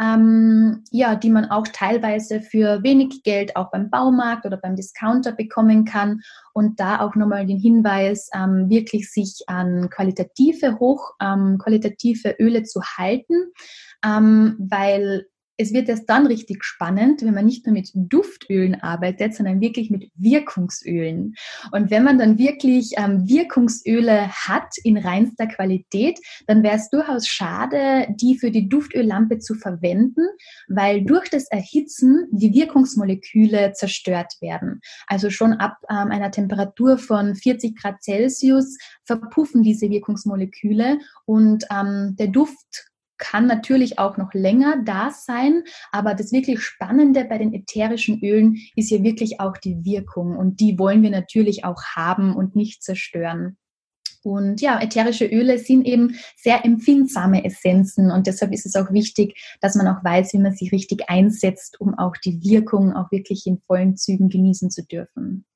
ähm, 0.00 0.82
ja, 0.90 1.14
die 1.14 1.30
man 1.30 1.50
auch 1.50 1.68
teilweise 1.68 2.40
für 2.40 2.82
wenig 2.82 3.22
Geld 3.22 3.56
auch 3.56 3.70
beim 3.70 3.90
Baumarkt 3.90 4.46
oder 4.46 4.56
beim 4.56 4.76
Discounter 4.76 5.09
bekommen 5.32 5.84
kann. 5.84 6.20
Und 6.52 6.80
da 6.80 7.00
auch 7.00 7.14
nochmal 7.14 7.46
den 7.46 7.58
Hinweis, 7.58 8.28
ähm, 8.34 8.68
wirklich 8.68 9.10
sich 9.10 9.42
an 9.46 9.88
qualitative, 9.90 10.78
hoch 10.78 11.14
ähm, 11.20 11.58
Öle 12.38 12.62
zu 12.64 12.80
halten, 12.82 13.52
ähm, 14.04 14.56
weil 14.58 15.26
es 15.60 15.74
wird 15.74 15.90
erst 15.90 16.08
dann 16.08 16.26
richtig 16.26 16.64
spannend, 16.64 17.22
wenn 17.22 17.34
man 17.34 17.44
nicht 17.44 17.66
nur 17.66 17.74
mit 17.74 17.90
Duftölen 17.94 18.76
arbeitet, 18.76 19.34
sondern 19.34 19.60
wirklich 19.60 19.90
mit 19.90 20.10
Wirkungsölen. 20.14 21.34
Und 21.70 21.90
wenn 21.90 22.02
man 22.02 22.18
dann 22.18 22.38
wirklich 22.38 22.92
ähm, 22.96 23.28
Wirkungsöle 23.28 24.28
hat 24.28 24.72
in 24.82 24.96
reinster 24.96 25.46
Qualität, 25.46 26.18
dann 26.46 26.62
wäre 26.62 26.76
es 26.76 26.88
durchaus 26.88 27.26
schade, 27.26 28.06
die 28.14 28.38
für 28.38 28.50
die 28.50 28.70
Duftöllampe 28.70 29.38
zu 29.38 29.54
verwenden, 29.54 30.22
weil 30.68 31.04
durch 31.04 31.28
das 31.28 31.46
Erhitzen 31.48 32.26
die 32.30 32.54
Wirkungsmoleküle 32.54 33.72
zerstört 33.74 34.34
werden. 34.40 34.80
Also 35.06 35.28
schon 35.28 35.52
ab 35.52 35.76
ähm, 35.90 36.10
einer 36.10 36.30
Temperatur 36.30 36.96
von 36.96 37.34
40 37.34 37.76
Grad 37.76 38.02
Celsius 38.02 38.78
verpuffen 39.04 39.62
diese 39.62 39.90
Wirkungsmoleküle 39.90 40.98
und 41.26 41.64
ähm, 41.70 42.16
der 42.18 42.28
Duft 42.28 42.89
kann 43.20 43.46
natürlich 43.46 44.00
auch 44.00 44.16
noch 44.16 44.34
länger 44.34 44.82
da 44.84 45.10
sein, 45.12 45.62
aber 45.92 46.14
das 46.14 46.32
wirklich 46.32 46.60
Spannende 46.60 47.24
bei 47.24 47.38
den 47.38 47.54
ätherischen 47.54 48.20
Ölen 48.24 48.56
ist 48.74 48.88
hier 48.88 49.04
wirklich 49.04 49.38
auch 49.38 49.56
die 49.56 49.84
Wirkung 49.84 50.36
und 50.36 50.58
die 50.58 50.76
wollen 50.78 51.02
wir 51.02 51.10
natürlich 51.10 51.64
auch 51.64 51.82
haben 51.94 52.34
und 52.34 52.56
nicht 52.56 52.82
zerstören. 52.82 53.56
Und 54.22 54.60
ja, 54.60 54.80
ätherische 54.82 55.24
Öle 55.24 55.58
sind 55.58 55.86
eben 55.86 56.16
sehr 56.36 56.64
empfindsame 56.64 57.44
Essenzen 57.44 58.10
und 58.10 58.26
deshalb 58.26 58.52
ist 58.52 58.66
es 58.66 58.74
auch 58.74 58.92
wichtig, 58.92 59.34
dass 59.60 59.76
man 59.76 59.88
auch 59.88 60.04
weiß, 60.04 60.34
wie 60.34 60.38
man 60.38 60.54
sie 60.54 60.68
richtig 60.68 61.08
einsetzt, 61.08 61.80
um 61.80 61.94
auch 61.98 62.16
die 62.16 62.42
Wirkung 62.42 62.92
auch 62.92 63.10
wirklich 63.10 63.46
in 63.46 63.60
vollen 63.66 63.96
Zügen 63.96 64.28
genießen 64.28 64.70
zu 64.70 64.84
dürfen. 64.84 65.46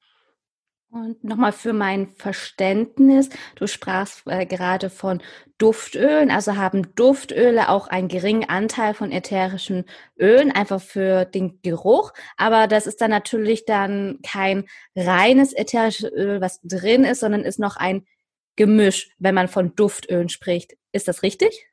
Und 0.95 1.25
nochmal 1.25 1.51
für 1.51 1.73
mein 1.73 2.07
Verständnis, 2.11 3.29
du 3.57 3.67
sprachst 3.67 4.23
äh, 4.27 4.47
gerade 4.47 4.91
von 4.91 5.21
Duftölen, 5.59 6.31
also 6.31 6.55
haben 6.55 6.95
Duftöle 6.95 7.69
auch 7.69 7.89
einen 7.89 8.07
geringen 8.07 8.49
Anteil 8.49 8.95
von 8.95 9.11
ätherischen 9.11 9.87
Ölen, 10.17 10.53
einfach 10.53 10.81
für 10.81 11.25
den 11.25 11.61
Geruch, 11.63 12.13
aber 12.37 12.69
das 12.69 12.87
ist 12.87 13.01
dann 13.01 13.11
natürlich 13.11 13.65
dann 13.65 14.21
kein 14.23 14.67
reines 14.95 15.53
ätherisches 15.53 16.13
Öl, 16.13 16.41
was 16.41 16.61
drin 16.63 17.03
ist, 17.03 17.19
sondern 17.19 17.41
ist 17.41 17.59
noch 17.59 17.77
ein 17.77 18.07
Gemisch, 18.55 19.11
wenn 19.19 19.35
man 19.35 19.49
von 19.49 19.75
Duftölen 19.75 20.29
spricht. 20.29 20.77
Ist 20.93 21.09
das 21.09 21.25
richtig? 21.25 21.73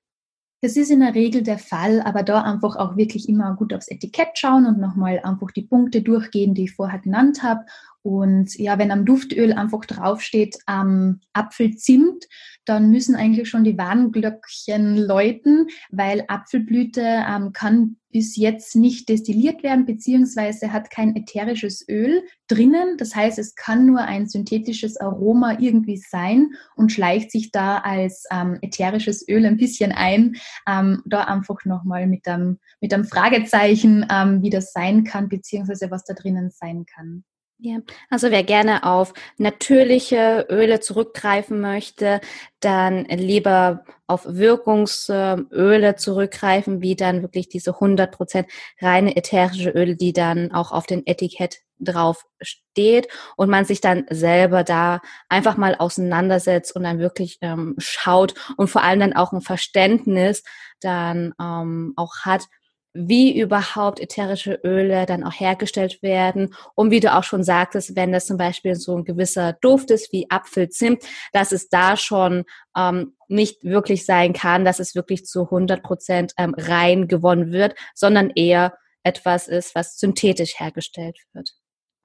Das 0.64 0.78
ist 0.78 0.92
in 0.92 1.00
der 1.00 1.16
Regel 1.16 1.42
der 1.42 1.58
Fall, 1.58 2.02
aber 2.02 2.22
da 2.22 2.42
einfach 2.42 2.76
auch 2.76 2.96
wirklich 2.96 3.28
immer 3.28 3.56
gut 3.56 3.74
aufs 3.74 3.88
Etikett 3.88 4.38
schauen 4.38 4.68
und 4.68 4.80
nochmal 4.80 5.20
einfach 5.24 5.50
die 5.52 5.64
Punkte 5.64 6.04
durchgehen, 6.04 6.54
die 6.54 6.66
ich 6.66 6.76
vorher 6.76 7.00
genannt 7.00 7.42
habe 7.42 7.66
und 8.04 8.58
ja, 8.58 8.80
wenn 8.80 8.92
am 8.92 9.06
Duftöl 9.06 9.54
einfach 9.54 9.86
draufsteht 9.86 10.58
ähm, 10.68 11.20
Apfelzimt, 11.34 12.26
dann 12.66 12.90
müssen 12.90 13.16
eigentlich 13.16 13.48
schon 13.50 13.64
die 13.64 13.78
Warnglöckchen 13.78 14.98
läuten, 14.98 15.68
weil 15.92 16.26
Apfelblüte 16.28 17.02
ähm, 17.02 17.54
kann 17.54 17.98
bis 18.12 18.36
jetzt 18.36 18.76
nicht 18.76 19.08
destilliert 19.08 19.64
werden, 19.64 19.86
beziehungsweise 19.86 20.74
hat 20.74 20.90
kein 20.90 21.16
ätherisches 21.16 21.88
Öl 21.88 22.24
drinnen. 22.48 22.98
Das 22.98 23.16
heißt, 23.16 23.40
es 23.40 23.56
kann 23.56 23.86
nur 23.86 24.02
ein 24.02 24.28
synthetisches 24.28 24.98
Aroma 24.98 25.60
irgendwie 25.60 25.98
sein 25.98 26.52
und 26.76 26.92
schleicht 26.92 27.32
sich 27.32 27.52
da 27.52 27.78
als 27.78 28.26
ähm, 28.32 28.58
ätherisches 28.62 29.28
Öl 29.30 29.46
ein 29.46 29.58
bisschen 29.58 29.92
ein. 29.92 30.36
Ähm, 30.68 31.04
da 31.06 31.24
einfach 31.24 31.64
nochmal 31.66 32.08
mit 32.08 32.28
einem, 32.28 32.60
mit 32.82 32.94
einem 32.94 33.06
Fragezeichen, 33.06 34.06
ähm, 34.12 34.42
wie 34.42 34.50
das 34.50 34.74
sein 34.74 35.04
kann, 35.04 35.30
beziehungsweise 35.30 35.90
was 35.90 36.04
da 36.04 36.14
drinnen 36.14 36.50
sein 36.52 36.86
kann. 36.86 37.24
Ja, 37.64 37.78
also 38.10 38.32
wer 38.32 38.44
gerne 38.44 38.84
auf 38.84 39.14
natürliche 39.38 40.48
Öle 40.50 40.80
zurückgreifen 40.80 41.62
möchte, 41.62 42.20
dann 42.60 43.06
lieber 43.06 43.86
auf 44.08 44.26
Wirkungsöle 44.28 45.96
zurückgreifen, 45.96 46.82
wie 46.82 46.96
dann 46.96 47.22
wirklich 47.22 47.50
diese 47.50 47.80
100% 47.80 48.48
reine 48.82 49.16
ätherische 49.16 49.70
Öle, 49.70 49.96
die 49.96 50.12
dann 50.12 50.52
auch 50.52 50.72
auf 50.72 50.88
den 50.88 51.06
Etikett 51.06 51.60
drauf 51.78 52.26
steht 52.42 53.08
und 53.38 53.50
man 53.52 53.66
sich 53.66 53.80
dann 53.80 54.06
selber 54.10 54.64
da 54.64 55.00
einfach 55.30 55.56
mal 55.56 55.76
auseinandersetzt 55.76 56.76
und 56.76 56.82
dann 56.84 56.98
wirklich 56.98 57.38
ähm, 57.42 57.76
schaut 57.78 58.34
und 58.58 58.70
vor 58.70 58.82
allem 58.84 59.00
dann 59.02 59.14
auch 59.14 59.34
ein 59.34 59.42
Verständnis 59.42 60.44
dann 60.80 61.36
ähm, 61.40 61.94
auch 61.96 62.22
hat, 62.22 62.48
wie 62.94 63.40
überhaupt 63.40 64.00
ätherische 64.00 64.60
Öle 64.64 65.06
dann 65.06 65.24
auch 65.24 65.40
hergestellt 65.40 66.02
werden. 66.02 66.54
Und 66.76 66.92
wie 66.92 67.00
du 67.00 67.14
auch 67.14 67.24
schon 67.24 67.44
sagtest, 67.44 67.96
wenn 67.96 68.12
das 68.12 68.26
zum 68.28 68.38
Beispiel 68.38 68.76
so 68.76 68.98
ein 68.98 69.06
gewisser 69.06 69.54
Duft 69.62 69.92
ist 69.92 70.12
wie 70.12 70.30
Apfelzimt, 70.30 71.04
dass 71.32 71.52
es 71.52 71.70
da 71.70 71.96
schon 71.96 72.44
ähm, 72.78 73.16
nicht 73.28 73.64
wirklich 73.64 74.06
sein 74.06 74.34
kann, 74.34 74.66
dass 74.66 74.80
es 74.80 74.94
wirklich 74.96 75.26
zu 75.26 75.44
100 75.44 75.84
Prozent 75.84 76.34
ähm, 76.38 76.54
rein 76.58 77.08
gewonnen 77.08 77.52
wird, 77.52 77.76
sondern 77.96 78.30
eher 78.32 78.78
etwas 79.04 79.48
ist, 79.48 79.74
was 79.74 79.98
synthetisch 79.98 80.60
hergestellt 80.60 81.18
wird. 81.34 81.52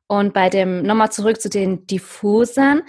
Und 0.09 0.35
bei 0.35 0.51
dem, 0.51 0.83
nochmal 0.83 1.11
zurück 1.11 1.41
zu 1.41 1.49
den 1.49 1.87
Diffusern, 1.87 2.83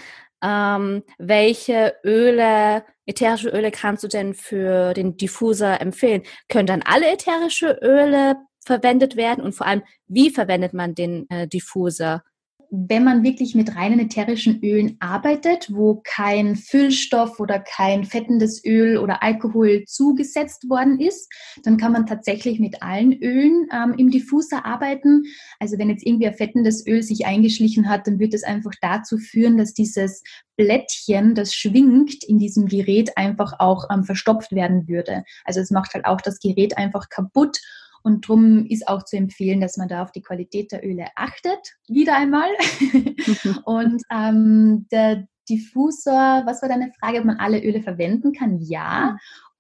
ähm, 0.43 1.03
welche 1.17 1.95
Öle, 2.03 2.83
ätherische 3.07 3.49
Öle 3.49 3.71
kannst 3.71 4.03
du 4.03 4.07
denn 4.07 4.33
für 4.33 4.93
den 4.93 5.17
Diffuser 5.17 5.81
empfehlen? 5.81 6.23
Können 6.49 6.67
dann 6.67 6.83
alle 6.83 7.11
ätherische 7.11 7.79
Öle 7.81 8.35
verwendet 8.65 9.15
werden 9.15 9.43
und 9.43 9.53
vor 9.53 9.65
allem, 9.65 9.83
wie 10.07 10.29
verwendet 10.29 10.73
man 10.73 10.93
den 10.93 11.27
äh, 11.29 11.47
Diffuser? 11.47 12.23
Wenn 12.69 13.03
man 13.03 13.23
wirklich 13.23 13.55
mit 13.55 13.75
reinen 13.75 13.99
ätherischen 13.99 14.61
Ölen 14.61 14.97
arbeitet, 14.99 15.73
wo 15.73 16.01
kein 16.03 16.55
Füllstoff 16.55 17.39
oder 17.39 17.59
kein 17.59 18.03
fettendes 18.03 18.63
Öl 18.65 18.97
oder 18.97 19.23
Alkohol 19.23 19.83
zugesetzt 19.85 20.69
worden 20.69 20.99
ist, 20.99 21.31
dann 21.63 21.77
kann 21.77 21.93
man 21.93 22.05
tatsächlich 22.05 22.59
mit 22.59 22.81
allen 22.81 23.13
Ölen 23.13 23.67
ähm, 23.71 23.95
im 23.97 24.11
Diffuser 24.11 24.65
arbeiten. 24.65 25.23
Also 25.59 25.77
wenn 25.77 25.89
jetzt 25.89 26.05
irgendwie 26.05 26.27
ein 26.27 26.33
fettendes 26.33 26.85
Öl 26.85 27.03
sich 27.03 27.25
eingeschlichen 27.25 27.89
hat, 27.89 28.07
dann 28.07 28.19
wird 28.19 28.33
es 28.33 28.43
einfach 28.43 28.73
dazu 28.81 29.17
führen, 29.17 29.57
dass 29.57 29.73
dieses 29.73 30.23
Blättchen, 30.57 31.35
das 31.35 31.53
schwingt 31.53 32.23
in 32.23 32.39
diesem 32.39 32.67
Gerät, 32.67 33.17
einfach 33.17 33.59
auch 33.59 33.85
ähm, 33.91 34.03
verstopft 34.03 34.51
werden 34.51 34.87
würde. 34.87 35.23
Also 35.45 35.61
es 35.61 35.71
macht 35.71 35.93
halt 35.93 36.05
auch 36.05 36.19
das 36.19 36.39
Gerät 36.39 36.77
einfach 36.77 37.09
kaputt 37.09 37.59
und 38.03 38.27
darum 38.27 38.65
ist 38.65 38.87
auch 38.87 39.03
zu 39.03 39.17
empfehlen, 39.17 39.61
dass 39.61 39.77
man 39.77 39.87
da 39.87 40.03
auf 40.03 40.11
die 40.11 40.21
Qualität 40.21 40.71
der 40.71 40.85
Öle 40.85 41.07
achtet, 41.15 41.59
wieder 41.87 42.15
einmal. 42.15 42.49
und 43.65 44.01
ähm, 44.11 44.87
der 44.91 45.27
Diffusor, 45.49 46.43
was 46.45 46.61
war 46.61 46.69
deine 46.69 46.91
Frage, 46.99 47.19
ob 47.19 47.25
man 47.25 47.37
alle 47.37 47.63
Öle 47.63 47.81
verwenden 47.81 48.33
kann? 48.33 48.59
Ja. 48.59 49.17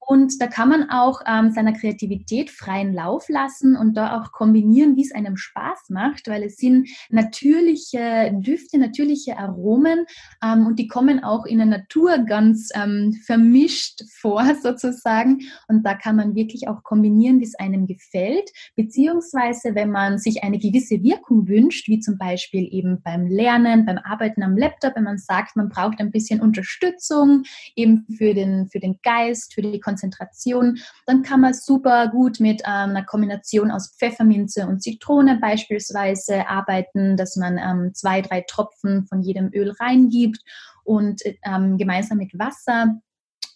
Und 0.07 0.41
da 0.41 0.47
kann 0.47 0.69
man 0.69 0.89
auch 0.89 1.19
ähm, 1.27 1.51
seiner 1.51 1.73
Kreativität 1.73 2.49
freien 2.49 2.93
Lauf 2.93 3.27
lassen 3.27 3.75
und 3.75 3.95
da 3.97 4.17
auch 4.17 4.31
kombinieren, 4.31 4.95
wie 4.95 5.03
es 5.03 5.13
einem 5.13 5.35
Spaß 5.35 5.89
macht, 5.89 6.29
weil 6.29 6.43
es 6.43 6.55
sind 6.55 6.87
natürliche 7.09 8.31
Düfte, 8.35 8.77
natürliche 8.77 9.37
Aromen 9.37 10.05
ähm, 10.41 10.65
und 10.65 10.79
die 10.79 10.87
kommen 10.87 11.25
auch 11.25 11.45
in 11.45 11.57
der 11.57 11.67
Natur 11.67 12.19
ganz 12.19 12.69
ähm, 12.73 13.19
vermischt 13.25 14.03
vor 14.09 14.45
sozusagen. 14.63 15.41
Und 15.67 15.85
da 15.85 15.93
kann 15.93 16.15
man 16.15 16.35
wirklich 16.35 16.69
auch 16.69 16.83
kombinieren, 16.83 17.41
wie 17.41 17.45
es 17.45 17.55
einem 17.55 17.85
gefällt, 17.85 18.49
beziehungsweise 18.77 19.75
wenn 19.75 19.91
man 19.91 20.19
sich 20.19 20.41
eine 20.41 20.57
gewisse 20.57 21.03
Wirkung 21.03 21.49
wünscht, 21.49 21.89
wie 21.89 21.99
zum 21.99 22.17
Beispiel 22.17 22.69
eben 22.71 23.01
beim 23.03 23.27
Lernen, 23.27 23.85
beim 23.85 23.97
Arbeiten 23.97 24.41
am 24.41 24.55
Laptop, 24.55 24.95
wenn 24.95 25.03
man 25.03 25.17
sagt, 25.17 25.57
man 25.57 25.67
braucht 25.67 25.99
ein 25.99 26.11
bisschen 26.11 26.39
Unterstützung 26.39 27.43
eben 27.75 28.05
für 28.17 28.33
den, 28.33 28.69
für 28.69 28.79
den 28.79 28.99
Geist, 29.03 29.53
für 29.53 29.61
die 29.61 29.81
Konzentration, 29.81 29.96
Konzentration, 29.97 30.79
dann 31.05 31.23
kann 31.23 31.41
man 31.41 31.53
super 31.53 32.07
gut 32.09 32.39
mit 32.39 32.61
ähm, 32.61 32.91
einer 32.91 33.03
Kombination 33.03 33.71
aus 33.71 33.95
Pfefferminze 33.97 34.67
und 34.67 34.81
Zitrone 34.81 35.39
beispielsweise 35.41 36.47
arbeiten, 36.47 37.17
dass 37.17 37.35
man 37.35 37.57
ähm, 37.57 37.93
zwei, 37.93 38.21
drei 38.21 38.41
Tropfen 38.41 39.07
von 39.07 39.21
jedem 39.21 39.51
Öl 39.53 39.71
reingibt 39.71 40.39
und 40.83 41.21
ähm, 41.43 41.77
gemeinsam 41.77 42.19
mit 42.19 42.37
Wasser 42.37 42.95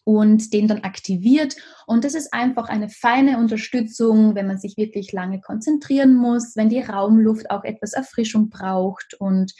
und 0.03 0.51
den 0.51 0.67
dann 0.67 0.83
aktiviert. 0.83 1.55
Und 1.85 2.03
das 2.03 2.15
ist 2.15 2.33
einfach 2.33 2.69
eine 2.69 2.89
feine 2.89 3.37
Unterstützung, 3.37 4.33
wenn 4.33 4.47
man 4.47 4.57
sich 4.57 4.75
wirklich 4.75 5.11
lange 5.11 5.39
konzentrieren 5.41 6.15
muss, 6.15 6.55
wenn 6.55 6.69
die 6.69 6.81
Raumluft 6.81 7.51
auch 7.51 7.63
etwas 7.63 7.93
Erfrischung 7.93 8.49
braucht 8.49 9.13
und 9.19 9.53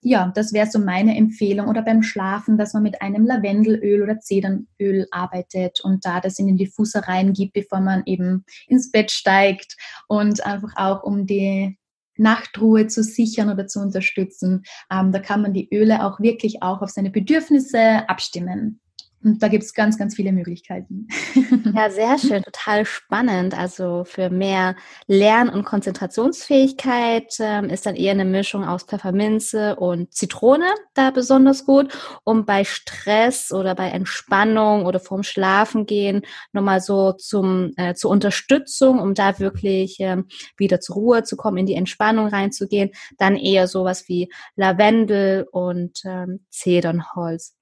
ja, 0.00 0.30
das 0.34 0.52
wäre 0.52 0.70
so 0.70 0.78
meine 0.78 1.16
Empfehlung. 1.16 1.68
Oder 1.68 1.82
beim 1.82 2.02
Schlafen, 2.02 2.56
dass 2.56 2.72
man 2.72 2.82
mit 2.82 3.02
einem 3.02 3.26
Lavendelöl 3.26 4.02
oder 4.02 4.20
Zedernöl 4.20 5.06
arbeitet 5.10 5.80
und 5.82 6.04
da 6.04 6.20
das 6.20 6.38
in 6.38 6.46
den 6.46 6.56
Diffuser 6.56 7.00
reingibt, 7.00 7.52
bevor 7.52 7.80
man 7.80 8.02
eben 8.06 8.44
ins 8.68 8.90
Bett 8.90 9.10
steigt 9.10 9.76
und 10.06 10.44
einfach 10.46 10.72
auch 10.76 11.02
um 11.02 11.26
die 11.26 11.76
Nachtruhe 12.16 12.86
zu 12.88 13.02
sichern 13.02 13.50
oder 13.50 13.66
zu 13.66 13.80
unterstützen. 13.80 14.64
Ähm, 14.90 15.12
da 15.12 15.20
kann 15.20 15.42
man 15.42 15.52
die 15.52 15.68
Öle 15.72 16.04
auch 16.04 16.20
wirklich 16.20 16.62
auch 16.62 16.82
auf 16.82 16.90
seine 16.90 17.10
Bedürfnisse 17.10 18.08
abstimmen. 18.08 18.80
Und 19.22 19.42
da 19.42 19.48
gibt 19.48 19.64
es 19.64 19.74
ganz, 19.74 19.98
ganz 19.98 20.14
viele 20.14 20.32
Möglichkeiten. 20.32 21.08
Ja, 21.74 21.90
sehr 21.90 22.18
schön, 22.18 22.42
total 22.42 22.84
spannend. 22.84 23.56
Also 23.56 24.04
für 24.04 24.30
mehr 24.30 24.74
Lern- 25.06 25.48
und 25.48 25.64
Konzentrationsfähigkeit 25.64 27.34
ähm, 27.40 27.68
ist 27.68 27.86
dann 27.86 27.94
eher 27.94 28.12
eine 28.12 28.24
Mischung 28.24 28.64
aus 28.64 28.84
Pfefferminze 28.84 29.76
und 29.76 30.12
Zitrone 30.12 30.66
da 30.94 31.10
besonders 31.10 31.66
gut. 31.66 31.92
Um 32.24 32.46
bei 32.46 32.64
Stress 32.64 33.52
oder 33.52 33.74
bei 33.74 33.90
Entspannung 33.90 34.86
oder 34.86 34.98
vorm 35.00 35.22
Schlafengehen 35.22 36.22
nochmal 36.52 36.80
so 36.80 37.12
zum, 37.12 37.72
äh, 37.76 37.94
zur 37.94 38.10
Unterstützung, 38.10 38.98
um 38.98 39.14
da 39.14 39.38
wirklich 39.38 39.96
ähm, 40.00 40.26
wieder 40.56 40.80
zur 40.80 40.96
Ruhe 40.96 41.22
zu 41.22 41.36
kommen, 41.36 41.58
in 41.58 41.66
die 41.66 41.74
Entspannung 41.74 42.28
reinzugehen, 42.28 42.90
dann 43.18 43.36
eher 43.36 43.68
sowas 43.68 44.08
wie 44.08 44.30
Lavendel 44.56 45.46
und 45.50 46.00
ähm, 46.04 46.44
Zedernholz. 46.50 47.57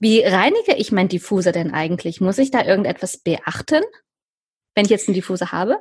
Wie 0.00 0.22
reinige 0.22 0.74
ich 0.76 0.92
meinen 0.92 1.08
Diffuser 1.08 1.52
denn 1.52 1.72
eigentlich? 1.72 2.20
Muss 2.20 2.38
ich 2.38 2.50
da 2.50 2.64
irgendetwas 2.64 3.18
beachten, 3.18 3.82
wenn 4.74 4.84
ich 4.84 4.90
jetzt 4.90 5.08
einen 5.08 5.14
Diffuser 5.14 5.52
habe? 5.52 5.78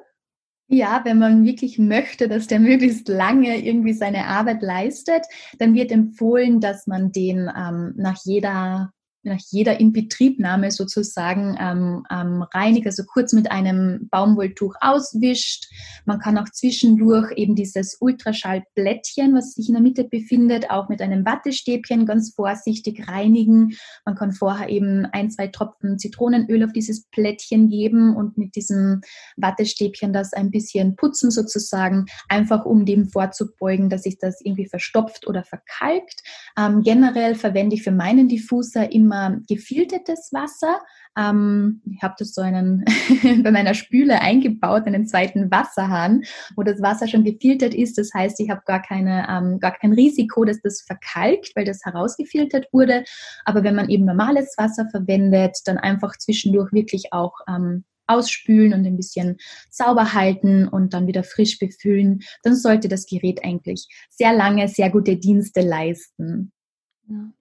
Ja, 0.68 1.02
wenn 1.04 1.20
man 1.20 1.44
wirklich 1.44 1.80
möchte, 1.80 2.30
dass 2.30 2.48
der 2.48 2.60
möglichst 2.62 3.08
lange 3.08 3.58
irgendwie 3.64 3.94
seine 3.94 4.28
Arbeit 4.28 4.62
leistet, 4.62 5.26
dann 5.60 5.74
wird 5.74 5.92
empfohlen, 5.92 6.62
dass 6.62 6.88
man 6.88 7.12
den 7.12 7.50
ähm, 7.56 7.94
nach 7.98 8.20
jeder 8.24 8.94
nach 9.24 9.40
jeder 9.50 9.80
Inbetriebnahme 9.80 10.72
sozusagen 10.72 11.56
ähm, 11.60 12.04
ähm, 12.12 12.42
reinigt, 12.54 12.88
also 12.88 13.04
kurz 13.04 13.34
mit 13.34 13.52
einem 13.52 14.08
Baumwolltuch 14.10 14.76
auswischt. 14.82 15.68
Man 16.06 16.20
kann 16.20 16.38
auch 16.38 16.50
zwischendurch 16.50 17.32
eben 17.36 17.56
dieses 17.56 17.98
Ultraschallblättchen, 18.00 19.36
was 19.36 19.54
sich 19.54 19.68
in 19.68 19.76
der 19.76 19.84
Mitte 19.84 20.06
befindet, 20.06 20.72
auch 20.72 20.90
mit 20.90 21.02
einem 21.02 21.26
Wattestäbchen 21.26 22.06
ganz 22.06 22.34
vorsichtig 22.34 23.08
reinigen. 23.08 23.78
Man 24.06 24.16
kann 24.16 24.32
vorher 24.32 24.70
eben 24.70 25.06
ein, 25.12 25.30
zwei 25.30 25.48
Tropfen 25.48 26.00
Zitronenöl 26.00 26.64
auf 26.64 26.74
dieses 26.74 27.06
Plättchen 27.08 27.70
geben 27.70 28.16
und 28.16 28.38
mit 28.38 28.56
diesem 28.56 29.02
Wattestäbchen 29.38 30.14
das 30.14 30.34
ein 30.34 30.50
bisschen 30.50 30.96
putzen 30.96 31.30
sozusagen, 31.30 32.06
einfach 32.28 32.66
um 32.66 32.86
dem 32.86 33.08
vorzubeugen, 33.08 33.90
dass 33.90 34.04
sich 34.04 34.18
das 34.18 34.42
irgendwie 34.42 34.68
verstopft 34.68 35.28
oder 35.28 35.44
verkalkt. 35.44 36.24
Ähm, 36.58 36.82
generell 36.82 37.36
verwende 37.36 37.76
ich 37.76 37.84
für 37.84 37.92
meinen 37.92 38.28
Diffuser 38.28 38.92
immer 38.92 39.11
immer 39.12 39.40
gefiltertes 39.48 40.30
Wasser. 40.32 40.80
Ähm, 41.18 41.82
ich 41.86 42.02
habe 42.02 42.16
das 42.18 42.34
so 42.34 42.42
einen 42.42 42.86
bei 43.44 43.52
meiner 43.52 43.74
Spüle 43.74 44.22
eingebaut, 44.22 44.84
einen 44.86 45.06
zweiten 45.06 45.52
Wasserhahn, 45.52 46.24
wo 46.56 46.64
das 46.64 46.82
Wasser 46.82 47.08
schon 47.08 47.24
gefiltert 47.24 47.74
ist. 47.74 47.98
Das 47.98 48.12
heißt, 48.14 48.40
ich 48.40 48.50
habe 48.50 48.62
gar 48.66 48.82
ähm, 48.92 49.60
gar 49.60 49.78
kein 49.78 49.94
Risiko, 49.94 50.46
dass 50.46 50.62
das 50.62 50.82
verkalkt, 50.82 51.52
weil 51.56 51.66
das 51.66 51.82
herausgefiltert 51.84 52.68
wurde. 52.72 53.04
Aber 53.46 53.64
wenn 53.64 53.76
man 53.76 53.90
eben 53.90 54.06
normales 54.06 54.56
Wasser 54.58 54.88
verwendet, 54.90 55.58
dann 55.66 55.78
einfach 55.78 56.18
zwischendurch 56.18 56.72
wirklich 56.72 57.12
auch 57.12 57.34
ähm, 57.48 57.84
ausspülen 58.08 58.74
und 58.74 58.86
ein 58.86 58.98
bisschen 58.98 59.38
sauber 59.70 60.14
halten 60.14 60.68
und 60.68 60.94
dann 60.94 61.08
wieder 61.08 61.24
frisch 61.24 61.60
befüllen, 61.60 62.22
dann 62.44 62.56
sollte 62.56 62.90
das 62.90 63.06
Gerät 63.06 63.44
eigentlich 63.44 63.88
sehr 64.10 64.34
lange 64.34 64.68
sehr 64.68 64.90
gute 64.90 65.18
Dienste 65.18 65.62
leisten. 65.62 66.52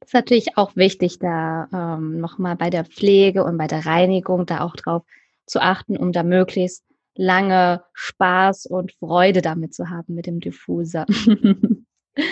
Das 0.01 0.09
ist 0.09 0.15
natürlich 0.15 0.57
auch 0.57 0.77
wichtig, 0.77 1.19
da 1.19 1.69
ähm, 1.73 2.21
nochmal 2.21 2.57
bei 2.57 2.71
der 2.71 2.85
Pflege 2.85 3.45
und 3.45 3.59
bei 3.59 3.67
der 3.67 3.87
Reinigung 3.87 4.47
da 4.47 4.61
auch 4.61 4.75
drauf 4.77 5.03
zu 5.47 5.61
achten, 5.61 5.97
um 5.97 6.13
da 6.13 6.23
möglichst 6.23 6.85
lange 7.15 7.83
Spaß 7.93 8.67
und 8.67 8.93
Freude 8.93 9.43
damit 9.43 9.75
zu 9.75 9.91
haben 9.91 10.15
mit 10.15 10.27
dem 10.27 10.41
Diffuser. 10.41 11.07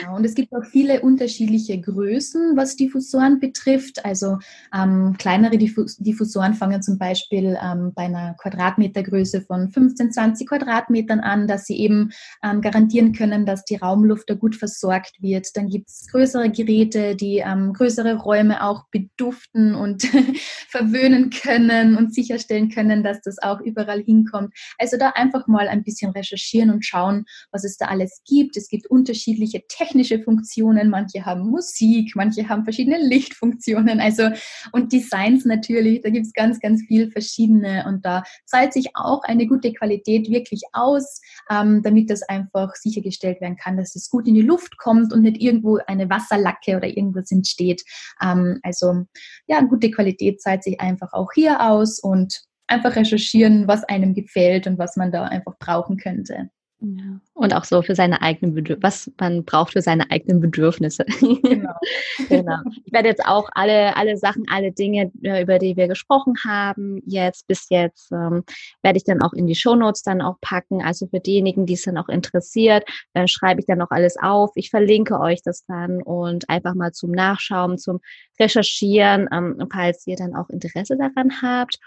Genau, 0.00 0.16
und 0.16 0.24
es 0.24 0.34
gibt 0.34 0.54
auch 0.54 0.64
viele 0.64 1.00
unterschiedliche 1.00 1.80
Größen, 1.80 2.56
was 2.56 2.76
Diffusoren 2.76 3.40
betrifft. 3.40 4.04
Also 4.04 4.38
ähm, 4.74 5.16
kleinere 5.18 5.58
Diffus 5.58 5.96
Diffusoren 5.96 6.54
fangen 6.54 6.82
zum 6.82 6.98
Beispiel 6.98 7.58
ähm, 7.62 7.92
bei 7.94 8.04
einer 8.04 8.34
Quadratmetergröße 8.34 9.42
von 9.42 9.70
15, 9.70 10.12
20 10.12 10.48
Quadratmetern 10.48 11.20
an, 11.20 11.46
dass 11.46 11.66
sie 11.66 11.78
eben 11.78 12.10
ähm, 12.42 12.60
garantieren 12.60 13.12
können, 13.12 13.46
dass 13.46 13.64
die 13.64 13.76
Raumluft 13.76 14.28
da 14.30 14.34
gut 14.34 14.56
versorgt 14.56 15.20
wird. 15.20 15.56
Dann 15.56 15.68
gibt 15.68 15.88
es 15.88 16.06
größere 16.10 16.50
Geräte, 16.50 17.16
die 17.16 17.38
ähm, 17.38 17.72
größere 17.72 18.16
Räume 18.16 18.62
auch 18.62 18.84
beduften 18.90 19.74
und 19.74 20.02
verwöhnen 20.68 21.30
können 21.30 21.96
und 21.96 22.14
sicherstellen 22.14 22.70
können, 22.70 23.02
dass 23.02 23.20
das 23.22 23.38
auch 23.40 23.60
überall 23.60 24.02
hinkommt. 24.02 24.54
Also 24.78 24.96
da 24.96 25.10
einfach 25.10 25.46
mal 25.46 25.68
ein 25.68 25.84
bisschen 25.84 26.10
recherchieren 26.12 26.70
und 26.70 26.84
schauen, 26.84 27.24
was 27.50 27.64
es 27.64 27.76
da 27.76 27.86
alles 27.86 28.22
gibt. 28.26 28.56
Es 28.56 28.68
gibt 28.68 28.86
unterschiedliche 28.86 29.62
technische 29.78 30.20
Funktionen, 30.20 30.90
manche 30.90 31.24
haben 31.24 31.48
Musik, 31.48 32.12
manche 32.16 32.48
haben 32.48 32.64
verschiedene 32.64 32.98
Lichtfunktionen, 32.98 34.00
also 34.00 34.28
und 34.72 34.92
Designs 34.92 35.44
natürlich, 35.44 36.02
da 36.02 36.10
gibt 36.10 36.26
es 36.26 36.32
ganz, 36.32 36.58
ganz 36.58 36.82
viel 36.82 37.10
verschiedene 37.10 37.84
und 37.86 38.04
da 38.04 38.24
zahlt 38.44 38.72
sich 38.72 38.88
auch 38.94 39.22
eine 39.22 39.46
gute 39.46 39.72
Qualität 39.72 40.28
wirklich 40.28 40.62
aus, 40.72 41.20
ähm, 41.50 41.82
damit 41.82 42.10
das 42.10 42.22
einfach 42.22 42.74
sichergestellt 42.74 43.40
werden 43.40 43.56
kann, 43.56 43.76
dass 43.76 43.94
es 43.94 44.10
gut 44.10 44.26
in 44.26 44.34
die 44.34 44.42
Luft 44.42 44.76
kommt 44.78 45.12
und 45.12 45.22
nicht 45.22 45.40
irgendwo 45.40 45.78
eine 45.86 46.10
Wasserlacke 46.10 46.76
oder 46.76 46.88
irgendwas 46.88 47.30
entsteht. 47.30 47.84
Ähm, 48.20 48.58
also 48.62 49.04
ja, 49.46 49.60
gute 49.60 49.90
Qualität 49.90 50.42
zahlt 50.42 50.64
sich 50.64 50.80
einfach 50.80 51.12
auch 51.12 51.30
hier 51.32 51.60
aus 51.62 52.00
und 52.00 52.42
einfach 52.66 52.96
recherchieren, 52.96 53.66
was 53.68 53.84
einem 53.84 54.14
gefällt 54.14 54.66
und 54.66 54.78
was 54.78 54.96
man 54.96 55.12
da 55.12 55.24
einfach 55.24 55.56
brauchen 55.58 55.96
könnte. 55.96 56.50
Ja. 56.80 57.20
Und 57.34 57.54
auch 57.54 57.64
so 57.64 57.82
für 57.82 57.96
seine 57.96 58.22
eigenen 58.22 58.54
Bedürfnisse, 58.54 58.82
was 58.82 59.12
man 59.18 59.44
braucht 59.44 59.72
für 59.72 59.82
seine 59.82 60.08
eigenen 60.12 60.40
Bedürfnisse. 60.40 61.04
Genau. 61.18 61.74
genau. 62.28 62.58
Ich 62.84 62.92
werde 62.92 63.08
jetzt 63.08 63.24
auch 63.26 63.48
alle, 63.52 63.96
alle 63.96 64.16
Sachen, 64.16 64.44
alle 64.48 64.70
Dinge, 64.70 65.10
äh, 65.22 65.42
über 65.42 65.58
die 65.58 65.76
wir 65.76 65.88
gesprochen 65.88 66.34
haben, 66.46 67.02
jetzt 67.04 67.48
bis 67.48 67.68
jetzt, 67.70 68.12
ähm, 68.12 68.44
werde 68.82 68.96
ich 68.96 69.04
dann 69.04 69.22
auch 69.22 69.32
in 69.32 69.48
die 69.48 69.56
Shownotes 69.56 70.02
dann 70.02 70.22
auch 70.22 70.36
packen. 70.40 70.80
Also 70.82 71.08
für 71.08 71.18
diejenigen, 71.18 71.66
die 71.66 71.74
es 71.74 71.82
dann 71.82 71.98
auch 71.98 72.08
interessiert, 72.08 72.84
dann 73.12 73.26
schreibe 73.26 73.60
ich 73.60 73.66
dann 73.66 73.82
auch 73.82 73.90
alles 73.90 74.16
auf. 74.16 74.52
Ich 74.54 74.70
verlinke 74.70 75.18
euch 75.18 75.42
das 75.42 75.64
dann 75.66 76.00
und 76.00 76.48
einfach 76.48 76.74
mal 76.74 76.92
zum 76.92 77.10
Nachschauen, 77.10 77.78
zum 77.78 77.98
Recherchieren, 78.38 79.28
ähm, 79.32 79.68
falls 79.72 80.06
ihr 80.06 80.16
dann 80.16 80.36
auch 80.36 80.48
Interesse 80.48 80.96
daran 80.96 81.42
habt. 81.42 81.78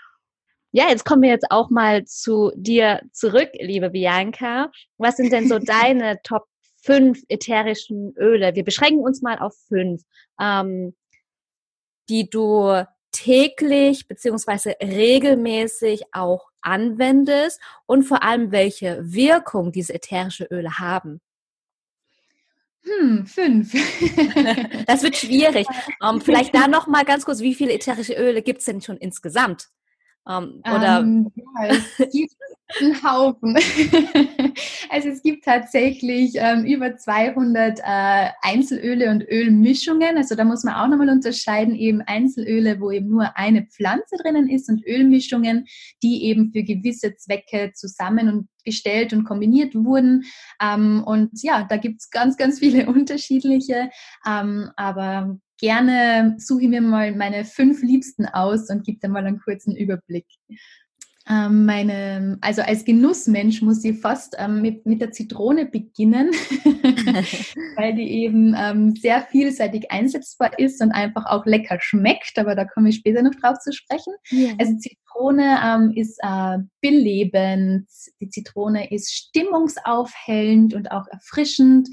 Ja, 0.73 0.87
jetzt 0.87 1.03
kommen 1.03 1.21
wir 1.21 1.29
jetzt 1.29 1.51
auch 1.51 1.69
mal 1.69 2.05
zu 2.05 2.51
dir 2.55 3.01
zurück, 3.11 3.49
liebe 3.59 3.89
Bianca. 3.89 4.71
Was 4.97 5.17
sind 5.17 5.33
denn 5.33 5.49
so 5.49 5.59
deine 5.59 6.21
Top 6.23 6.45
5 6.83 7.23
ätherischen 7.27 8.13
Öle? 8.17 8.55
Wir 8.55 8.63
beschränken 8.63 9.03
uns 9.03 9.21
mal 9.21 9.37
auf 9.39 9.53
fünf, 9.67 10.01
ähm, 10.39 10.95
die 12.07 12.29
du 12.29 12.85
täglich 13.11 14.07
beziehungsweise 14.07 14.75
regelmäßig 14.81 16.03
auch 16.13 16.47
anwendest 16.61 17.59
und 17.85 18.03
vor 18.03 18.23
allem 18.23 18.53
welche 18.53 18.99
Wirkung 19.03 19.73
diese 19.73 19.93
ätherische 19.93 20.45
Öle 20.45 20.79
haben. 20.79 21.19
Hm, 22.83 23.25
fünf. 23.27 23.73
das 24.87 25.03
wird 25.03 25.17
schwierig. 25.17 25.67
Um, 25.99 26.09
ähm, 26.15 26.21
vielleicht 26.21 26.55
da 26.55 26.69
noch 26.69 26.87
mal 26.87 27.03
ganz 27.03 27.25
kurz, 27.25 27.41
wie 27.41 27.55
viele 27.55 27.73
ätherische 27.73 28.13
Öle 28.13 28.41
gibt 28.41 28.59
es 28.59 28.65
denn 28.65 28.81
schon 28.81 28.97
insgesamt? 28.97 29.69
Ähm, 30.29 30.61
oder 30.65 30.99
ähm, 30.99 31.31
ja, 31.35 31.67
es 31.67 31.97
gibt 32.11 32.35
einen 32.79 33.03
Haufen. 33.03 33.55
also 34.89 35.09
es 35.09 35.21
gibt 35.23 35.45
tatsächlich 35.45 36.33
ähm, 36.35 36.63
über 36.65 36.95
200 36.95 37.79
äh, 37.79 38.29
Einzelöle 38.41 39.09
und 39.09 39.23
Ölmischungen. 39.23 40.17
Also 40.17 40.35
da 40.35 40.43
muss 40.43 40.63
man 40.63 40.75
auch 40.75 40.87
nochmal 40.87 41.09
unterscheiden, 41.09 41.75
eben 41.75 42.01
Einzelöle, 42.01 42.79
wo 42.79 42.91
eben 42.91 43.09
nur 43.09 43.35
eine 43.35 43.65
Pflanze 43.65 44.17
drinnen 44.21 44.47
ist 44.47 44.69
und 44.69 44.85
Ölmischungen, 44.85 45.65
die 46.03 46.25
eben 46.25 46.51
für 46.51 46.63
gewisse 46.63 47.15
Zwecke 47.15 47.71
zusammen 47.73 48.29
und 48.29 48.47
gestellt 48.63 49.11
und 49.13 49.23
kombiniert 49.23 49.73
wurden. 49.73 50.23
Ähm, 50.61 51.03
und 51.05 51.31
ja, 51.41 51.65
da 51.67 51.77
gibt 51.77 52.01
es 52.01 52.09
ganz, 52.09 52.37
ganz 52.37 52.59
viele 52.59 52.85
unterschiedliche. 52.87 53.89
Ähm, 54.25 54.69
aber 54.75 55.37
gerne 55.61 56.35
suche 56.39 56.63
ich 56.63 56.69
mir 56.69 56.81
mal 56.81 57.15
meine 57.15 57.45
fünf 57.45 57.81
Liebsten 57.81 58.25
aus 58.25 58.69
und 58.69 58.83
gebe 58.83 58.99
dann 58.99 59.11
mal 59.11 59.25
einen 59.25 59.39
kurzen 59.39 59.75
Überblick. 59.75 60.25
Ähm, 61.29 61.65
meine, 61.65 62.39
also 62.41 62.63
als 62.63 62.83
Genussmensch 62.83 63.61
muss 63.61 63.83
ich 63.85 63.99
fast 63.99 64.35
ähm, 64.39 64.61
mit, 64.61 64.87
mit 64.87 65.01
der 65.01 65.11
Zitrone 65.11 65.65
beginnen, 65.65 66.31
weil 67.75 67.93
die 67.93 68.09
eben 68.23 68.55
ähm, 68.57 68.95
sehr 68.95 69.21
vielseitig 69.21 69.91
einsetzbar 69.91 70.57
ist 70.57 70.81
und 70.81 70.91
einfach 70.91 71.27
auch 71.27 71.45
lecker 71.45 71.77
schmeckt, 71.79 72.39
aber 72.39 72.55
da 72.55 72.65
komme 72.65 72.89
ich 72.89 72.95
später 72.95 73.21
noch 73.21 73.35
drauf 73.35 73.59
zu 73.59 73.71
sprechen. 73.71 74.13
Yeah. 74.31 74.55
Also 74.59 74.73
Zitrone 74.77 75.59
ähm, 75.63 75.93
ist 75.95 76.19
äh, 76.23 76.57
belebend, 76.81 77.87
die 78.19 78.29
Zitrone 78.29 78.91
ist 78.91 79.13
stimmungsaufhellend 79.13 80.73
und 80.73 80.91
auch 80.91 81.05
erfrischend 81.11 81.87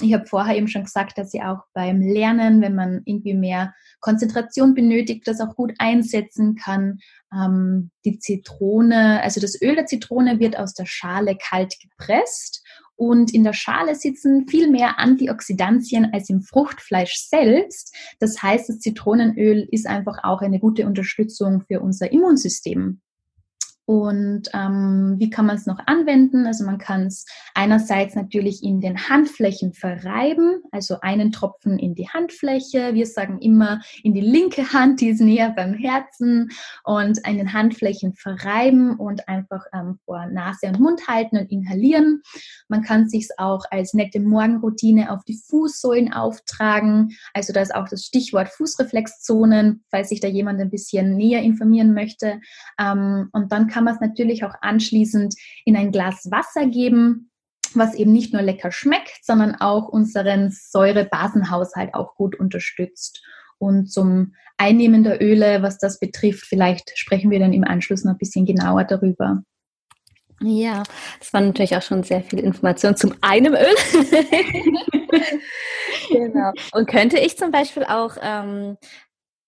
ich 0.00 0.12
habe 0.12 0.26
vorher 0.26 0.56
eben 0.56 0.66
schon 0.66 0.84
gesagt, 0.84 1.18
dass 1.18 1.30
sie 1.30 1.42
auch 1.42 1.60
beim 1.72 2.00
Lernen, 2.00 2.60
wenn 2.60 2.74
man 2.74 3.02
irgendwie 3.04 3.34
mehr 3.34 3.74
Konzentration 4.00 4.74
benötigt, 4.74 5.26
das 5.26 5.40
auch 5.40 5.54
gut 5.54 5.72
einsetzen 5.78 6.56
kann. 6.56 6.98
Ähm, 7.32 7.90
die 8.04 8.18
Zitrone, 8.18 9.22
also 9.22 9.40
das 9.40 9.60
Öl 9.62 9.76
der 9.76 9.86
Zitrone 9.86 10.40
wird 10.40 10.58
aus 10.58 10.74
der 10.74 10.86
Schale 10.86 11.36
kalt 11.36 11.76
gepresst 11.80 12.64
und 12.96 13.32
in 13.32 13.44
der 13.44 13.52
Schale 13.52 13.94
sitzen 13.94 14.46
viel 14.48 14.68
mehr 14.68 14.98
Antioxidantien 14.98 16.12
als 16.12 16.28
im 16.28 16.42
Fruchtfleisch 16.42 17.16
selbst. 17.16 17.94
Das 18.20 18.42
heißt, 18.42 18.68
das 18.68 18.80
Zitronenöl 18.80 19.66
ist 19.70 19.86
einfach 19.86 20.18
auch 20.22 20.42
eine 20.42 20.60
gute 20.60 20.86
Unterstützung 20.86 21.62
für 21.66 21.80
unser 21.80 22.10
Immunsystem. 22.10 23.00
Und 23.86 24.48
ähm, 24.54 25.16
wie 25.18 25.28
kann 25.28 25.44
man 25.44 25.56
es 25.56 25.66
noch 25.66 25.78
anwenden? 25.86 26.46
Also 26.46 26.64
man 26.64 26.78
kann 26.78 27.06
es 27.06 27.26
einerseits 27.54 28.14
natürlich 28.14 28.62
in 28.62 28.80
den 28.80 29.08
Handflächen 29.10 29.74
verreiben, 29.74 30.62
also 30.72 31.00
einen 31.00 31.32
Tropfen 31.32 31.78
in 31.78 31.94
die 31.94 32.08
Handfläche. 32.08 32.94
Wir 32.94 33.06
sagen 33.06 33.40
immer 33.40 33.82
in 34.02 34.14
die 34.14 34.22
linke 34.22 34.72
Hand, 34.72 35.02
die 35.02 35.08
ist 35.08 35.20
näher 35.20 35.50
beim 35.50 35.74
Herzen 35.74 36.50
und 36.84 37.18
in 37.26 37.36
den 37.36 37.52
Handflächen 37.52 38.14
verreiben 38.14 38.96
und 38.96 39.28
einfach 39.28 39.66
ähm, 39.74 39.98
vor 40.06 40.26
Nase 40.26 40.68
und 40.68 40.80
Mund 40.80 41.06
halten 41.06 41.36
und 41.36 41.52
inhalieren. 41.52 42.22
Man 42.68 42.82
kann 42.82 43.02
es 43.02 43.10
sich 43.10 43.28
auch 43.36 43.64
als 43.70 43.92
nette 43.92 44.20
Morgenroutine 44.20 45.12
auf 45.12 45.24
die 45.24 45.38
Fußsohlen 45.48 46.12
auftragen. 46.12 47.16
Also 47.34 47.52
da 47.52 47.60
ist 47.60 47.74
auch 47.74 47.88
das 47.88 48.04
Stichwort 48.04 48.48
Fußreflexzonen, 48.48 49.84
falls 49.90 50.08
sich 50.08 50.20
da 50.20 50.28
jemand 50.28 50.60
ein 50.60 50.70
bisschen 50.70 51.16
näher 51.16 51.42
informieren 51.42 51.92
möchte. 51.92 52.40
Ähm, 52.80 53.28
und 53.32 53.52
dann 53.52 53.73
kann 53.74 53.84
man 53.84 53.94
es 53.94 54.00
natürlich 54.00 54.44
auch 54.44 54.54
anschließend 54.60 55.34
in 55.64 55.76
ein 55.76 55.90
Glas 55.90 56.30
Wasser 56.30 56.66
geben, 56.66 57.30
was 57.74 57.96
eben 57.96 58.12
nicht 58.12 58.32
nur 58.32 58.40
lecker 58.40 58.70
schmeckt, 58.70 59.18
sondern 59.24 59.56
auch 59.56 59.88
unseren 59.88 60.52
Säurebasenhaushalt 60.52 61.92
auch 61.92 62.14
gut 62.14 62.38
unterstützt. 62.38 63.20
Und 63.58 63.90
zum 63.90 64.34
Einnehmen 64.58 65.02
der 65.02 65.20
Öle, 65.20 65.62
was 65.62 65.78
das 65.78 65.98
betrifft, 65.98 66.46
vielleicht 66.46 66.96
sprechen 66.96 67.32
wir 67.32 67.40
dann 67.40 67.52
im 67.52 67.64
Anschluss 67.64 68.04
noch 68.04 68.12
ein 68.12 68.18
bisschen 68.18 68.46
genauer 68.46 68.84
darüber. 68.84 69.42
Ja, 70.40 70.84
das 71.18 71.32
war 71.32 71.40
natürlich 71.40 71.76
auch 71.76 71.82
schon 71.82 72.04
sehr 72.04 72.22
viel 72.22 72.38
Information 72.38 72.96
zum 72.96 73.14
einem 73.22 73.54
Öl. 73.54 73.74
genau. 76.10 76.52
Und 76.72 76.88
könnte 76.88 77.18
ich 77.18 77.36
zum 77.36 77.50
Beispiel 77.50 77.84
auch 77.84 78.16
ähm, 78.20 78.76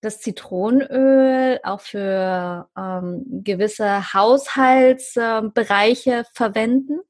das 0.07 0.21
Zitronenöl 0.21 1.61
auch 1.63 1.81
für 1.81 2.69
ähm, 2.79 3.43
gewisse 3.45 4.15
Haushaltsbereiche 4.15 6.25
verwenden? 6.33 7.01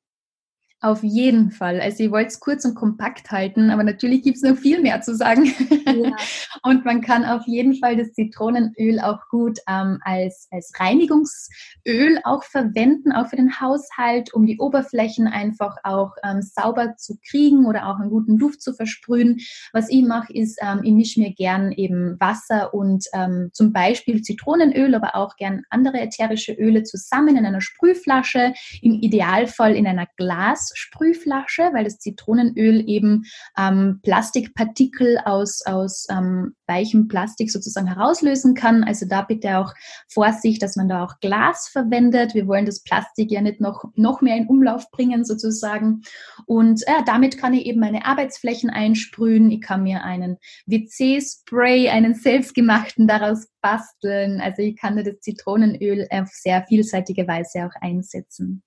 Auf 0.86 1.02
jeden 1.02 1.50
Fall. 1.50 1.80
Also 1.80 2.04
ich 2.04 2.12
wollte 2.12 2.28
es 2.28 2.38
kurz 2.38 2.64
und 2.64 2.76
kompakt 2.76 3.32
halten, 3.32 3.70
aber 3.70 3.82
natürlich 3.82 4.22
gibt 4.22 4.36
es 4.36 4.44
noch 4.44 4.56
viel 4.56 4.80
mehr 4.80 5.00
zu 5.00 5.16
sagen. 5.16 5.52
Ja. 5.84 6.16
und 6.62 6.84
man 6.84 7.00
kann 7.00 7.24
auf 7.24 7.44
jeden 7.48 7.74
Fall 7.74 7.96
das 7.96 8.12
Zitronenöl 8.12 9.00
auch 9.00 9.18
gut 9.28 9.58
ähm, 9.68 9.98
als, 10.02 10.46
als 10.52 10.72
Reinigungsöl 10.78 12.20
auch 12.22 12.44
verwenden, 12.44 13.10
auch 13.10 13.26
für 13.26 13.34
den 13.34 13.60
Haushalt, 13.60 14.32
um 14.32 14.46
die 14.46 14.60
Oberflächen 14.60 15.26
einfach 15.26 15.76
auch 15.82 16.12
ähm, 16.22 16.40
sauber 16.40 16.94
zu 16.96 17.18
kriegen 17.28 17.66
oder 17.66 17.88
auch 17.88 17.98
einen 17.98 18.10
guten 18.10 18.38
Duft 18.38 18.62
zu 18.62 18.72
versprühen. 18.72 19.40
Was 19.72 19.90
ich 19.90 20.04
mache, 20.04 20.32
ist, 20.32 20.56
ähm, 20.62 20.82
ich 20.84 20.92
mische 20.92 21.18
mir 21.20 21.34
gern 21.34 21.72
eben 21.72 22.14
Wasser 22.20 22.72
und 22.72 23.06
ähm, 23.12 23.50
zum 23.52 23.72
Beispiel 23.72 24.22
Zitronenöl, 24.22 24.94
aber 24.94 25.16
auch 25.16 25.34
gern 25.34 25.62
andere 25.68 25.98
ätherische 25.98 26.52
Öle 26.52 26.84
zusammen 26.84 27.36
in 27.36 27.44
einer 27.44 27.60
Sprühflasche, 27.60 28.54
im 28.82 28.92
Idealfall 28.92 29.74
in 29.74 29.88
einer 29.88 30.06
Glas 30.16 30.75
Sprühflasche, 30.76 31.70
weil 31.72 31.84
das 31.84 31.98
Zitronenöl 31.98 32.88
eben 32.88 33.24
ähm, 33.58 34.00
Plastikpartikel 34.02 35.18
aus, 35.24 35.62
aus 35.64 36.06
ähm, 36.10 36.54
weichem 36.66 37.08
Plastik 37.08 37.50
sozusagen 37.50 37.86
herauslösen 37.86 38.54
kann. 38.54 38.84
Also 38.84 39.06
da 39.06 39.22
bitte 39.22 39.58
auch 39.58 39.72
Vorsicht, 40.08 40.62
dass 40.62 40.76
man 40.76 40.88
da 40.88 41.04
auch 41.04 41.18
Glas 41.20 41.68
verwendet. 41.68 42.34
Wir 42.34 42.46
wollen 42.46 42.66
das 42.66 42.82
Plastik 42.82 43.30
ja 43.30 43.40
nicht 43.40 43.60
noch, 43.60 43.84
noch 43.94 44.20
mehr 44.20 44.36
in 44.36 44.46
Umlauf 44.46 44.90
bringen 44.90 45.24
sozusagen. 45.24 46.02
Und 46.46 46.82
äh, 46.86 47.04
damit 47.06 47.38
kann 47.38 47.54
ich 47.54 47.66
eben 47.66 47.80
meine 47.80 48.04
Arbeitsflächen 48.04 48.70
einsprühen. 48.70 49.50
Ich 49.50 49.60
kann 49.60 49.82
mir 49.82 50.04
einen 50.04 50.36
WC-Spray, 50.66 51.88
einen 51.88 52.14
selbstgemachten 52.14 53.06
daraus 53.06 53.46
basteln. 53.60 54.40
Also 54.40 54.62
ich 54.62 54.76
kann 54.76 54.96
das 54.96 55.20
Zitronenöl 55.20 56.06
auf 56.10 56.28
sehr 56.28 56.64
vielseitige 56.66 57.26
Weise 57.26 57.66
auch 57.66 57.80
einsetzen. 57.80 58.62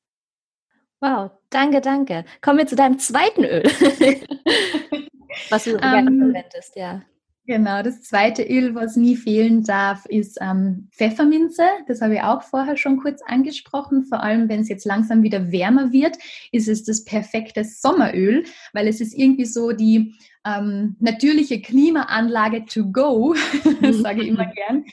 Wow, 1.02 1.32
danke, 1.50 1.80
danke. 1.82 2.26
Kommen 2.42 2.60
wir 2.60 2.68
zu 2.68 2.76
deinem 2.76 3.00
zweiten 3.00 3.46
Öl, 3.46 3.64
was 5.50 5.64
du 5.64 5.78
gerne 5.78 6.12
um, 6.12 6.20
verwendest, 6.20 6.76
ja. 6.76 7.02
Genau, 7.50 7.82
das 7.82 8.04
zweite 8.04 8.44
Öl, 8.44 8.76
was 8.76 8.96
nie 8.96 9.16
fehlen 9.16 9.64
darf, 9.64 10.06
ist 10.06 10.38
ähm, 10.40 10.88
Pfefferminze. 10.92 11.64
Das 11.88 12.00
habe 12.00 12.14
ich 12.14 12.22
auch 12.22 12.44
vorher 12.44 12.78
schon 12.78 12.98
kurz 12.98 13.24
angesprochen. 13.26 14.06
Vor 14.06 14.22
allem, 14.22 14.50
wenn 14.50 14.60
es 14.60 14.70
jetzt 14.70 14.86
langsam 14.86 15.24
wieder 15.24 15.52
wärmer 15.52 15.92
wird, 15.92 16.16
ist 16.52 16.68
es 16.68 16.84
das 16.84 17.06
perfekte 17.06 17.64
Sommeröl, 17.64 18.44
weil 18.72 18.88
es 18.88 19.02
ist 19.02 19.18
irgendwie 19.18 19.46
so 19.46 19.72
die 19.72 20.14
ähm, 20.46 20.96
natürliche 21.00 21.60
Klimaanlage 21.60 22.66
to 22.66 22.92
go, 22.92 23.36
sage 23.92 24.22
ich 24.22 24.28
immer 24.28 24.46
gern, 24.46 24.86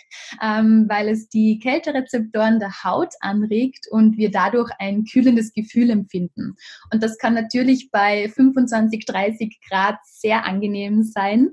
ähm, 0.43 0.87
weil 0.89 1.09
es 1.09 1.29
die 1.29 1.59
Kälterezeptoren 1.59 2.59
der 2.59 2.83
Haut 2.85 3.13
anregt 3.21 3.87
und 3.91 4.17
wir 4.17 4.31
dadurch 4.31 4.71
ein 4.79 5.05
kühlendes 5.05 5.53
Gefühl 5.53 5.91
empfinden. 5.91 6.57
Und 6.93 7.03
das 7.03 7.19
kann 7.19 7.35
natürlich 7.35 7.91
bei 7.91 8.29
25, 8.29 9.05
30 9.05 9.59
Grad 9.69 9.99
sehr 10.05 10.45
angenehm 10.45 11.03
sein. 11.03 11.51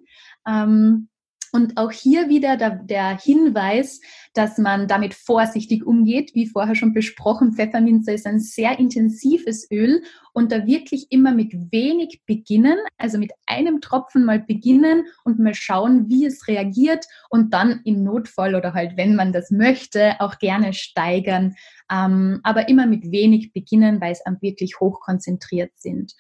Ähm, 0.48 1.10
Und 1.56 1.78
auch 1.78 1.92
hier 1.92 2.30
wieder 2.30 2.58
der, 2.58 2.72
der, 2.72 3.16
Hinweis, 3.20 4.02
dass 4.34 4.58
man 4.58 4.88
damit 4.88 5.14
vorsichtig 5.14 5.86
umgeht. 5.86 6.32
Wie 6.34 6.48
vorher 6.48 6.74
schon 6.74 6.94
besprochen, 6.94 7.54
Pfefferminze 7.54 8.12
ist 8.12 8.26
ein 8.26 8.40
sehr 8.40 8.80
intensives 8.80 9.70
Öl 9.70 10.02
und 10.34 10.52
da 10.52 10.66
wirklich 10.66 11.12
immer 11.12 11.32
mit 11.32 11.54
wenig 11.72 12.24
beginnen, 12.26 12.80
also 12.98 13.20
mit 13.20 13.34
einem 13.46 13.82
Tropfen 13.82 14.26
mal 14.26 14.40
beginnen 14.40 15.06
und 15.26 15.38
mal 15.38 15.54
schauen, 15.54 16.10
wie 16.10 16.26
es 16.26 16.48
reagiert 16.48 17.06
und 17.30 17.54
dann 17.54 17.82
im 17.86 18.04
Notfall 18.04 18.56
oder 18.56 18.74
halt, 18.74 18.98
wenn 18.98 19.16
man 19.16 19.32
das 19.32 19.52
möchte, 19.52 20.20
auch 20.22 20.40
gerne 20.40 20.74
steigern, 20.74 21.54
ähm, 21.92 22.40
aber 22.42 22.68
immer 22.68 22.88
mit 22.88 23.12
wenig 23.12 23.54
beginnen, 23.54 24.02
weil 24.02 24.14
es 24.14 24.24
wirklich 24.42 24.80
hochkonzentriert 24.80 25.72
sind. 25.76 26.16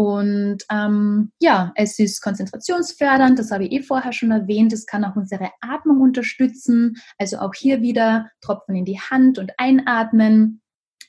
Und 0.00 0.64
ähm, 0.72 1.30
ja, 1.40 1.72
es 1.74 1.98
ist 1.98 2.22
konzentrationsfördernd, 2.22 3.38
das 3.38 3.50
habe 3.50 3.66
ich 3.66 3.72
eh 3.72 3.82
vorher 3.82 4.14
schon 4.14 4.30
erwähnt. 4.30 4.72
Es 4.72 4.86
kann 4.86 5.04
auch 5.04 5.14
unsere 5.14 5.50
Atmung 5.60 6.00
unterstützen. 6.00 6.96
Also 7.18 7.36
auch 7.36 7.52
hier 7.54 7.82
wieder 7.82 8.30
Tropfen 8.40 8.76
in 8.76 8.86
die 8.86 8.98
Hand 8.98 9.38
und 9.38 9.52
einatmen 9.58 10.62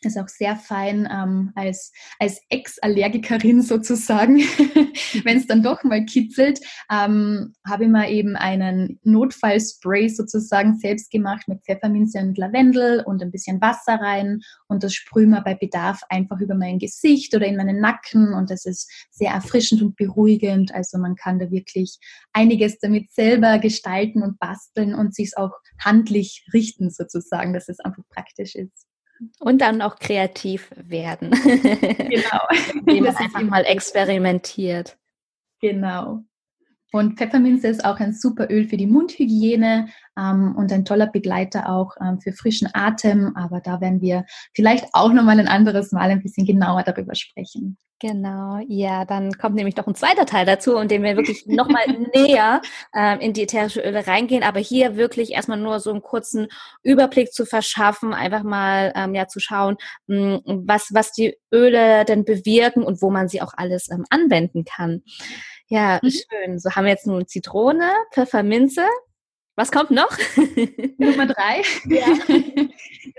ist 0.04 0.18
auch 0.18 0.28
sehr 0.28 0.56
fein 0.56 1.08
ähm, 1.12 1.52
als, 1.56 1.92
als 2.20 2.42
Ex-Allergikerin 2.50 3.62
sozusagen. 3.62 4.38
Wenn 5.24 5.38
es 5.38 5.48
dann 5.48 5.64
doch 5.64 5.84
mal 5.84 6.06
kitzelt, 6.06 6.60
ähm, 6.92 7.54
habe 7.68 7.86
ich 7.86 7.90
mir 7.90 8.10
eben 8.10 8.36
einen 8.36 9.00
Notfallspray 9.04 10.10
sozusagen 10.10 10.78
selbst 10.78 11.12
gemacht 11.12 11.48
mit 11.48 11.64
Pfefferminze 11.64 12.20
und 12.20 12.38
Lavendel 12.38 13.04
und 13.06 13.22
ein 13.22 13.32
bisschen 13.32 13.62
Wasser 13.62 13.96
rein 13.96 14.42
und 14.68 14.84
das 14.84 14.94
sprühe 14.94 15.28
wir 15.28 15.42
bei 15.42 15.56
Bedarf 15.56 16.02
einfach 16.10 16.40
über 16.40 16.56
mein 16.56 16.80
Gesicht 16.80 17.36
oder 17.36 17.46
in 17.46 17.58
meinen 17.58 17.80
Nacken 17.80 18.34
und 18.34 18.50
das 18.50 18.66
ist 18.66 18.92
sehr 19.12 19.32
erfrischend 19.32 19.82
und 19.82 19.96
beruhigend. 19.96 20.74
Also 20.74 20.98
man 20.98 21.16
kann 21.16 21.40
da 21.40 21.52
wirklich 21.52 21.98
einiges 22.34 22.80
damit 22.80 23.12
selber 23.12 23.60
gestalten 23.60 24.24
und 24.24 24.40
basteln 24.40 24.94
und 24.94 25.16
sich 25.16 25.38
auch 25.38 25.52
handlich 25.80 26.46
richten 26.54 26.90
sozusagen, 26.90 27.54
dass 27.54 27.70
es 27.70 27.80
einfach 27.80 28.04
praktisch 28.10 28.56
ist. 28.56 28.91
Und 29.40 29.62
dann 29.62 29.82
auch 29.82 29.98
kreativ 29.98 30.72
werden. 30.76 31.32
Genau. 31.32 32.48
Indem 32.74 33.04
man 33.06 33.16
einfach 33.16 33.42
mal 33.42 33.66
experimentiert. 33.66 34.98
Genau. 35.60 36.24
Und 36.92 37.18
Pfefferminze 37.18 37.68
ist 37.68 37.86
auch 37.86 38.00
ein 38.00 38.14
super 38.14 38.50
Öl 38.50 38.68
für 38.68 38.78
die 38.78 38.88
Mundhygiene 38.88 39.88
ähm, 40.18 40.56
und 40.58 40.72
ein 40.72 40.86
toller 40.86 41.08
Begleiter 41.08 41.70
auch 41.70 41.96
ähm, 42.02 42.20
für 42.20 42.34
frischen 42.34 42.70
Atem. 42.74 43.36
Aber 43.36 43.62
da 43.62 43.80
werden 43.80 44.02
wir 44.02 44.26
vielleicht 44.54 44.88
auch 44.94 45.14
nochmal 45.14 45.40
ein 45.40 45.48
anderes 45.48 45.92
Mal 45.92 46.10
ein 46.10 46.22
bisschen 46.22 46.46
genauer 46.46 46.84
darüber 46.84 47.16
sprechen. 47.16 47.78
Genau, 48.02 48.60
ja, 48.68 49.06
dann 49.06 49.32
kommt 49.34 49.56
nämlich 49.56 49.76
noch 49.78 49.86
ein 49.86 49.94
zweiter 49.94 50.26
Teil 50.26 50.44
dazu, 50.44 50.76
in 50.78 50.88
dem 50.88 51.04
wir 51.04 51.16
wirklich 51.18 51.46
nochmal 51.46 51.86
näher 52.16 52.64
ähm, 52.96 53.20
in 53.20 53.34
die 53.34 53.44
ätherische 53.44 53.80
Öle 53.82 54.08
reingehen, 54.08 54.42
aber 54.42 54.60
hier 54.60 54.98
wirklich 54.98 55.34
erstmal 55.34 55.60
nur 55.60 55.80
so 55.80 55.92
einen 55.92 56.02
kurzen 56.02 56.48
Überblick 56.82 57.32
zu 57.32 57.46
verschaffen, 57.46 58.16
einfach 58.16 58.42
mal 58.42 58.92
ähm, 58.96 59.14
ja 59.14 59.28
zu 59.28 59.40
schauen, 59.40 59.78
mh, 60.08 60.42
hm, 60.44 60.64
was, 60.66 60.90
was 60.92 61.12
die 61.12 61.38
Öle 61.54 62.04
denn 62.04 62.26
bewirken 62.26 62.82
und 62.82 63.04
wo 63.04 63.12
man 63.12 63.28
sie 63.28 63.40
auch 63.44 63.54
alles 63.56 63.88
ähm, 63.92 64.06
anwenden 64.10 64.66
kann. 64.66 65.04
Ja, 65.72 66.02
mhm. 66.04 66.12
schön. 66.12 66.60
So 66.60 66.70
haben 66.72 66.84
wir 66.84 66.92
jetzt 66.92 67.08
nun 67.08 67.26
Zitrone, 67.28 67.90
Pfefferminze. 68.12 68.84
Was 69.56 69.72
kommt 69.72 69.92
noch? 69.92 70.10
Nummer 70.98 71.26
drei. 71.26 71.62
Ja. 71.86 72.06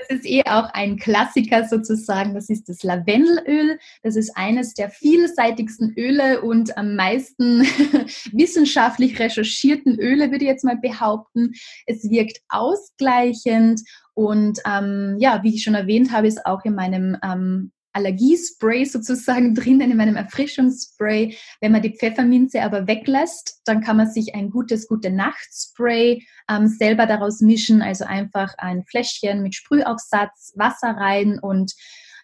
Das 0.08 0.18
ist 0.18 0.26
eh 0.26 0.42
auch 0.42 0.68
ein 0.72 0.96
Klassiker 0.96 1.68
sozusagen. 1.68 2.34
Das 2.34 2.50
ist 2.50 2.68
das 2.68 2.82
Lavendelöl. 2.82 3.78
Das 4.02 4.16
ist 4.16 4.36
eines 4.36 4.74
der 4.74 4.90
vielseitigsten 4.90 5.94
Öle 5.96 6.40
und 6.42 6.76
am 6.76 6.96
meisten 6.96 7.62
wissenschaftlich 8.32 9.18
recherchierten 9.18 9.98
Öle, 9.98 10.30
würde 10.30 10.44
ich 10.44 10.50
jetzt 10.50 10.64
mal 10.64 10.76
behaupten. 10.76 11.52
Es 11.86 12.08
wirkt 12.10 12.40
ausgleichend 12.48 13.82
und 14.14 14.58
ähm, 14.66 15.16
ja, 15.18 15.42
wie 15.42 15.54
ich 15.54 15.62
schon 15.62 15.74
erwähnt 15.74 16.12
habe, 16.12 16.26
ist 16.26 16.44
auch 16.46 16.64
in 16.64 16.74
meinem 16.74 17.16
ähm, 17.24 17.72
Allergiespray 17.92 18.84
sozusagen 18.84 19.54
drinnen 19.56 19.90
in 19.90 19.96
meinem 19.96 20.16
Erfrischungsspray. 20.16 21.36
Wenn 21.60 21.72
man 21.72 21.82
die 21.82 21.96
Pfefferminze 21.96 22.62
aber 22.62 22.86
weglässt, 22.86 23.60
dann 23.64 23.82
kann 23.82 23.96
man 23.96 24.10
sich 24.10 24.34
ein 24.34 24.50
gutes 24.50 24.88
gute 24.88 25.10
Nachtspray 25.10 26.24
ähm, 26.50 26.68
selber 26.68 27.06
daraus 27.06 27.40
mischen. 27.40 27.82
Also 27.82 28.04
einfach 28.04 28.54
ein 28.58 28.84
Fläschchen 28.84 29.42
mit 29.42 29.54
Sprühaufsatz, 29.54 30.52
Wasser 30.56 30.90
rein 30.96 31.38
und 31.40 31.74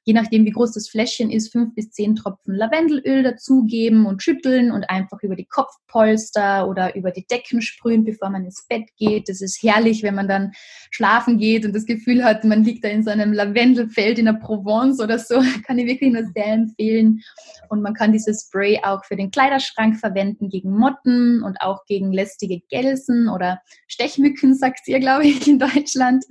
je 0.08 0.14
nachdem, 0.14 0.46
wie 0.46 0.52
groß 0.52 0.72
das 0.72 0.88
Fläschchen 0.88 1.30
ist, 1.30 1.52
fünf 1.52 1.74
bis 1.74 1.90
zehn 1.90 2.16
Tropfen 2.16 2.54
Lavendelöl 2.54 3.22
dazugeben 3.22 4.06
und 4.06 4.22
schütteln 4.22 4.72
und 4.72 4.88
einfach 4.88 5.18
über 5.20 5.36
die 5.36 5.44
Kopfpolster 5.44 6.66
oder 6.66 6.96
über 6.96 7.10
die 7.10 7.26
Decken 7.26 7.60
sprühen, 7.60 8.04
bevor 8.04 8.30
man 8.30 8.46
ins 8.46 8.64
Bett 8.66 8.88
geht. 8.96 9.28
Das 9.28 9.42
ist 9.42 9.62
herrlich, 9.62 10.02
wenn 10.02 10.14
man 10.14 10.26
dann 10.26 10.52
schlafen 10.90 11.36
geht 11.36 11.66
und 11.66 11.74
das 11.74 11.84
Gefühl 11.84 12.24
hat, 12.24 12.42
man 12.44 12.64
liegt 12.64 12.84
da 12.84 12.88
in 12.88 13.02
so 13.02 13.10
einem 13.10 13.34
Lavendelfeld 13.34 14.18
in 14.18 14.24
der 14.24 14.32
Provence 14.32 14.98
oder 14.98 15.18
so. 15.18 15.42
Kann 15.66 15.78
ich 15.78 15.86
wirklich 15.86 16.10
nur 16.10 16.24
sehr 16.34 16.54
empfehlen. 16.54 17.20
Und 17.68 17.82
man 17.82 17.92
kann 17.92 18.12
dieses 18.12 18.46
Spray 18.46 18.80
auch 18.82 19.04
für 19.04 19.16
den 19.16 19.30
Kleiderschrank 19.30 19.98
verwenden 20.00 20.48
gegen 20.48 20.70
Motten 20.70 21.42
und 21.42 21.60
auch 21.60 21.84
gegen 21.84 22.12
lästige 22.12 22.60
Gelsen 22.70 23.28
oder 23.28 23.60
Stechmücken, 23.88 24.54
sagt 24.58 24.88
ihr, 24.88 25.00
glaube 25.00 25.26
ich, 25.26 25.46
in 25.46 25.58
Deutschland. 25.58 26.24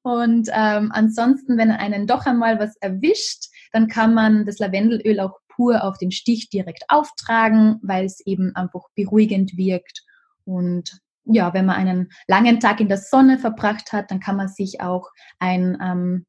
Und 0.00 0.48
ähm, 0.54 0.90
ansonsten, 0.94 1.58
wenn 1.58 1.70
einen 1.70 2.06
doch 2.06 2.24
einmal 2.24 2.58
was 2.58 2.76
erwischt, 2.78 3.09
erwischt, 3.10 3.48
dann 3.72 3.88
kann 3.88 4.14
man 4.14 4.46
das 4.46 4.58
Lavendelöl 4.58 5.20
auch 5.20 5.38
pur 5.48 5.84
auf 5.84 5.98
den 5.98 6.10
Stich 6.10 6.48
direkt 6.50 6.84
auftragen, 6.88 7.78
weil 7.82 8.04
es 8.04 8.24
eben 8.26 8.54
einfach 8.54 8.88
beruhigend 8.94 9.56
wirkt. 9.56 10.02
Und 10.44 11.00
ja, 11.24 11.52
wenn 11.54 11.66
man 11.66 11.76
einen 11.76 12.10
langen 12.26 12.60
Tag 12.60 12.80
in 12.80 12.88
der 12.88 12.98
Sonne 12.98 13.38
verbracht 13.38 13.92
hat, 13.92 14.10
dann 14.10 14.20
kann 14.20 14.36
man 14.36 14.48
sich 14.48 14.80
auch 14.80 15.10
ein 15.38 15.78
ähm, 15.80 16.26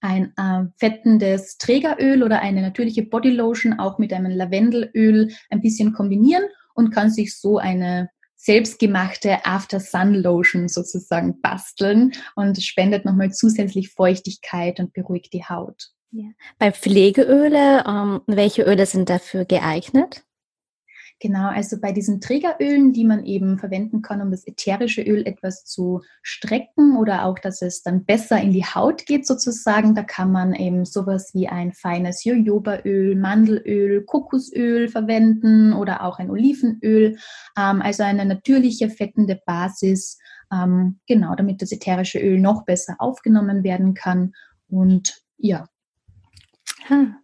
ein 0.00 0.34
äh, 0.36 0.68
fettendes 0.76 1.56
Trägeröl 1.56 2.22
oder 2.22 2.40
eine 2.40 2.60
natürliche 2.60 3.04
Bodylotion 3.06 3.78
auch 3.78 3.98
mit 3.98 4.12
einem 4.12 4.32
Lavendelöl 4.32 5.32
ein 5.48 5.62
bisschen 5.62 5.94
kombinieren 5.94 6.44
und 6.74 6.90
kann 6.90 7.10
sich 7.10 7.38
so 7.40 7.56
eine 7.56 8.10
selbstgemachte 8.36 9.46
After 9.46 9.80
Sun 9.80 10.12
Lotion 10.12 10.68
sozusagen 10.68 11.40
basteln 11.40 12.12
und 12.36 12.62
spendet 12.62 13.06
nochmal 13.06 13.32
zusätzlich 13.32 13.92
Feuchtigkeit 13.92 14.78
und 14.78 14.92
beruhigt 14.92 15.32
die 15.32 15.44
Haut. 15.44 15.93
Ja. 16.16 16.28
Bei 16.60 16.70
Pflegeöle, 16.70 17.82
ähm, 17.88 18.20
welche 18.28 18.62
Öle 18.62 18.86
sind 18.86 19.10
dafür 19.10 19.44
geeignet? 19.44 20.24
Genau, 21.18 21.48
also 21.48 21.80
bei 21.80 21.90
diesen 21.90 22.20
Trägerölen, 22.20 22.92
die 22.92 23.04
man 23.04 23.24
eben 23.24 23.58
verwenden 23.58 24.00
kann, 24.00 24.20
um 24.20 24.30
das 24.30 24.46
ätherische 24.46 25.02
Öl 25.02 25.26
etwas 25.26 25.64
zu 25.64 26.02
strecken 26.22 26.96
oder 26.96 27.24
auch, 27.24 27.40
dass 27.40 27.62
es 27.62 27.82
dann 27.82 28.04
besser 28.04 28.40
in 28.40 28.52
die 28.52 28.64
Haut 28.64 29.06
geht 29.06 29.26
sozusagen, 29.26 29.96
da 29.96 30.04
kann 30.04 30.30
man 30.30 30.54
eben 30.54 30.84
sowas 30.84 31.34
wie 31.34 31.48
ein 31.48 31.72
feines 31.72 32.22
Jojobaöl, 32.22 33.16
Mandelöl, 33.16 34.04
Kokosöl 34.04 34.88
verwenden 34.88 35.72
oder 35.72 36.04
auch 36.04 36.20
ein 36.20 36.30
Olivenöl, 36.30 37.16
ähm, 37.58 37.82
also 37.82 38.04
eine 38.04 38.24
natürliche 38.24 38.88
fettende 38.88 39.40
Basis, 39.46 40.18
ähm, 40.52 41.00
genau, 41.08 41.34
damit 41.34 41.60
das 41.60 41.72
ätherische 41.72 42.20
Öl 42.20 42.38
noch 42.38 42.64
besser 42.64 42.94
aufgenommen 43.00 43.64
werden 43.64 43.94
kann 43.94 44.32
und 44.68 45.24
ja, 45.38 45.66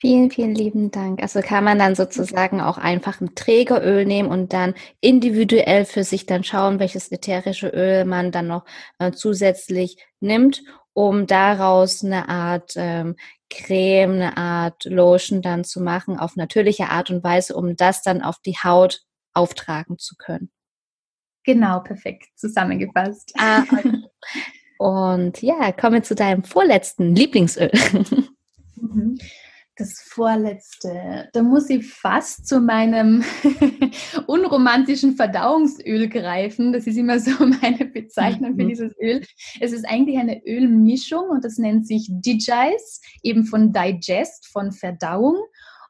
Vielen, 0.00 0.30
vielen 0.30 0.54
lieben 0.54 0.90
Dank. 0.90 1.22
Also 1.22 1.40
kann 1.40 1.64
man 1.64 1.78
dann 1.78 1.94
sozusagen 1.94 2.60
auch 2.60 2.76
einfach 2.76 3.22
ein 3.22 3.34
Trägeröl 3.34 4.04
nehmen 4.04 4.28
und 4.28 4.52
dann 4.52 4.74
individuell 5.00 5.86
für 5.86 6.04
sich 6.04 6.26
dann 6.26 6.44
schauen, 6.44 6.78
welches 6.78 7.10
ätherische 7.10 7.68
Öl 7.68 8.04
man 8.04 8.30
dann 8.30 8.48
noch 8.48 8.66
äh, 8.98 9.12
zusätzlich 9.12 9.96
nimmt, 10.20 10.62
um 10.92 11.26
daraus 11.26 12.04
eine 12.04 12.28
Art 12.28 12.74
ähm, 12.76 13.16
Creme, 13.48 14.12
eine 14.12 14.36
Art 14.36 14.84
Lotion 14.84 15.40
dann 15.40 15.64
zu 15.64 15.80
machen 15.80 16.18
auf 16.18 16.36
natürliche 16.36 16.90
Art 16.90 17.08
und 17.10 17.24
Weise, 17.24 17.56
um 17.56 17.74
das 17.74 18.02
dann 18.02 18.20
auf 18.20 18.36
die 18.44 18.58
Haut 18.62 19.00
auftragen 19.32 19.98
zu 19.98 20.16
können. 20.16 20.50
Genau, 21.44 21.80
perfekt 21.80 22.26
zusammengefasst. 22.36 23.32
Ah, 23.38 23.62
okay. 23.62 24.02
Und 24.78 25.40
ja, 25.40 25.72
kommen 25.72 25.94
wir 25.94 26.02
zu 26.02 26.14
deinem 26.14 26.44
vorletzten 26.44 27.14
Lieblingsöl. 27.14 27.70
Mhm. 28.92 29.18
Das 29.76 30.00
vorletzte, 30.06 31.28
da 31.32 31.42
muss 31.42 31.68
ich 31.68 31.84
fast 31.92 32.46
zu 32.46 32.60
meinem 32.60 33.24
unromantischen 34.28 35.16
Verdauungsöl 35.16 36.08
greifen. 36.08 36.72
Das 36.72 36.86
ist 36.86 36.96
immer 36.96 37.18
so 37.18 37.32
meine 37.60 37.84
Bezeichnung 37.86 38.52
mhm. 38.52 38.60
für 38.60 38.66
dieses 38.68 38.92
Öl. 39.00 39.22
Es 39.60 39.72
ist 39.72 39.84
eigentlich 39.84 40.18
eine 40.18 40.44
Ölmischung 40.46 41.28
und 41.28 41.44
das 41.44 41.58
nennt 41.58 41.88
sich 41.88 42.08
Digize, 42.08 43.00
eben 43.24 43.46
von 43.46 43.72
Digest, 43.72 44.46
von 44.46 44.70
Verdauung. 44.70 45.38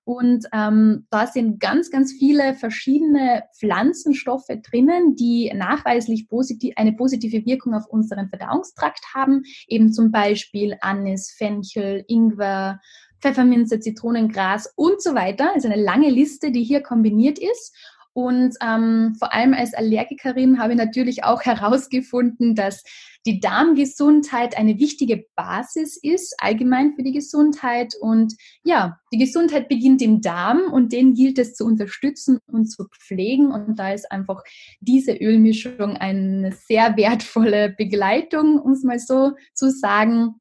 Und 0.05 0.47
ähm, 0.53 1.07
da 1.11 1.27
sind 1.27 1.61
ganz, 1.61 1.91
ganz 1.91 2.13
viele 2.13 2.55
verschiedene 2.55 3.45
Pflanzenstoffe 3.59 4.51
drinnen, 4.63 5.17
die 5.17 5.51
nachweislich 5.55 6.29
positiv, 6.29 6.75
eine 6.77 6.93
positive 6.93 7.47
Wirkung 7.47 7.75
auf 7.75 7.87
unseren 7.87 8.29
Verdauungstrakt 8.29 9.15
haben. 9.15 9.45
Eben 9.67 9.93
zum 9.93 10.11
Beispiel 10.11 10.77
Anis, 10.83 11.35
Fenchel, 11.37 12.05
Ingwer, 12.07 12.81
Pfefferminze, 13.21 13.81
Zitronengras 13.81 14.71
und 14.77 15.03
so 15.03 15.15
weiter. 15.15 15.53
Also 15.55 15.69
eine 15.69 15.83
lange 15.83 16.11
Liste, 16.11 16.53
die 16.53 16.65
hier 16.65 16.83
kombiniert 16.83 17.39
ist. 17.39 17.75
Und 18.13 18.55
ähm, 18.63 19.17
vor 19.19 19.33
allem 19.33 19.55
als 19.55 19.75
Allergikerin 19.75 20.59
habe 20.59 20.75
ich 20.75 20.79
natürlich 20.79 21.25
auch 21.25 21.43
herausgefunden, 21.45 22.55
dass 22.55 22.85
die 23.27 23.41
Darmgesundheit 23.41 24.57
eine 24.57 24.79
wichtige 24.79 25.25
Basis 25.35 25.97
ist, 25.97 26.35
allgemein 26.39 26.95
für 26.95 27.03
die 27.03 27.13
Gesundheit. 27.13 27.95
Und 28.01 28.35
ja, 28.65 28.99
die 29.13 29.19
Gesundheit 29.19 29.69
beginnt 29.69 30.03
im 30.03 30.21
Darm 30.21 30.73
und 30.73 30.93
den 30.93 31.15
gilt 31.15 31.39
es 31.39 31.55
zu 31.55 31.65
unterstützen 31.65 32.39
und 32.47 32.67
zu 32.67 32.87
pflegen. 32.89 33.51
Und 33.51 33.79
da 33.79 33.93
ist 33.93 34.11
einfach 34.13 34.43
diese 34.81 35.13
Ölmischung 35.13 35.97
eine 35.97 36.53
sehr 36.53 36.97
wertvolle 36.97 37.75
Begleitung, 37.77 38.59
um 38.59 38.73
es 38.73 38.83
mal 38.83 38.99
so 38.99 39.33
zu 39.55 39.71
sagen. 39.71 40.35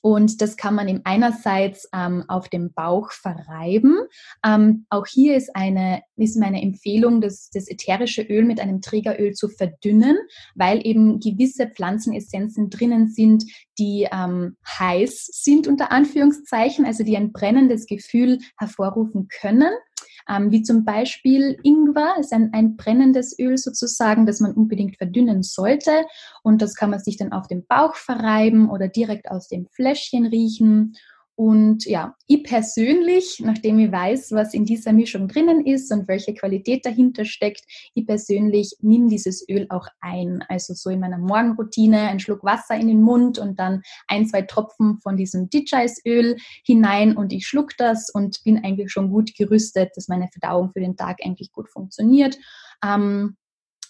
Und 0.00 0.40
das 0.40 0.56
kann 0.56 0.74
man 0.74 0.88
eben 0.88 1.00
einerseits 1.04 1.88
ähm, 1.92 2.24
auf 2.28 2.48
dem 2.48 2.72
Bauch 2.72 3.10
verreiben. 3.12 3.96
Ähm, 4.44 4.86
auch 4.90 5.06
hier 5.06 5.36
ist, 5.36 5.54
eine, 5.54 6.02
ist 6.16 6.36
meine 6.36 6.62
Empfehlung, 6.62 7.20
das, 7.20 7.50
das 7.50 7.68
ätherische 7.68 8.22
Öl 8.22 8.44
mit 8.44 8.60
einem 8.60 8.80
Trägeröl 8.80 9.32
zu 9.32 9.48
verdünnen, 9.48 10.16
weil 10.54 10.86
eben 10.86 11.20
gewisse 11.20 11.66
Pflanzenessenzen 11.66 12.70
drinnen 12.70 13.08
sind, 13.08 13.44
die 13.78 14.08
ähm, 14.10 14.56
heiß 14.66 15.26
sind, 15.32 15.66
unter 15.66 15.90
Anführungszeichen, 15.92 16.84
also 16.84 17.04
die 17.04 17.16
ein 17.16 17.32
brennendes 17.32 17.86
Gefühl 17.86 18.38
hervorrufen 18.58 19.28
können 19.28 19.70
ähm, 20.28 20.50
wie 20.50 20.62
zum 20.62 20.84
Beispiel 20.84 21.58
Ingwer, 21.62 22.16
ist 22.20 22.32
ein, 22.32 22.50
ein 22.52 22.76
brennendes 22.76 23.38
Öl 23.38 23.56
sozusagen, 23.56 24.26
das 24.26 24.40
man 24.40 24.52
unbedingt 24.52 24.96
verdünnen 24.96 25.42
sollte. 25.42 26.04
Und 26.42 26.62
das 26.62 26.74
kann 26.74 26.90
man 26.90 27.00
sich 27.00 27.16
dann 27.16 27.32
auf 27.32 27.46
dem 27.46 27.66
Bauch 27.66 27.94
verreiben 27.94 28.70
oder 28.70 28.88
direkt 28.88 29.30
aus 29.30 29.48
dem 29.48 29.66
Fläschchen 29.66 30.26
riechen. 30.26 30.94
Und 31.38 31.86
ja, 31.86 32.16
ich 32.26 32.42
persönlich, 32.42 33.38
nachdem 33.38 33.78
ich 33.78 33.92
weiß, 33.92 34.32
was 34.32 34.54
in 34.54 34.64
dieser 34.64 34.92
Mischung 34.92 35.28
drinnen 35.28 35.64
ist 35.64 35.92
und 35.92 36.08
welche 36.08 36.34
Qualität 36.34 36.84
dahinter 36.84 37.24
steckt, 37.24 37.62
ich 37.94 38.06
persönlich 38.06 38.74
nehme 38.80 39.08
dieses 39.08 39.48
Öl 39.48 39.66
auch 39.68 39.86
ein. 40.00 40.44
Also 40.48 40.74
so 40.74 40.90
in 40.90 40.98
meiner 40.98 41.18
Morgenroutine 41.18 42.08
ein 42.08 42.18
Schluck 42.18 42.42
Wasser 42.42 42.74
in 42.74 42.88
den 42.88 43.02
Mund 43.02 43.38
und 43.38 43.60
dann 43.60 43.82
ein, 44.08 44.26
zwei 44.26 44.42
Tropfen 44.42 44.98
von 44.98 45.16
diesem 45.16 45.48
Digice-Öl 45.48 46.38
hinein 46.66 47.16
und 47.16 47.32
ich 47.32 47.46
schluck 47.46 47.70
das 47.78 48.10
und 48.12 48.42
bin 48.42 48.64
eigentlich 48.64 48.90
schon 48.90 49.08
gut 49.08 49.36
gerüstet, 49.36 49.92
dass 49.94 50.08
meine 50.08 50.26
Verdauung 50.32 50.72
für 50.72 50.80
den 50.80 50.96
Tag 50.96 51.18
eigentlich 51.24 51.52
gut 51.52 51.68
funktioniert. 51.70 52.36
Ähm, 52.84 53.36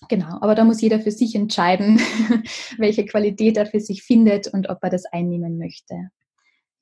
Genau, 0.09 0.39
aber 0.41 0.55
da 0.55 0.63
muss 0.63 0.81
jeder 0.81 1.01
für 1.01 1.11
sich 1.11 1.35
entscheiden, 1.35 1.99
welche 2.79 3.05
Qualität 3.05 3.57
er 3.57 3.67
für 3.67 3.81
sich 3.81 4.05
findet 4.05 4.47
und 4.47 4.69
ob 4.69 4.79
er 4.83 4.91
das 4.91 5.07
einnehmen 5.07 5.59
möchte. 5.59 6.11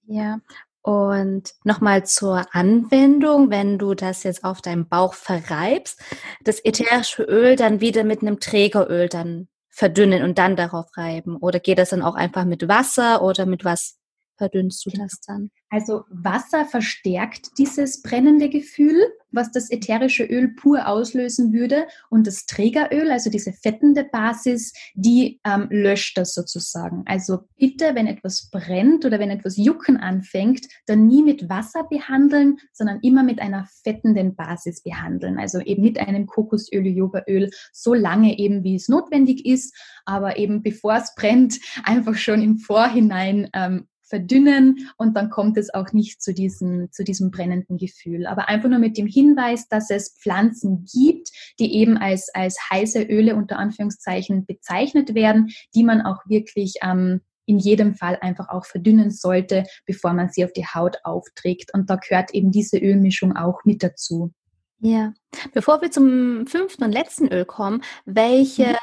Ja, 0.07 0.39
und 0.83 1.55
nochmal 1.65 2.07
zur 2.07 2.47
Anwendung, 2.55 3.51
wenn 3.51 3.77
du 3.77 3.95
das 3.95 4.23
jetzt 4.23 4.45
auf 4.45 4.63
deinem 4.63 4.89
Bauch 4.89 5.15
verreibst, 5.15 6.01
das 6.45 6.65
ätherische 6.65 7.25
Öl 7.25 7.57
dann 7.57 7.81
wieder 7.81 8.05
mit 8.05 8.23
einem 8.23 8.39
Trägeröl 8.39 9.09
dann 9.09 9.49
verdünnen 9.69 10.23
und 10.23 10.39
dann 10.39 10.55
darauf 10.55 10.87
reiben? 10.97 11.37
Oder 11.37 11.59
geht 11.59 11.79
das 11.79 11.91
dann 11.91 12.03
auch 12.03 12.15
einfach 12.15 12.45
mit 12.45 12.69
Wasser 12.69 13.23
oder 13.23 13.47
mit 13.47 13.65
was 13.65 13.99
verdünnst 14.37 14.87
du 14.87 14.91
das 14.91 15.21
dann? 15.27 15.51
Also 15.71 16.05
Wasser 16.09 16.65
verstärkt 16.65 17.59
dieses 17.59 18.03
brennende 18.03 18.49
Gefühl, 18.49 19.03
was 19.31 19.53
das 19.53 19.71
ätherische 19.71 20.25
Öl 20.25 20.49
pur 20.55 20.87
auslösen 20.87 21.53
würde. 21.53 21.87
Und 22.11 22.27
das 22.27 22.47
Trägeröl, 22.47 23.11
also 23.11 23.31
diese 23.31 23.53
fettende 23.53 24.05
Basis, 24.05 24.73
die 24.95 25.41
ähm, 25.45 25.69
löscht 25.71 26.17
das 26.19 26.35
sozusagen. 26.35 27.03
Also 27.07 27.41
bitte, 27.57 27.95
wenn 27.95 28.07
etwas 28.07 28.51
brennt 28.51 29.05
oder 29.05 29.19
wenn 29.19 29.31
etwas 29.31 29.57
jucken 29.57 29.97
anfängt, 29.97 30.67
dann 30.87 31.07
nie 31.07 31.23
mit 31.23 31.49
Wasser 31.49 31.85
behandeln, 31.89 32.59
sondern 32.73 33.01
immer 33.01 33.23
mit 33.23 33.41
einer 33.41 33.69
fettenden 33.85 34.35
Basis 34.37 34.83
behandeln. 34.83 35.39
Also 35.39 35.61
eben 35.61 35.83
mit 35.83 35.99
einem 35.99 36.27
Kokosöl, 36.27 36.87
Yogaöl, 36.87 37.51
so 37.73 37.95
lange 37.95 38.39
eben, 38.39 38.65
wie 38.65 38.75
es 38.75 38.89
notwendig 38.89 39.47
ist. 39.47 39.75
Aber 40.05 40.39
eben 40.39 40.63
bevor 40.63 40.97
es 40.97 41.15
brennt, 41.15 41.59
einfach 41.85 42.17
schon 42.17 42.43
im 42.43 42.59
Vorhinein 42.59 43.49
ähm, 43.53 43.89
verdünnen 44.07 44.89
und 44.97 45.17
dann 45.17 45.31
kommt 45.31 45.59
es 45.59 45.73
auch 45.73 45.93
nicht 45.93 46.23
zu 46.23 46.33
diesem, 46.33 46.91
zu 46.93 47.05
diesem 47.05 47.31
brennenden 47.31 47.77
Gefühl. 47.77 48.27
Aber 48.27 48.49
einfach 48.49 48.69
nur 48.69 48.79
mit 48.79 48.97
dem 48.97 49.07
Hinweis, 49.07 49.69
dass 49.69 49.91
es 49.91 50.17
Pflanzen 50.21 50.87
gibt, 50.93 51.31
die 51.59 51.75
eben 51.75 51.97
als, 51.97 52.31
als 52.35 52.59
heiße 52.71 53.03
Öle 53.03 53.37
unter 53.37 53.59
Anführungszeichen 53.59 54.47
bezeichnet 54.47 55.15
werden, 55.15 55.51
die 55.75 55.85
man 55.85 56.03
auch 56.03 56.21
wirklich 56.27 56.75
ähm, 56.83 57.21
in 57.47 57.59
jedem 57.59 57.95
Fall 57.95 58.19
einfach 58.21 58.49
auch 58.49 58.67
verdünnen 58.67 59.11
sollte, 59.11 59.65
bevor 59.87 60.13
man 60.13 60.29
sie 60.29 60.45
auf 60.45 60.53
die 60.53 60.67
Haut 60.67 60.99
aufträgt. 61.05 61.73
Und 61.73 61.89
da 61.89 61.97
gehört 61.97 62.35
eben 62.35 62.51
diese 62.51 62.79
Ölmischung 62.79 63.37
auch 63.37 63.65
mit 63.65 63.83
dazu. 63.83 64.33
Ja, 64.81 65.15
bevor 65.55 65.81
wir 65.81 65.91
zum 65.91 66.47
fünften 66.47 66.85
und 66.85 66.93
letzten 66.93 67.29
Öl 67.29 67.45
kommen, 67.45 67.83
welche 68.05 68.77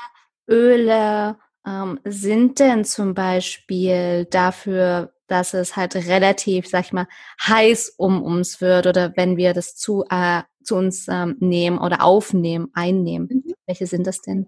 mhm. 0.47 0.53
Öle 0.53 1.37
ähm, 1.65 1.99
sind 2.03 2.59
denn 2.59 2.83
zum 2.83 3.13
Beispiel 3.13 4.25
dafür 4.25 5.12
dass 5.27 5.53
es 5.53 5.75
halt 5.75 5.95
relativ, 5.95 6.67
sag 6.67 6.85
ich 6.85 6.93
mal, 6.93 7.07
heiß 7.41 7.93
um 7.97 8.21
uns 8.21 8.61
wird 8.61 8.87
oder 8.87 9.13
wenn 9.15 9.37
wir 9.37 9.53
das 9.53 9.75
zu, 9.75 10.05
äh, 10.09 10.41
zu 10.63 10.75
uns 10.75 11.07
ähm, 11.09 11.37
nehmen 11.39 11.77
oder 11.77 12.03
aufnehmen, 12.03 12.69
einnehmen. 12.73 13.29
Mhm. 13.31 13.53
Welche 13.65 13.87
sind 13.87 14.07
das 14.07 14.21
denn? 14.21 14.47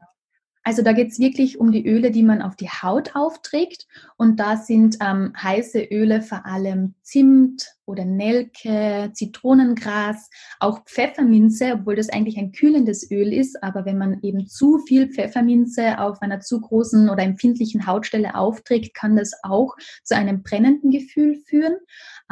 Also 0.67 0.81
da 0.81 0.93
geht 0.93 1.11
es 1.11 1.19
wirklich 1.19 1.59
um 1.59 1.71
die 1.71 1.85
Öle, 1.85 2.09
die 2.09 2.23
man 2.23 2.41
auf 2.41 2.55
die 2.55 2.69
Haut 2.69 3.15
aufträgt. 3.15 3.85
Und 4.17 4.39
da 4.39 4.57
sind 4.57 4.97
ähm, 4.99 5.31
heiße 5.37 5.79
Öle 5.91 6.23
vor 6.23 6.47
allem 6.47 6.95
Zimt 7.05 7.75
oder 7.85 8.03
Nelke, 8.03 9.11
Zitronengras, 9.13 10.29
auch 10.59 10.83
Pfefferminze, 10.85 11.73
obwohl 11.73 11.95
das 11.95 12.09
eigentlich 12.09 12.37
ein 12.37 12.51
kühlendes 12.51 13.09
Öl 13.11 13.31
ist. 13.31 13.61
Aber 13.63 13.85
wenn 13.85 13.99
man 13.99 14.19
eben 14.21 14.47
zu 14.47 14.79
viel 14.79 15.09
Pfefferminze 15.09 15.99
auf 15.99 16.21
einer 16.21 16.39
zu 16.39 16.59
großen 16.59 17.09
oder 17.09 17.21
empfindlichen 17.21 17.85
Hautstelle 17.85 18.35
aufträgt, 18.35 18.95
kann 18.95 19.15
das 19.15 19.33
auch 19.43 19.75
zu 20.03 20.15
einem 20.15 20.41
brennenden 20.41 20.89
Gefühl 20.89 21.35
führen. 21.45 21.75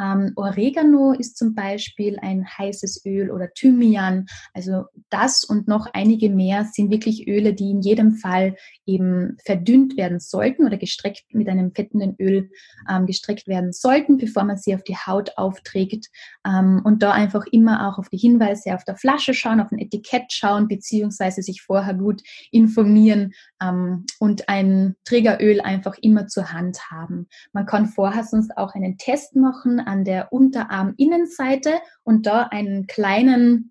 Ähm, 0.00 0.32
Oregano 0.34 1.12
ist 1.12 1.36
zum 1.36 1.54
Beispiel 1.54 2.18
ein 2.20 2.44
heißes 2.46 3.04
Öl 3.06 3.30
oder 3.30 3.52
Thymian. 3.54 4.26
Also 4.54 4.86
das 5.08 5.44
und 5.44 5.68
noch 5.68 5.86
einige 5.92 6.30
mehr 6.30 6.68
sind 6.72 6.90
wirklich 6.90 7.28
Öle, 7.28 7.54
die 7.54 7.70
in 7.70 7.80
jedem 7.80 8.16
Fall 8.16 8.56
eben 8.86 9.36
verdünnt 9.44 9.96
werden 9.96 10.18
sollten 10.18 10.66
oder 10.66 10.78
gestreckt 10.78 11.26
mit 11.32 11.48
einem 11.48 11.72
fettenden 11.72 12.16
Öl 12.18 12.50
ähm, 12.90 13.06
gestreckt 13.06 13.46
werden 13.46 13.72
sollten, 13.72 14.16
bevor 14.16 14.42
man 14.42 14.58
sie 14.64 14.74
auf 14.74 14.82
die 14.82 14.96
Haut 14.96 15.32
aufträgt. 15.36 16.06
Ähm, 16.46 16.80
und 16.84 17.02
da 17.02 17.12
einfach 17.12 17.44
immer 17.50 17.88
auch 17.88 17.98
auf 17.98 18.08
die 18.08 18.18
Hinweise 18.18 18.74
auf 18.74 18.84
der 18.84 18.96
Flasche 18.96 19.34
schauen, 19.34 19.60
auf 19.60 19.70
ein 19.70 19.78
Etikett 19.78 20.32
schauen, 20.32 20.68
beziehungsweise 20.68 21.42
sich 21.42 21.62
vorher 21.62 21.94
gut 21.94 22.22
informieren 22.50 23.32
ähm, 23.62 24.06
und 24.18 24.48
ein 24.48 24.96
Trägeröl 25.04 25.60
einfach 25.60 25.96
immer 26.00 26.26
zur 26.26 26.52
Hand 26.52 26.90
haben. 26.90 27.28
Man 27.52 27.66
kann 27.66 27.86
vorher 27.86 28.24
sonst 28.24 28.56
auch 28.56 28.74
einen 28.74 28.98
Test 28.98 29.36
machen 29.36 29.80
an 29.80 30.04
der 30.04 30.32
Unterarminnenseite 30.32 31.74
und 32.02 32.26
da 32.26 32.42
einen 32.44 32.86
kleinen 32.86 33.70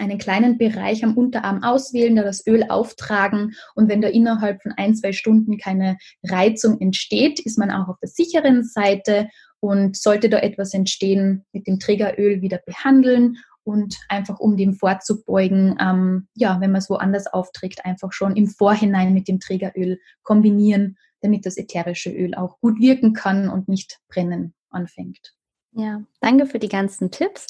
einen 0.00 0.18
kleinen 0.18 0.58
Bereich 0.58 1.04
am 1.04 1.16
Unterarm 1.16 1.62
auswählen, 1.62 2.16
da 2.16 2.22
das 2.22 2.46
Öl 2.46 2.64
auftragen 2.68 3.54
und 3.74 3.88
wenn 3.88 4.00
da 4.00 4.08
innerhalb 4.08 4.62
von 4.62 4.72
ein, 4.72 4.94
zwei 4.94 5.12
Stunden 5.12 5.58
keine 5.58 5.98
Reizung 6.24 6.80
entsteht, 6.80 7.40
ist 7.40 7.58
man 7.58 7.70
auch 7.70 7.88
auf 7.88 7.98
der 8.00 8.08
sicheren 8.08 8.64
Seite 8.64 9.28
und 9.60 9.96
sollte 9.96 10.28
da 10.28 10.38
etwas 10.38 10.74
entstehen, 10.74 11.44
mit 11.52 11.66
dem 11.66 11.78
Trägeröl 11.78 12.42
wieder 12.42 12.60
behandeln 12.64 13.36
und 13.62 13.96
einfach 14.08 14.40
um 14.40 14.56
dem 14.56 14.74
vorzubeugen, 14.74 15.76
ähm, 15.80 16.28
ja, 16.34 16.60
wenn 16.60 16.72
man 16.72 16.80
es 16.80 16.90
woanders 16.90 17.26
aufträgt, 17.26 17.84
einfach 17.84 18.12
schon 18.12 18.36
im 18.36 18.48
Vorhinein 18.48 19.12
mit 19.14 19.28
dem 19.28 19.38
Trägeröl 19.38 20.00
kombinieren, 20.22 20.96
damit 21.20 21.44
das 21.44 21.58
ätherische 21.58 22.10
Öl 22.10 22.34
auch 22.34 22.58
gut 22.60 22.80
wirken 22.80 23.12
kann 23.12 23.48
und 23.48 23.68
nicht 23.68 23.98
brennen 24.08 24.54
anfängt. 24.70 25.34
Ja, 25.72 26.02
danke 26.20 26.46
für 26.46 26.58
die 26.58 26.68
ganzen 26.68 27.10
Tipps. 27.10 27.46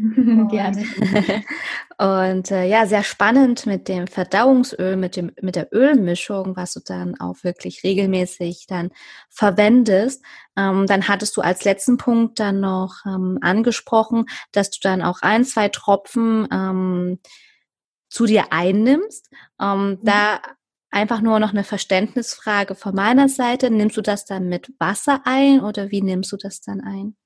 Gerne. 0.50 0.84
Und 1.98 2.50
äh, 2.50 2.66
ja, 2.66 2.86
sehr 2.86 3.02
spannend 3.02 3.66
mit 3.66 3.88
dem 3.88 4.06
Verdauungsöl, 4.06 4.96
mit, 4.96 5.16
dem, 5.16 5.32
mit 5.42 5.56
der 5.56 5.68
Ölmischung, 5.72 6.56
was 6.56 6.72
du 6.72 6.80
dann 6.84 7.20
auch 7.20 7.42
wirklich 7.42 7.84
regelmäßig 7.84 8.66
dann 8.66 8.90
verwendest. 9.28 10.24
Ähm, 10.56 10.86
dann 10.86 11.08
hattest 11.08 11.36
du 11.36 11.42
als 11.42 11.64
letzten 11.64 11.98
Punkt 11.98 12.40
dann 12.40 12.60
noch 12.60 13.04
ähm, 13.04 13.38
angesprochen, 13.42 14.26
dass 14.52 14.70
du 14.70 14.78
dann 14.82 15.02
auch 15.02 15.20
ein, 15.22 15.44
zwei 15.44 15.68
Tropfen 15.68 16.48
ähm, 16.50 17.18
zu 18.08 18.26
dir 18.26 18.52
einnimmst. 18.52 19.30
Ähm, 19.60 19.90
mhm. 19.90 19.98
Da 20.02 20.40
einfach 20.90 21.20
nur 21.20 21.38
noch 21.38 21.50
eine 21.50 21.64
Verständnisfrage 21.64 22.74
von 22.74 22.94
meiner 22.94 23.28
Seite. 23.28 23.70
Nimmst 23.70 23.96
du 23.96 24.02
das 24.02 24.24
dann 24.24 24.48
mit 24.48 24.72
Wasser 24.78 25.20
ein 25.24 25.60
oder 25.60 25.90
wie 25.90 26.02
nimmst 26.02 26.32
du 26.32 26.36
das 26.36 26.62
dann 26.62 26.80
ein? 26.80 27.16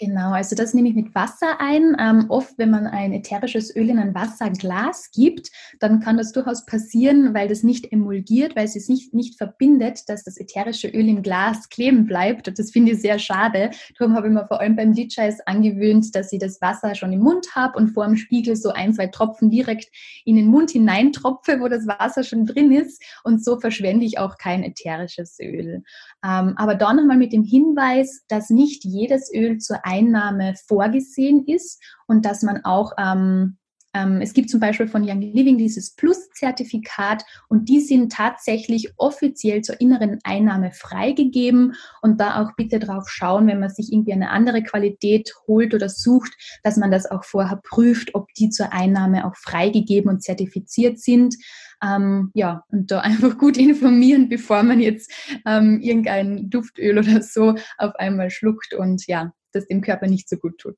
Genau, 0.00 0.32
also 0.32 0.56
das 0.56 0.74
nehme 0.74 0.88
ich 0.88 0.96
mit 0.96 1.14
Wasser 1.14 1.60
ein. 1.60 1.96
Ähm, 2.00 2.26
oft, 2.28 2.58
wenn 2.58 2.70
man 2.70 2.88
ein 2.88 3.12
ätherisches 3.12 3.74
Öl 3.76 3.90
in 3.90 4.00
ein 4.00 4.12
Wasserglas 4.12 5.12
gibt, 5.12 5.50
dann 5.78 6.00
kann 6.00 6.16
das 6.16 6.32
durchaus 6.32 6.66
passieren, 6.66 7.32
weil 7.32 7.46
das 7.46 7.62
nicht 7.62 7.92
emulgiert, 7.92 8.56
weil 8.56 8.64
es 8.64 8.72
sich 8.72 8.88
nicht, 8.88 9.14
nicht 9.14 9.38
verbindet, 9.38 10.00
dass 10.08 10.24
das 10.24 10.36
ätherische 10.36 10.88
Öl 10.88 11.08
im 11.08 11.22
Glas 11.22 11.68
kleben 11.68 12.06
bleibt. 12.06 12.48
Und 12.48 12.58
das 12.58 12.72
finde 12.72 12.92
ich 12.92 13.02
sehr 13.02 13.20
schade. 13.20 13.70
Darum 13.96 14.16
habe 14.16 14.26
ich 14.26 14.32
mir 14.32 14.44
vor 14.48 14.60
allem 14.60 14.74
beim 14.74 14.92
Litscheiß 14.92 15.46
angewöhnt, 15.46 16.12
dass 16.16 16.32
ich 16.32 16.40
das 16.40 16.60
Wasser 16.60 16.96
schon 16.96 17.12
im 17.12 17.20
Mund 17.20 17.54
habe 17.54 17.78
und 17.78 17.90
vor 17.90 18.04
dem 18.04 18.16
Spiegel 18.16 18.56
so 18.56 18.70
ein, 18.70 18.94
zwei 18.94 19.06
Tropfen 19.06 19.48
direkt 19.48 19.94
in 20.24 20.34
den 20.34 20.48
Mund 20.48 20.72
hineintropfe, 20.72 21.60
wo 21.60 21.68
das 21.68 21.86
Wasser 21.86 22.24
schon 22.24 22.46
drin 22.46 22.72
ist. 22.72 23.00
Und 23.22 23.44
so 23.44 23.60
verschwende 23.60 24.04
ich 24.04 24.18
auch 24.18 24.38
kein 24.38 24.64
ätherisches 24.64 25.38
Öl. 25.40 25.84
Ähm, 26.24 26.54
aber 26.56 26.74
da 26.74 26.92
nochmal 26.92 27.16
mit 27.16 27.32
dem 27.32 27.44
Hinweis, 27.44 28.24
dass 28.26 28.50
nicht 28.50 28.84
jedes 28.84 29.32
Öl 29.32 29.58
zur 29.58 29.83
Einnahme 29.84 30.54
vorgesehen 30.66 31.44
ist 31.46 31.82
und 32.06 32.24
dass 32.24 32.42
man 32.42 32.64
auch 32.64 32.92
ähm, 32.98 33.58
ähm, 33.94 34.20
es 34.20 34.34
gibt 34.34 34.50
zum 34.50 34.60
Beispiel 34.60 34.88
von 34.88 35.08
Young 35.08 35.20
Living 35.20 35.56
dieses 35.56 35.94
Plus-Zertifikat 35.94 37.24
und 37.48 37.68
die 37.68 37.80
sind 37.80 38.12
tatsächlich 38.12 38.92
offiziell 38.96 39.62
zur 39.62 39.80
inneren 39.80 40.18
Einnahme 40.24 40.72
freigegeben 40.72 41.74
und 42.02 42.20
da 42.20 42.42
auch 42.42 42.50
bitte 42.56 42.80
drauf 42.80 43.08
schauen, 43.08 43.46
wenn 43.46 43.60
man 43.60 43.70
sich 43.70 43.92
irgendwie 43.92 44.12
eine 44.12 44.30
andere 44.30 44.62
Qualität 44.62 45.32
holt 45.46 45.74
oder 45.74 45.88
sucht, 45.88 46.32
dass 46.64 46.76
man 46.76 46.90
das 46.90 47.08
auch 47.10 47.24
vorher 47.24 47.60
prüft, 47.62 48.14
ob 48.14 48.26
die 48.34 48.50
zur 48.50 48.72
Einnahme 48.72 49.24
auch 49.24 49.36
freigegeben 49.36 50.10
und 50.10 50.22
zertifiziert 50.22 50.98
sind. 50.98 51.36
Ähm, 51.82 52.32
ja, 52.34 52.64
und 52.68 52.90
da 52.90 53.00
einfach 53.00 53.38
gut 53.38 53.56
informieren, 53.56 54.28
bevor 54.28 54.64
man 54.64 54.80
jetzt 54.80 55.12
ähm, 55.46 55.80
irgendein 55.80 56.50
Duftöl 56.50 56.98
oder 56.98 57.22
so 57.22 57.54
auf 57.78 57.94
einmal 57.96 58.30
schluckt 58.30 58.74
und 58.74 59.06
ja, 59.06 59.32
das 59.54 59.66
dem 59.66 59.80
Körper 59.80 60.06
nicht 60.06 60.28
so 60.28 60.36
gut 60.36 60.58
tut. 60.58 60.76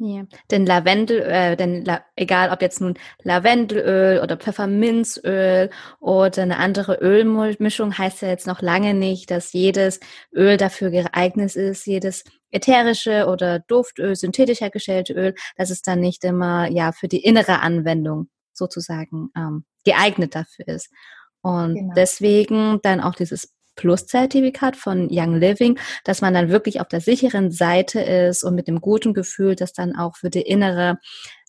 Ja, 0.00 0.24
denn 0.52 0.64
Lavendel, 0.64 1.22
äh, 1.22 1.56
denn 1.56 1.84
La 1.84 2.04
egal 2.14 2.50
ob 2.50 2.62
jetzt 2.62 2.80
nun 2.80 2.94
Lavendelöl 3.24 4.20
oder 4.20 4.36
Pfefferminzöl 4.36 5.70
oder 5.98 6.42
eine 6.42 6.58
andere 6.58 6.98
Ölmischung, 7.00 7.98
heißt 7.98 8.22
ja 8.22 8.28
jetzt 8.28 8.46
noch 8.46 8.62
lange 8.62 8.94
nicht, 8.94 9.28
dass 9.32 9.52
jedes 9.52 9.98
Öl 10.32 10.56
dafür 10.56 10.90
geeignet 10.90 11.56
ist, 11.56 11.84
jedes 11.86 12.22
ätherische 12.52 13.26
oder 13.26 13.58
Duftöl, 13.58 14.14
synthetisch 14.14 14.60
hergestellte 14.60 15.14
Öl, 15.14 15.34
dass 15.56 15.70
es 15.70 15.82
dann 15.82 15.98
nicht 15.98 16.22
immer 16.22 16.70
ja 16.70 16.92
für 16.92 17.08
die 17.08 17.24
innere 17.24 17.60
Anwendung 17.60 18.28
sozusagen 18.52 19.30
ähm, 19.36 19.64
geeignet 19.84 20.36
dafür 20.36 20.68
ist. 20.68 20.92
Und 21.42 21.74
genau. 21.74 21.94
deswegen 21.96 22.78
dann 22.82 23.00
auch 23.00 23.16
dieses 23.16 23.52
Plus-Zertifikat 23.78 24.76
von 24.76 25.08
Young 25.10 25.36
Living, 25.36 25.78
dass 26.04 26.20
man 26.20 26.34
dann 26.34 26.50
wirklich 26.50 26.82
auf 26.82 26.88
der 26.88 27.00
sicheren 27.00 27.50
Seite 27.50 28.00
ist 28.00 28.44
und 28.44 28.54
mit 28.54 28.68
dem 28.68 28.82
guten 28.82 29.14
Gefühl 29.14 29.54
das 29.54 29.72
dann 29.72 29.96
auch 29.96 30.16
für 30.16 30.28
die 30.28 30.42
innere 30.42 30.98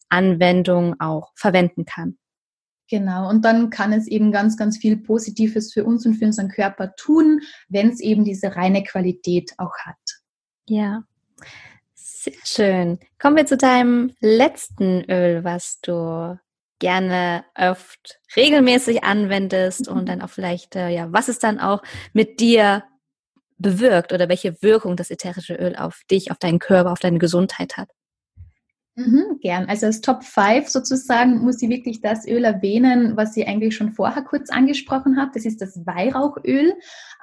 Anwendung 0.08 0.96
auch 1.00 1.32
verwenden 1.36 1.84
kann. 1.86 2.18
Genau, 2.90 3.30
und 3.30 3.46
dann 3.46 3.70
kann 3.70 3.94
es 3.94 4.08
eben 4.08 4.32
ganz, 4.32 4.58
ganz 4.58 4.78
viel 4.78 4.98
Positives 4.98 5.74
für 5.74 5.84
uns 5.84 6.06
und 6.06 6.16
für 6.16 6.26
unseren 6.26 6.50
Körper 6.50 6.96
tun, 6.96 7.42
wenn 7.68 7.90
es 7.90 8.00
eben 8.00 8.24
diese 8.24 8.56
reine 8.56 8.84
Qualität 8.84 9.52
auch 9.58 9.78
hat. 9.86 9.96
Ja, 10.66 11.04
sehr 11.94 12.34
schön. 12.44 13.00
Kommen 13.20 13.38
wir 13.38 13.46
zu 13.46 13.58
deinem 13.58 14.14
letzten 14.20 15.04
Öl, 15.10 15.44
was 15.44 15.80
du 15.82 16.40
gerne 16.80 17.46
oft 17.56 18.20
regelmäßig 18.36 19.04
anwendest 19.04 19.88
und 19.88 20.02
mhm. 20.02 20.06
dann 20.06 20.22
auch 20.22 20.30
vielleicht, 20.30 20.76
äh, 20.76 20.90
ja, 20.90 21.08
was 21.12 21.28
es 21.28 21.40
dann 21.40 21.60
auch 21.60 21.82
mit 22.14 22.40
dir 22.40 22.84
bewirkt 23.58 24.14
oder 24.14 24.30
welche 24.30 24.62
Wirkung 24.62 24.96
das 24.96 25.12
ätherische 25.12 25.56
Öl 25.56 25.76
auf 25.76 26.02
dich, 26.10 26.32
auf 26.32 26.38
deinen 26.38 26.60
Körper, 26.60 26.92
auf 26.92 27.00
deine 27.00 27.20
Gesundheit 27.20 27.78
hat. 27.78 27.90
Mhm, 29.00 29.40
gern. 29.40 29.66
Also 29.70 29.86
als 29.86 30.02
Top 30.02 30.26
5 30.26 30.68
sozusagen 30.68 31.40
muss 31.40 31.62
ich 31.62 31.70
wirklich 31.70 32.02
das 32.02 32.28
Öl 32.28 32.44
erwähnen, 32.44 33.16
was 33.16 33.38
ich 33.38 33.48
eigentlich 33.48 33.74
schon 33.74 33.94
vorher 33.94 34.24
kurz 34.24 34.50
angesprochen 34.50 35.16
habe. 35.18 35.32
Das 35.34 35.46
ist 35.46 35.62
das 35.62 35.86
Weihrauchöl. 35.86 36.74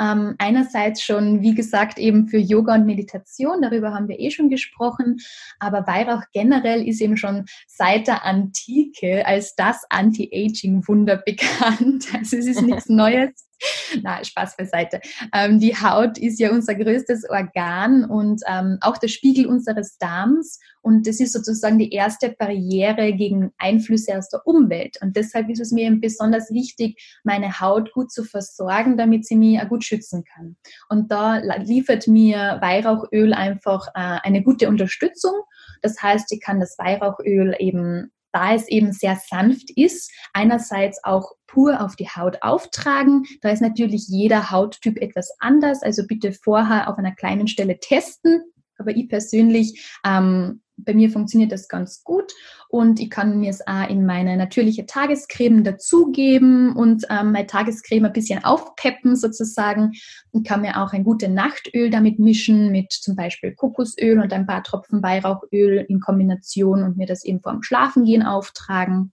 Ähm, 0.01 0.37
einerseits 0.39 1.03
schon, 1.03 1.43
wie 1.43 1.55
gesagt, 1.55 1.99
eben 1.99 2.29
für 2.29 2.39
Yoga 2.39 2.77
und 2.77 2.87
Meditation, 2.87 3.61
darüber 3.61 3.93
haben 3.93 4.09
wir 4.09 4.19
eh 4.19 4.31
schon 4.31 4.49
gesprochen. 4.49 5.19
Aber 5.59 5.87
Weihrauch 5.87 6.23
generell 6.33 6.89
ist 6.89 7.03
eben 7.03 7.19
schon 7.19 7.45
seit 7.67 8.07
der 8.07 8.25
Antike 8.25 9.27
als 9.27 9.55
das 9.55 9.85
Anti-Aging-Wunder 9.91 11.17
bekannt. 11.27 12.07
Also 12.15 12.39
es 12.39 12.47
ist 12.47 12.63
nichts 12.63 12.89
Neues. 12.89 13.47
Na, 14.03 14.23
Spaß 14.23 14.57
beiseite. 14.57 15.01
Ähm, 15.33 15.59
die 15.59 15.75
Haut 15.75 16.19
ist 16.19 16.39
ja 16.39 16.51
unser 16.51 16.75
größtes 16.75 17.29
Organ 17.29 18.05
und 18.05 18.43
ähm, 18.47 18.79
auch 18.81 18.99
der 18.99 19.09
Spiegel 19.09 19.47
unseres 19.47 19.99
Darms. 19.99 20.59
Und 20.83 21.07
das 21.07 21.21
ist 21.21 21.33
sozusagen 21.33 21.79
die 21.79 21.93
erste 21.93 22.31
Barriere 22.31 23.13
gegen 23.13 23.53
Einflüsse 23.59 24.17
aus 24.17 24.29
der 24.29 24.47
Umwelt. 24.47 24.99
Und 25.03 25.17
deshalb 25.17 25.49
ist 25.49 25.61
es 25.61 25.73
mir 25.73 25.91
besonders 26.01 26.51
wichtig, 26.53 27.03
meine 27.25 27.61
Haut 27.61 27.93
gut 27.93 28.13
zu 28.13 28.25
versorgen, 28.25 28.97
damit 28.97 29.27
sie 29.27 29.37
mich 29.37 29.61
auch 29.61 29.69
gut 29.69 29.85
schützen 29.85 30.25
kann. 30.25 30.57
Und 30.89 31.11
da 31.11 31.39
liefert 31.39 32.07
mir 32.07 32.59
Weihrauchöl 32.61 33.33
einfach 33.33 33.89
äh, 33.89 34.21
eine 34.23 34.43
gute 34.43 34.69
Unterstützung. 34.69 35.35
Das 35.83 36.01
heißt, 36.03 36.31
ich 36.33 36.41
kann 36.41 36.61
das 36.61 36.77
Weihrauchöl 36.79 37.57
eben 37.59 38.13
da 38.37 38.55
es 38.55 38.69
eben 38.69 38.93
sehr 38.93 39.17
sanft 39.17 39.71
ist, 39.71 40.13
einerseits 40.35 41.03
auch 41.05 41.33
pur 41.47 41.81
auf 41.81 41.97
die 41.97 42.09
Haut 42.09 42.43
auftragen. 42.43 43.25
Da 43.41 43.49
ist 43.49 43.63
natürlich 43.63 44.09
jeder 44.09 44.51
Hauttyp 44.51 45.01
etwas 45.01 45.31
anders, 45.39 45.83
also 45.83 46.07
bitte 46.07 46.33
vorher 46.33 46.91
auf 46.91 46.99
einer 46.99 47.15
kleinen 47.15 47.49
Stelle 47.49 47.81
testen. 47.81 48.43
Aber 48.77 48.95
ich 48.95 49.09
persönlich 49.09 49.91
ähm, 50.05 50.61
bei 50.77 50.95
mir 50.95 51.11
funktioniert 51.11 51.53
das 51.53 51.69
ganz 51.69 52.05
gut 52.05 52.33
und 52.69 53.01
ich 53.01 53.11
kann 53.11 53.41
mir 53.41 53.51
es 53.51 53.67
auch 53.67 53.89
in 53.89 54.05
meine 54.05 54.37
natürliche 54.37 54.87
Tagescreme 54.87 55.65
dazugeben 55.65 56.77
und 56.77 57.05
ähm, 57.09 57.33
meine 57.33 57.47
Tagescreme 57.47 58.07
ein 58.07 58.13
bisschen 58.13 58.45
aufpeppen 58.45 59.17
sozusagen 59.17 59.93
und 60.33 60.47
kann 60.47 60.61
mir 60.61 60.83
auch 60.83 60.93
ein 60.93 61.05
gutes 61.05 61.31
Nachtöl 61.31 61.91
damit 61.91 62.19
mischen 62.19 62.71
mit 62.71 62.93
zum 62.93 63.17
Beispiel 63.17 63.55
Kokosöl 63.55 64.19
und 64.19 64.33
ein 64.33 64.47
paar 64.47 64.63
Tropfen 64.63 65.03
Weihrauchöl 65.03 65.87
in 65.89 66.01
Kombination 66.01 66.83
und 66.83 66.97
mir 66.97 67.07
das 67.07 67.25
eben 67.25 67.41
vorm 67.41 67.63
Schlafengehen 67.63 68.23
auftragen. 68.23 69.13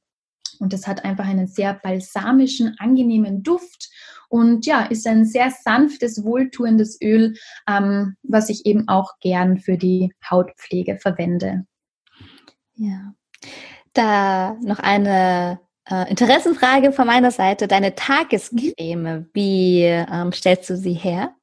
Und 0.60 0.74
das 0.74 0.88
hat 0.88 1.06
einfach 1.06 1.26
einen 1.26 1.48
sehr 1.48 1.74
balsamischen, 1.74 2.76
angenehmen 2.80 3.44
Duft 3.44 3.90
und 4.34 4.66
ja, 4.66 4.82
ist 4.82 5.06
ein 5.06 5.26
sehr 5.26 5.52
sanftes, 5.52 6.24
wohltuendes 6.24 7.00
Öl, 7.02 7.36
ähm, 7.70 8.16
was 8.24 8.50
ich 8.50 8.66
eben 8.66 8.88
auch 8.88 9.20
gern 9.22 9.60
für 9.60 9.78
die 9.78 10.12
Hautpflege 10.28 10.98
verwende. 10.98 11.66
Ja. 12.74 13.14
Da 13.94 14.58
noch 14.64 14.80
eine 14.80 15.60
äh, 15.88 16.10
Interessenfrage 16.10 16.94
von 16.94 17.06
meiner 17.06 17.30
Seite. 17.30 17.68
Deine 17.68 17.94
Tagescreme, 17.94 19.30
wie 19.34 19.84
ähm, 19.84 20.32
stellst 20.32 20.68
du 20.70 20.78
sie 20.78 20.94
her? 20.94 21.36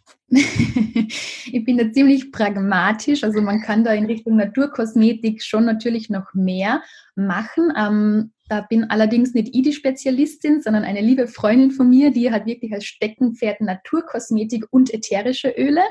ich 0.30 1.64
bin 1.64 1.78
da 1.78 1.90
ziemlich 1.92 2.32
pragmatisch, 2.32 3.24
also 3.24 3.40
man 3.40 3.62
kann 3.62 3.82
da 3.82 3.92
in 3.92 4.06
Richtung 4.06 4.36
Naturkosmetik 4.36 5.42
schon 5.42 5.64
natürlich 5.64 6.10
noch 6.10 6.34
mehr 6.34 6.82
machen. 7.14 7.72
Ähm, 7.76 8.32
da 8.48 8.62
bin 8.62 8.84
allerdings 8.84 9.34
nicht 9.34 9.54
ich 9.54 9.62
die 9.62 9.72
Spezialistin, 9.72 10.62
sondern 10.62 10.84
eine 10.84 11.00
liebe 11.00 11.26
Freundin 11.28 11.70
von 11.70 11.88
mir, 11.88 12.10
die 12.10 12.30
hat 12.30 12.46
wirklich 12.46 12.72
als 12.72 12.84
Steckenpferd 12.84 13.60
Naturkosmetik 13.60 14.66
und 14.70 14.92
ätherische 14.92 15.50
Öle. 15.50 15.82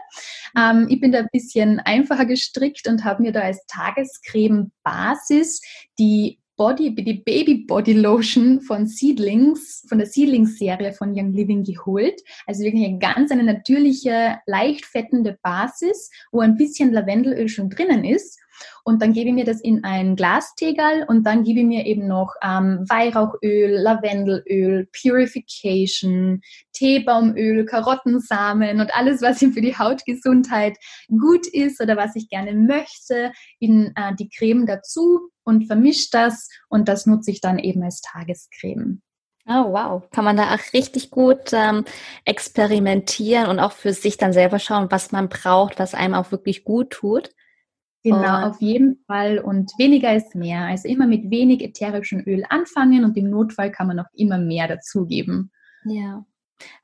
Ähm, 0.57 0.87
ich 0.89 0.99
bin 0.99 1.11
da 1.11 1.19
ein 1.19 1.29
bisschen 1.31 1.79
einfacher 1.79 2.25
gestrickt 2.25 2.87
und 2.87 3.03
habe 3.03 3.23
mir 3.23 3.31
da 3.31 3.41
als 3.41 3.65
Tagescreme 3.67 4.71
Basis 4.83 5.61
die 5.99 6.39
Body, 6.57 6.95
die 6.95 7.21
Baby 7.23 7.65
Body 7.67 7.93
Lotion 7.93 8.61
von 8.61 8.87
Seedlings, 8.87 9.85
von 9.87 9.99
der 9.99 10.07
Seedlings-Serie 10.07 10.91
von 10.91 11.13
Young 11.15 11.31
Living 11.31 11.63
geholt. 11.63 12.19
Also 12.47 12.63
wirklich 12.63 12.83
eine 12.83 12.97
ganz 12.97 13.31
eine 13.31 13.43
natürliche, 13.43 14.39
leicht 14.47 14.85
fettende 14.85 15.37
Basis, 15.43 16.09
wo 16.31 16.39
ein 16.39 16.57
bisschen 16.57 16.91
Lavendelöl 16.91 17.47
schon 17.47 17.69
drinnen 17.69 18.03
ist. 18.03 18.39
Und 18.83 19.01
dann 19.01 19.13
gebe 19.13 19.29
ich 19.29 19.35
mir 19.35 19.45
das 19.45 19.61
in 19.61 19.83
ein 19.83 20.15
Glastegal 20.15 21.05
und 21.07 21.23
dann 21.25 21.43
gebe 21.43 21.59
ich 21.59 21.65
mir 21.65 21.85
eben 21.85 22.07
noch 22.07 22.35
ähm, 22.41 22.85
Weihrauchöl, 22.87 23.71
Lavendelöl, 23.71 24.87
Purification, 24.99 26.41
Teebaumöl, 26.73 27.65
Karottensamen 27.65 28.79
und 28.79 28.93
alles, 28.95 29.21
was 29.21 29.39
für 29.39 29.61
die 29.61 29.77
Hautgesundheit 29.77 30.77
gut 31.09 31.47
ist 31.47 31.81
oder 31.81 31.97
was 31.97 32.15
ich 32.15 32.29
gerne 32.29 32.53
möchte, 32.53 33.31
in 33.59 33.93
äh, 33.95 34.15
die 34.15 34.29
Creme 34.29 34.65
dazu 34.65 35.29
und 35.43 35.65
vermische 35.65 36.09
das 36.11 36.49
und 36.69 36.87
das 36.87 37.05
nutze 37.05 37.31
ich 37.31 37.41
dann 37.41 37.59
eben 37.59 37.83
als 37.83 38.01
Tagescreme. 38.01 39.01
Oh, 39.49 39.71
wow. 39.71 40.03
Kann 40.11 40.25
man 40.25 40.35
da 40.35 40.53
auch 40.53 40.73
richtig 40.73 41.09
gut 41.09 41.53
ähm, 41.53 41.85
experimentieren 42.25 43.47
und 43.47 43.59
auch 43.59 43.71
für 43.71 43.93
sich 43.93 44.17
dann 44.17 44.33
selber 44.33 44.59
schauen, 44.59 44.91
was 44.91 45.13
man 45.13 45.29
braucht, 45.29 45.79
was 45.79 45.93
einem 45.93 46.15
auch 46.15 46.31
wirklich 46.31 46.65
gut 46.65 46.89
tut. 46.89 47.29
Genau, 48.09 48.37
und 48.37 48.43
auf 48.43 48.61
jeden 48.61 49.03
Fall. 49.07 49.39
Und 49.39 49.71
weniger 49.77 50.15
ist 50.15 50.35
mehr. 50.35 50.61
Also 50.61 50.87
immer 50.87 51.07
mit 51.07 51.29
wenig 51.29 51.61
ätherischem 51.61 52.23
Öl 52.25 52.43
anfangen 52.49 53.05
und 53.05 53.17
im 53.17 53.29
Notfall 53.29 53.71
kann 53.71 53.87
man 53.87 53.97
noch 53.97 54.07
immer 54.13 54.37
mehr 54.37 54.67
dazugeben. 54.67 55.51
Ja. 55.85 56.25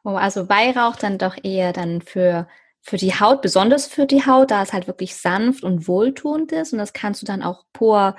Oh, 0.04 0.12
also 0.12 0.50
Weihrauch 0.50 0.96
dann 0.96 1.18
doch 1.18 1.36
eher 1.42 1.74
dann 1.74 2.02
für 2.02 2.48
für 2.86 2.98
die 2.98 3.18
Haut, 3.18 3.42
besonders 3.42 3.88
für 3.88 4.06
die 4.06 4.26
Haut, 4.26 4.52
da 4.52 4.62
es 4.62 4.74
halt 4.74 4.88
wirklich 4.88 5.16
sanft 5.16 5.64
und 5.64 5.88
wohltuend 5.88 6.52
ist 6.52 6.74
und 6.74 6.80
das 6.80 6.92
kannst 6.92 7.22
du 7.22 7.26
dann 7.26 7.42
auch 7.42 7.64
pur 7.72 8.18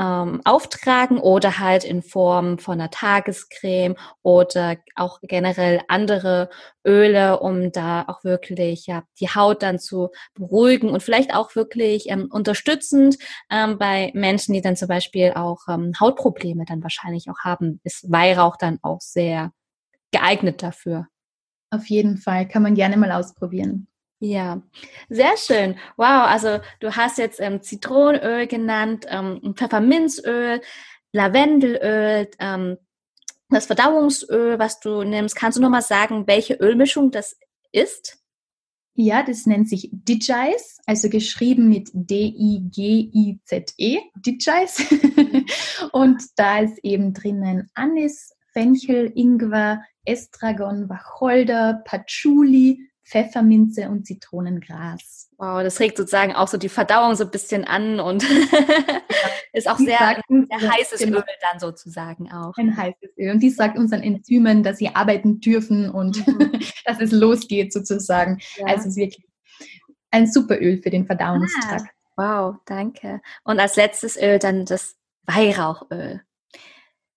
ähm, 0.00 0.40
auftragen 0.44 1.18
oder 1.18 1.58
halt 1.58 1.84
in 1.84 2.02
Form 2.02 2.58
von 2.58 2.80
einer 2.80 2.90
Tagescreme 2.90 3.94
oder 4.22 4.76
auch 4.96 5.20
generell 5.22 5.82
andere 5.88 6.50
Öle, 6.84 7.38
um 7.40 7.70
da 7.70 8.04
auch 8.08 8.24
wirklich 8.24 8.86
ja 8.86 9.04
die 9.20 9.28
Haut 9.28 9.62
dann 9.62 9.78
zu 9.78 10.10
beruhigen 10.34 10.90
und 10.90 11.02
vielleicht 11.02 11.34
auch 11.34 11.54
wirklich 11.54 12.10
ähm, 12.10 12.28
unterstützend 12.30 13.18
ähm, 13.50 13.78
bei 13.78 14.10
Menschen, 14.14 14.52
die 14.52 14.60
dann 14.60 14.76
zum 14.76 14.88
Beispiel 14.88 15.32
auch 15.34 15.60
ähm, 15.68 15.92
Hautprobleme 16.00 16.64
dann 16.64 16.82
wahrscheinlich 16.82 17.30
auch 17.30 17.38
haben, 17.44 17.80
ist 17.84 18.10
Weihrauch 18.10 18.56
dann 18.56 18.78
auch 18.82 19.00
sehr 19.00 19.52
geeignet 20.10 20.62
dafür. 20.62 21.06
Auf 21.70 21.86
jeden 21.86 22.18
Fall 22.18 22.46
kann 22.46 22.62
man 22.62 22.74
gerne 22.74 22.96
mal 22.96 23.12
ausprobieren. 23.12 23.88
Ja, 24.24 24.62
sehr 25.10 25.36
schön. 25.36 25.76
Wow, 25.98 26.26
also 26.26 26.60
du 26.80 26.96
hast 26.96 27.18
jetzt 27.18 27.40
ähm, 27.40 27.60
Zitronenöl 27.60 28.46
genannt, 28.46 29.04
ähm, 29.10 29.54
Pfefferminzöl, 29.54 30.62
Lavendelöl, 31.12 32.30
ähm, 32.38 32.78
das 33.50 33.66
Verdauungsöl, 33.66 34.58
was 34.58 34.80
du 34.80 35.02
nimmst. 35.02 35.36
Kannst 35.36 35.58
du 35.58 35.62
nochmal 35.62 35.82
sagen, 35.82 36.26
welche 36.26 36.54
Ölmischung 36.54 37.10
das 37.10 37.36
ist? 37.70 38.18
Ja, 38.94 39.22
das 39.22 39.44
nennt 39.44 39.68
sich 39.68 39.90
Digize, 39.92 40.78
also 40.86 41.10
geschrieben 41.10 41.68
mit 41.68 41.90
D-I-G-I-Z-E, 41.92 42.40
Digize. 44.16 45.44
Und 45.92 46.22
da 46.36 46.60
ist 46.60 46.78
eben 46.82 47.12
drinnen 47.12 47.70
Anis, 47.74 48.32
Fenchel, 48.54 49.12
Ingwer, 49.14 49.82
Estragon, 50.06 50.88
Wacholder, 50.88 51.82
Patchouli, 51.84 52.88
Pfefferminze 53.04 53.88
und 53.88 54.06
Zitronengras. 54.06 55.28
Wow, 55.36 55.62
das 55.62 55.78
regt 55.80 55.96
sozusagen 55.96 56.34
auch 56.34 56.48
so 56.48 56.56
die 56.56 56.68
Verdauung 56.68 57.14
so 57.16 57.24
ein 57.24 57.30
bisschen 57.30 57.64
an 57.64 58.00
und 58.00 58.24
ist 59.52 59.68
auch 59.68 59.78
sehr, 59.78 59.98
sagt, 59.98 60.22
sehr 60.28 60.70
heißes 60.70 61.00
genau, 61.00 61.18
Öl 61.18 61.24
dann 61.40 61.60
sozusagen 61.60 62.32
auch. 62.32 62.56
Ein 62.56 62.76
heißes 62.76 63.10
Öl. 63.18 63.30
Und 63.32 63.40
die 63.40 63.50
sagt 63.50 63.78
unseren 63.78 64.02
Enzymen, 64.02 64.62
dass 64.62 64.78
sie 64.78 64.94
arbeiten 64.94 65.40
dürfen 65.40 65.90
und 65.90 66.26
mhm. 66.26 66.52
dass 66.84 67.00
es 67.00 67.12
losgeht 67.12 67.72
sozusagen. 67.72 68.38
Ja. 68.56 68.66
Also 68.66 68.82
es 68.82 68.86
ist 68.88 68.96
wirklich 68.96 69.26
ein 70.10 70.26
super 70.26 70.60
Öl 70.60 70.80
für 70.80 70.90
den 70.90 71.06
Verdauungstrakt. 71.06 71.86
Ah, 72.16 72.50
wow, 72.50 72.56
danke. 72.64 73.20
Und 73.42 73.60
als 73.60 73.76
letztes 73.76 74.16
Öl 74.16 74.38
dann 74.38 74.64
das 74.64 74.96
Weihrauchöl. 75.26 76.22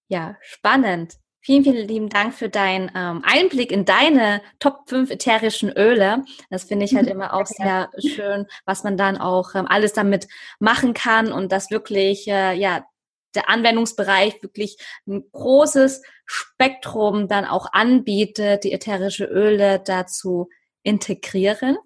Ja, 0.09 0.37
spannend. 0.41 1.17
Vielen, 1.47 1.63
vielen 1.63 1.87
lieben 1.87 2.09
Dank 2.09 2.33
für 2.33 2.49
deinen 2.49 2.91
ähm, 2.93 3.21
Einblick 3.23 3.71
in 3.71 3.85
deine 3.85 4.41
Top 4.59 4.89
5 4.89 5.09
ätherischen 5.11 5.71
Öle. 5.71 6.25
Das 6.49 6.65
finde 6.65 6.83
ich 6.83 6.93
halt 6.93 7.07
immer 7.09 7.33
auch 7.33 7.45
sehr 7.45 7.89
schön, 8.05 8.47
was 8.65 8.83
man 8.83 8.97
dann 8.97 9.15
auch 9.15 9.55
ähm, 9.55 9.65
alles 9.65 9.93
damit 9.93 10.27
machen 10.59 10.93
kann 10.93 11.31
und 11.31 11.53
das 11.53 11.71
wirklich, 11.71 12.27
äh, 12.27 12.53
ja, 12.53 12.85
der 13.33 13.49
Anwendungsbereich 13.49 14.43
wirklich 14.43 14.77
ein 15.07 15.23
großes 15.31 16.01
Spektrum 16.25 17.29
dann 17.29 17.45
auch 17.45 17.71
anbietet, 17.71 18.65
die 18.65 18.73
ätherische 18.73 19.23
Öle 19.23 19.79
dazu 19.79 20.49
integrieren. 20.83 21.77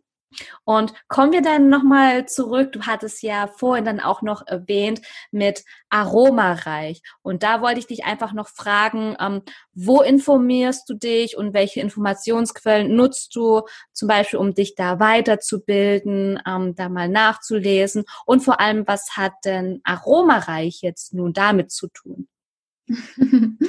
Und 0.64 0.94
kommen 1.08 1.32
wir 1.32 1.42
dann 1.42 1.70
nochmal 1.70 2.26
zurück. 2.26 2.72
Du 2.72 2.82
hattest 2.82 3.22
ja 3.24 3.48
vorhin 3.48 3.86
dann 3.86 4.00
auch 4.00 4.22
noch 4.22 4.46
erwähnt 4.48 5.02
mit 5.32 5.64
aromareich. 5.90 7.02
Und 7.22 7.44
da 7.44 7.62
wollte 7.62 7.80
ich 7.80 7.88
dich 7.88 8.06
einfach 8.06 8.34
noch 8.34 8.48
fragen, 8.48 9.16
ähm, 9.20 9.42
wo 9.74 10.02
informierst 10.02 10.90
du 10.90 10.94
dich 10.96 11.38
und 11.38 11.54
welche 11.54 11.82
Informationsquellen 11.82 12.96
nutzt 12.96 13.36
du 13.36 13.62
zum 13.94 14.08
Beispiel, 14.08 14.40
um 14.40 14.54
dich 14.54 14.76
da 14.76 15.00
weiterzubilden, 15.00 16.42
ähm, 16.48 16.76
da 16.76 16.90
mal 16.90 17.10
nachzulesen? 17.10 18.06
Und 18.26 18.42
vor 18.42 18.60
allem, 18.60 18.88
was 18.88 19.18
hat 19.18 19.34
denn 19.46 19.82
aromareich 19.84 20.82
jetzt 20.82 21.14
nun 21.14 21.34
damit 21.34 21.72
zu 21.72 21.88
tun? 21.88 22.28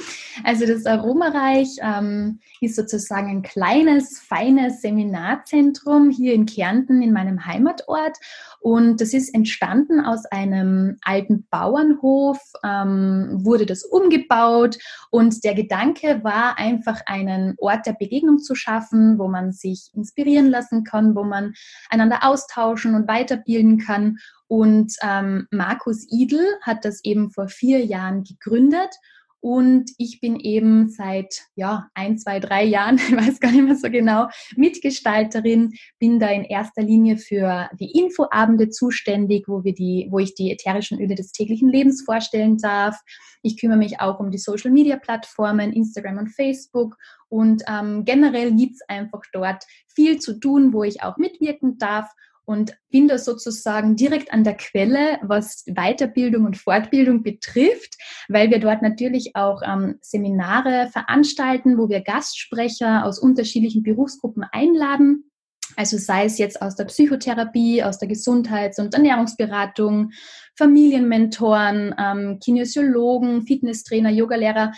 Also 0.43 0.65
das 0.65 0.85
Aromareich 0.85 1.77
ähm, 1.81 2.39
ist 2.59 2.75
sozusagen 2.75 3.29
ein 3.29 3.41
kleines, 3.43 4.19
feines 4.19 4.81
Seminarzentrum 4.81 6.09
hier 6.09 6.33
in 6.33 6.45
Kärnten 6.45 7.01
in 7.01 7.13
meinem 7.13 7.45
Heimatort. 7.45 8.17
Und 8.59 8.99
das 8.99 9.13
ist 9.13 9.33
entstanden 9.33 9.99
aus 9.99 10.25
einem 10.25 10.97
alten 11.03 11.45
Bauernhof, 11.49 12.39
ähm, 12.63 13.39
wurde 13.43 13.65
das 13.65 13.83
umgebaut. 13.83 14.77
Und 15.11 15.43
der 15.43 15.53
Gedanke 15.53 16.23
war 16.23 16.57
einfach 16.57 17.01
einen 17.05 17.55
Ort 17.59 17.85
der 17.85 17.93
Begegnung 17.93 18.39
zu 18.39 18.55
schaffen, 18.55 19.19
wo 19.19 19.27
man 19.27 19.51
sich 19.51 19.91
inspirieren 19.93 20.49
lassen 20.49 20.83
kann, 20.83 21.15
wo 21.15 21.23
man 21.23 21.53
einander 21.89 22.23
austauschen 22.23 22.95
und 22.95 23.07
weiterbilden 23.07 23.77
kann. 23.77 24.17
Und 24.53 24.93
ähm, 25.01 25.47
Markus 25.49 26.05
Idel 26.11 26.45
hat 26.61 26.85
das 26.85 27.03
eben 27.03 27.31
vor 27.31 27.47
vier 27.47 27.83
Jahren 27.83 28.23
gegründet. 28.23 28.93
Und 29.39 29.89
ich 29.97 30.19
bin 30.21 30.39
eben 30.39 30.89
seit 30.89 31.47
ja, 31.55 31.89
ein, 31.95 32.19
zwei, 32.19 32.39
drei 32.39 32.63
Jahren, 32.63 32.97
ich 33.09 33.17
weiß 33.17 33.39
gar 33.39 33.51
nicht 33.51 33.63
mehr 33.63 33.75
so 33.75 33.89
genau, 33.89 34.27
Mitgestalterin, 34.55 35.73
bin 35.97 36.19
da 36.19 36.27
in 36.27 36.43
erster 36.43 36.83
Linie 36.83 37.17
für 37.17 37.67
die 37.79 37.99
Infoabende 37.99 38.69
zuständig, 38.69 39.45
wo, 39.47 39.63
wir 39.63 39.73
die, 39.73 40.07
wo 40.11 40.19
ich 40.19 40.35
die 40.35 40.51
ätherischen 40.51 41.01
Öle 41.01 41.15
des 41.15 41.31
täglichen 41.31 41.69
Lebens 41.69 42.03
vorstellen 42.05 42.59
darf. 42.59 42.95
Ich 43.41 43.59
kümmere 43.59 43.79
mich 43.79 44.01
auch 44.01 44.19
um 44.19 44.29
die 44.29 44.37
Social-Media-Plattformen, 44.37 45.73
Instagram 45.73 46.19
und 46.19 46.29
Facebook. 46.29 46.95
Und 47.27 47.63
ähm, 47.67 48.05
generell 48.05 48.53
gibt's 48.53 48.81
einfach 48.87 49.23
dort 49.31 49.63
viel 49.87 50.19
zu 50.19 50.39
tun, 50.39 50.73
wo 50.73 50.83
ich 50.83 51.01
auch 51.01 51.17
mitwirken 51.17 51.79
darf 51.79 52.07
und 52.45 52.73
bin 52.89 53.07
da 53.07 53.17
sozusagen 53.17 53.95
direkt 53.95 54.33
an 54.33 54.43
der 54.43 54.55
Quelle, 54.55 55.19
was 55.21 55.63
Weiterbildung 55.65 56.45
und 56.45 56.57
Fortbildung 56.57 57.23
betrifft, 57.23 57.95
weil 58.27 58.49
wir 58.49 58.59
dort 58.59 58.81
natürlich 58.81 59.35
auch 59.35 59.61
ähm, 59.65 59.97
Seminare 60.01 60.89
veranstalten, 60.91 61.77
wo 61.77 61.89
wir 61.89 62.01
Gastsprecher 62.01 63.05
aus 63.05 63.19
unterschiedlichen 63.19 63.83
Berufsgruppen 63.83 64.43
einladen. 64.51 65.29
Also 65.75 65.97
sei 65.97 66.25
es 66.25 66.37
jetzt 66.37 66.61
aus 66.61 66.75
der 66.75 66.85
Psychotherapie, 66.85 67.83
aus 67.83 67.97
der 67.97 68.07
Gesundheits- 68.07 68.79
und 68.79 68.93
Ernährungsberatung, 68.93 70.11
Familienmentoren, 70.55 71.95
ähm, 71.97 72.39
Kinesiologen, 72.43 73.43
Fitnesstrainer, 73.43 74.11
Yogalehrer. 74.11 74.73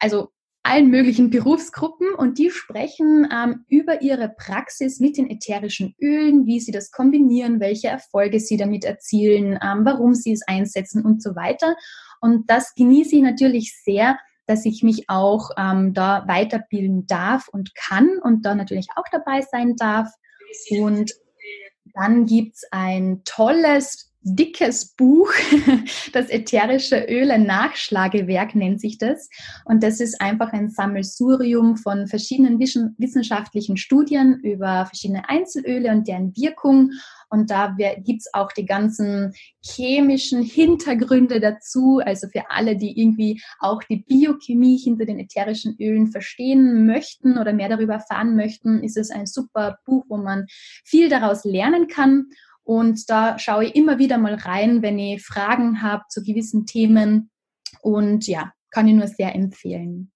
Also 0.00 0.32
allen 0.62 0.90
möglichen 0.90 1.30
Berufsgruppen 1.30 2.14
und 2.14 2.38
die 2.38 2.50
sprechen 2.50 3.26
ähm, 3.32 3.64
über 3.68 4.02
ihre 4.02 4.28
Praxis 4.28 5.00
mit 5.00 5.16
den 5.16 5.30
ätherischen 5.30 5.94
Ölen, 6.00 6.46
wie 6.46 6.60
sie 6.60 6.72
das 6.72 6.90
kombinieren, 6.90 7.60
welche 7.60 7.88
Erfolge 7.88 8.40
sie 8.40 8.56
damit 8.56 8.84
erzielen, 8.84 9.58
ähm, 9.62 9.84
warum 9.84 10.14
sie 10.14 10.32
es 10.32 10.42
einsetzen 10.46 11.04
und 11.04 11.22
so 11.22 11.34
weiter. 11.34 11.76
Und 12.20 12.50
das 12.50 12.74
genieße 12.74 13.16
ich 13.16 13.22
natürlich 13.22 13.80
sehr, 13.82 14.18
dass 14.46 14.66
ich 14.66 14.82
mich 14.82 15.08
auch 15.08 15.50
ähm, 15.56 15.94
da 15.94 16.24
weiterbilden 16.26 17.06
darf 17.06 17.48
und 17.48 17.74
kann 17.74 18.18
und 18.22 18.44
da 18.44 18.54
natürlich 18.54 18.88
auch 18.96 19.04
dabei 19.10 19.42
sein 19.50 19.76
darf. 19.76 20.08
Und 20.70 21.12
dann 21.94 22.26
gibt's 22.26 22.64
ein 22.70 23.22
tolles 23.24 24.09
dickes 24.22 24.94
Buch, 24.96 25.32
das 26.12 26.28
ätherische 26.28 27.06
Öle 27.08 27.38
Nachschlagewerk 27.38 28.54
nennt 28.54 28.80
sich 28.80 28.98
das. 28.98 29.28
Und 29.64 29.82
das 29.82 30.00
ist 30.00 30.20
einfach 30.20 30.52
ein 30.52 30.70
Sammelsurium 30.70 31.76
von 31.76 32.06
verschiedenen 32.06 32.58
wissenschaftlichen 32.58 33.76
Studien 33.76 34.38
über 34.40 34.86
verschiedene 34.86 35.28
Einzelöle 35.28 35.90
und 35.90 36.06
deren 36.06 36.36
Wirkung. 36.36 36.92
Und 37.30 37.50
da 37.50 37.76
gibt's 37.98 38.28
auch 38.34 38.50
die 38.52 38.66
ganzen 38.66 39.32
chemischen 39.64 40.42
Hintergründe 40.42 41.40
dazu. 41.40 42.00
Also 42.04 42.28
für 42.28 42.50
alle, 42.50 42.76
die 42.76 43.00
irgendwie 43.00 43.40
auch 43.60 43.82
die 43.84 44.04
Biochemie 44.06 44.76
hinter 44.76 45.06
den 45.06 45.20
ätherischen 45.20 45.76
Ölen 45.80 46.08
verstehen 46.08 46.86
möchten 46.86 47.38
oder 47.38 47.52
mehr 47.52 47.68
darüber 47.68 47.94
erfahren 47.94 48.34
möchten, 48.34 48.82
ist 48.82 48.96
es 48.96 49.10
ein 49.10 49.26
super 49.26 49.78
Buch, 49.86 50.04
wo 50.08 50.16
man 50.16 50.46
viel 50.84 51.08
daraus 51.08 51.44
lernen 51.44 51.86
kann. 51.86 52.26
Und 52.70 53.10
da 53.10 53.36
schaue 53.36 53.64
ich 53.64 53.74
immer 53.74 53.98
wieder 53.98 54.16
mal 54.16 54.34
rein, 54.34 54.80
wenn 54.80 54.96
ich 54.96 55.24
Fragen 55.24 55.82
habe 55.82 56.04
zu 56.08 56.22
gewissen 56.22 56.66
Themen. 56.66 57.28
Und 57.82 58.28
ja, 58.28 58.52
kann 58.70 58.86
ich 58.86 58.94
nur 58.94 59.08
sehr 59.08 59.34
empfehlen. 59.34 60.12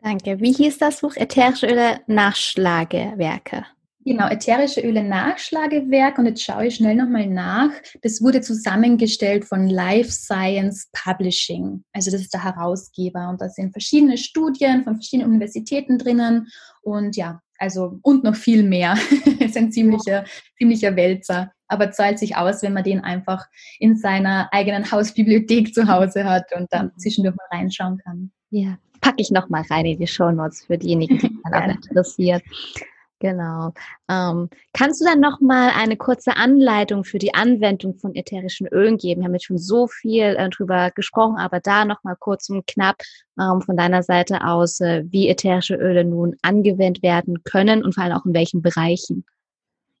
Danke. 0.00 0.40
Wie 0.40 0.54
hieß 0.54 0.78
das 0.78 1.02
Buch? 1.02 1.14
Ätherische 1.16 1.66
Öle 1.66 2.00
Nachschlagewerke. 2.06 3.66
Genau, 4.06 4.26
ätherische 4.28 4.80
Öle 4.80 5.04
Nachschlagewerk 5.04 6.16
und 6.16 6.24
jetzt 6.24 6.42
schaue 6.42 6.68
ich 6.68 6.76
schnell 6.76 6.94
nochmal 6.94 7.26
nach. 7.26 7.72
Das 8.00 8.22
wurde 8.22 8.40
zusammengestellt 8.40 9.44
von 9.44 9.68
Life 9.68 10.12
Science 10.12 10.88
Publishing. 10.92 11.84
Also 11.92 12.10
das 12.10 12.22
ist 12.22 12.32
der 12.32 12.44
Herausgeber 12.44 13.28
und 13.28 13.42
da 13.42 13.50
sind 13.50 13.72
verschiedene 13.72 14.16
Studien 14.16 14.82
von 14.82 14.94
verschiedenen 14.94 15.28
Universitäten 15.28 15.98
drinnen 15.98 16.48
und 16.80 17.16
ja, 17.16 17.42
also 17.58 17.98
und 18.02 18.24
noch 18.24 18.34
viel 18.34 18.62
mehr. 18.62 18.96
ist 19.40 19.56
ein 19.56 19.72
ziemlicher, 19.72 20.24
ziemlicher 20.58 20.94
Wälzer. 20.96 21.52
Aber 21.66 21.90
zahlt 21.90 22.18
sich 22.18 22.36
aus, 22.36 22.62
wenn 22.62 22.74
man 22.74 22.84
den 22.84 23.00
einfach 23.00 23.46
in 23.78 23.96
seiner 23.96 24.48
eigenen 24.52 24.90
Hausbibliothek 24.90 25.74
zu 25.74 25.88
Hause 25.88 26.24
hat 26.24 26.44
und 26.54 26.72
dann 26.72 26.86
mhm. 26.86 26.98
zwischendurch 26.98 27.36
mal 27.36 27.58
reinschauen 27.58 27.98
kann. 27.98 28.30
Ja, 28.50 28.78
packe 29.00 29.16
ich 29.18 29.30
nochmal 29.30 29.64
rein 29.70 29.86
in 29.86 29.98
die 29.98 30.06
Show 30.06 30.30
Notes 30.30 30.64
für 30.64 30.78
diejenigen, 30.78 31.18
die 31.18 31.30
dann 31.50 31.62
auch 31.62 31.74
interessiert. 31.74 32.42
Genau. 33.24 33.72
Ähm, 34.10 34.50
kannst 34.74 35.00
du 35.00 35.06
dann 35.06 35.18
noch 35.18 35.40
mal 35.40 35.70
eine 35.74 35.96
kurze 35.96 36.36
Anleitung 36.36 37.04
für 37.04 37.16
die 37.16 37.32
Anwendung 37.32 37.96
von 37.96 38.14
ätherischen 38.14 38.66
Ölen 38.66 38.98
geben? 38.98 39.22
Wir 39.22 39.24
haben 39.24 39.32
jetzt 39.32 39.46
schon 39.46 39.56
so 39.56 39.86
viel 39.86 40.36
äh, 40.36 40.50
drüber 40.50 40.90
gesprochen, 40.90 41.38
aber 41.38 41.60
da 41.60 41.86
noch 41.86 42.04
mal 42.04 42.16
kurz 42.16 42.50
und 42.50 42.66
knapp 42.66 42.96
ähm, 43.40 43.62
von 43.62 43.78
deiner 43.78 44.02
Seite 44.02 44.44
aus, 44.46 44.78
äh, 44.80 45.04
wie 45.06 45.30
ätherische 45.30 45.74
Öle 45.74 46.04
nun 46.04 46.36
angewendet 46.42 47.02
werden 47.02 47.42
können 47.44 47.82
und 47.82 47.94
vor 47.94 48.04
allem 48.04 48.12
auch 48.12 48.26
in 48.26 48.34
welchen 48.34 48.60
Bereichen. 48.60 49.24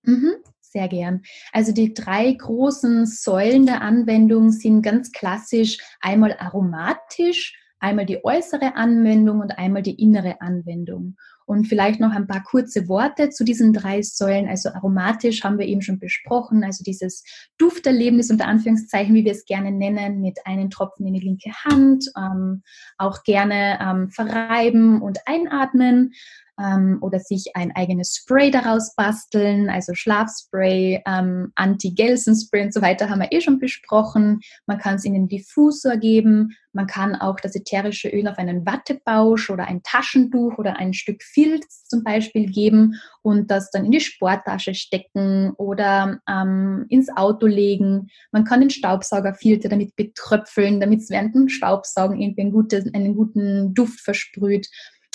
Mhm. 0.02 0.34
Sehr 0.60 0.88
gern. 0.88 1.22
Also 1.54 1.72
die 1.72 1.94
drei 1.94 2.30
großen 2.30 3.06
Säulen 3.06 3.64
der 3.64 3.80
Anwendung 3.80 4.50
sind 4.50 4.82
ganz 4.82 5.12
klassisch 5.12 5.78
einmal 6.02 6.36
aromatisch, 6.38 7.58
einmal 7.78 8.04
die 8.04 8.22
äußere 8.22 8.76
Anwendung 8.76 9.40
und 9.40 9.56
einmal 9.56 9.80
die 9.80 9.98
innere 9.98 10.42
Anwendung. 10.42 11.16
Und 11.46 11.66
vielleicht 11.66 12.00
noch 12.00 12.12
ein 12.12 12.26
paar 12.26 12.42
kurze 12.42 12.88
Worte 12.88 13.30
zu 13.30 13.44
diesen 13.44 13.72
drei 13.72 14.02
Säulen. 14.02 14.48
Also 14.48 14.70
aromatisch 14.70 15.44
haben 15.44 15.58
wir 15.58 15.66
eben 15.66 15.82
schon 15.82 15.98
besprochen, 15.98 16.64
also 16.64 16.82
dieses 16.82 17.24
Dufterlebnis 17.58 18.30
unter 18.30 18.46
Anführungszeichen, 18.46 19.14
wie 19.14 19.24
wir 19.24 19.32
es 19.32 19.44
gerne 19.44 19.70
nennen, 19.70 20.20
mit 20.20 20.38
einem 20.46 20.70
Tropfen 20.70 21.06
in 21.06 21.14
die 21.14 21.20
linke 21.20 21.50
Hand, 21.64 22.06
ähm, 22.16 22.62
auch 22.96 23.22
gerne 23.24 23.78
ähm, 23.80 24.10
verreiben 24.10 25.02
und 25.02 25.18
einatmen 25.26 26.12
ähm, 26.60 26.98
oder 27.00 27.18
sich 27.18 27.52
ein 27.54 27.74
eigenes 27.74 28.14
Spray 28.14 28.50
daraus 28.50 28.94
basteln, 28.94 29.68
also 29.68 29.94
Schlafspray, 29.94 31.02
ähm, 31.06 31.52
Anti-Gelsen-Spray 31.54 32.62
und 32.62 32.74
so 32.74 32.82
weiter 32.82 33.08
haben 33.08 33.20
wir 33.20 33.32
eh 33.32 33.40
schon 33.40 33.58
besprochen. 33.58 34.40
Man 34.66 34.78
kann 34.78 34.96
es 34.96 35.04
in 35.04 35.14
den 35.14 35.28
Diffusor 35.28 35.96
geben. 35.96 36.56
Man 36.72 36.86
kann 36.86 37.14
auch 37.14 37.38
das 37.40 37.54
ätherische 37.54 38.08
Öl 38.08 38.28
auf 38.28 38.38
einen 38.38 38.66
Wattebausch 38.66 39.50
oder 39.50 39.66
ein 39.66 39.82
Taschentuch 39.82 40.58
oder 40.58 40.76
ein 40.76 40.92
Stück 40.92 41.22
Filz 41.34 41.84
zum 41.86 42.04
Beispiel 42.04 42.46
geben 42.46 42.94
und 43.22 43.50
das 43.50 43.70
dann 43.70 43.84
in 43.84 43.90
die 43.90 44.00
Sporttasche 44.00 44.74
stecken 44.74 45.52
oder 45.58 46.20
ähm, 46.28 46.86
ins 46.88 47.14
Auto 47.14 47.46
legen. 47.46 48.08
Man 48.32 48.44
kann 48.44 48.60
den 48.60 48.70
Staubsaugerfilter 48.70 49.68
damit 49.68 49.94
betröpfeln, 49.96 50.80
damit 50.80 51.00
es 51.00 51.10
während 51.10 51.34
dem 51.34 51.48
Staubsaugen 51.48 52.18
irgendwie 52.18 52.42
einen 52.42 52.52
guten, 52.52 52.94
einen 52.94 53.14
guten 53.14 53.74
Duft 53.74 54.00
versprüht. 54.00 54.68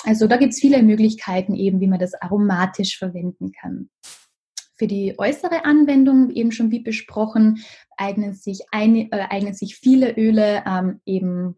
Also 0.04 0.26
da 0.26 0.36
gibt 0.36 0.52
es 0.52 0.60
viele 0.60 0.82
Möglichkeiten 0.82 1.54
eben, 1.54 1.80
wie 1.80 1.88
man 1.88 1.98
das 1.98 2.14
aromatisch 2.14 2.98
verwenden 2.98 3.52
kann. 3.52 3.90
Für 4.76 4.86
die 4.86 5.14
äußere 5.18 5.64
Anwendung, 5.66 6.30
eben 6.30 6.52
schon 6.52 6.70
wie 6.70 6.80
besprochen, 6.80 7.62
eignen 7.98 8.32
sich, 8.32 8.60
eine, 8.70 9.12
äh, 9.12 9.26
eignen 9.28 9.52
sich 9.52 9.76
viele 9.76 10.16
Öle 10.16 10.62
ähm, 10.66 11.00
eben 11.04 11.56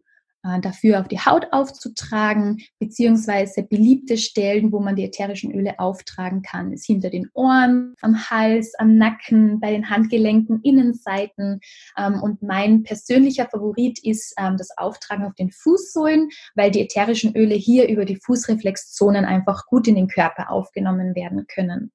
dafür 0.61 0.99
auf 0.99 1.07
die 1.07 1.19
Haut 1.19 1.47
aufzutragen, 1.51 2.61
beziehungsweise 2.79 3.63
beliebte 3.63 4.17
Stellen, 4.17 4.71
wo 4.71 4.79
man 4.79 4.95
die 4.95 5.05
ätherischen 5.05 5.53
Öle 5.53 5.79
auftragen 5.79 6.41
kann, 6.41 6.73
ist 6.73 6.85
hinter 6.85 7.09
den 7.09 7.29
Ohren, 7.33 7.95
am 8.01 8.29
Hals, 8.29 8.73
am 8.77 8.97
Nacken, 8.97 9.59
bei 9.59 9.71
den 9.71 9.89
Handgelenken, 9.89 10.61
Innenseiten. 10.61 11.61
Ähm, 11.97 12.21
und 12.21 12.41
mein 12.41 12.83
persönlicher 12.83 13.47
Favorit 13.49 13.99
ist 14.03 14.33
ähm, 14.37 14.57
das 14.57 14.77
Auftragen 14.77 15.25
auf 15.25 15.35
den 15.35 15.51
Fußsohlen, 15.51 16.29
weil 16.55 16.71
die 16.71 16.81
ätherischen 16.81 17.35
Öle 17.35 17.55
hier 17.55 17.87
über 17.87 18.05
die 18.05 18.17
Fußreflexzonen 18.17 19.25
einfach 19.25 19.65
gut 19.67 19.87
in 19.87 19.95
den 19.95 20.07
Körper 20.07 20.51
aufgenommen 20.51 21.15
werden 21.15 21.45
können. 21.47 21.91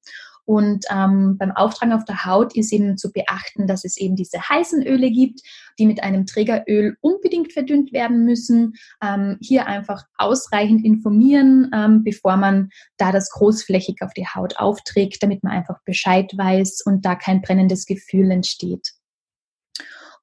Und 0.49 0.87
ähm, 0.91 1.37
beim 1.37 1.53
Auftragen 1.53 1.93
auf 1.93 2.07
der 2.07 2.25
Haut 2.25 2.57
ist 2.57 2.73
eben 2.73 2.97
zu 2.97 3.13
beachten, 3.13 3.67
dass 3.67 3.85
es 3.85 3.99
eben 3.99 4.17
diese 4.17 4.41
heißen 4.41 4.83
Öle 4.83 5.11
gibt, 5.11 5.43
die 5.79 5.85
mit 5.85 6.03
einem 6.03 6.25
Trägeröl 6.25 6.97
unbedingt 7.03 7.53
verdünnt 7.53 7.93
werden 7.93 8.25
müssen. 8.25 8.73
Ähm, 9.03 9.37
hier 9.43 9.67
einfach 9.67 10.05
ausreichend 10.17 10.87
informieren, 10.87 11.71
ähm, 11.75 12.03
bevor 12.03 12.39
man 12.39 12.71
da 12.97 13.13
das 13.13 13.29
großflächig 13.29 13.99
auf 14.01 14.15
die 14.15 14.27
Haut 14.27 14.57
aufträgt, 14.57 15.23
damit 15.23 15.45
man 15.45 15.53
einfach 15.53 15.83
Bescheid 15.85 16.33
weiß 16.35 16.81
und 16.87 17.05
da 17.05 17.15
kein 17.15 17.43
brennendes 17.43 17.85
Gefühl 17.85 18.31
entsteht. 18.31 18.95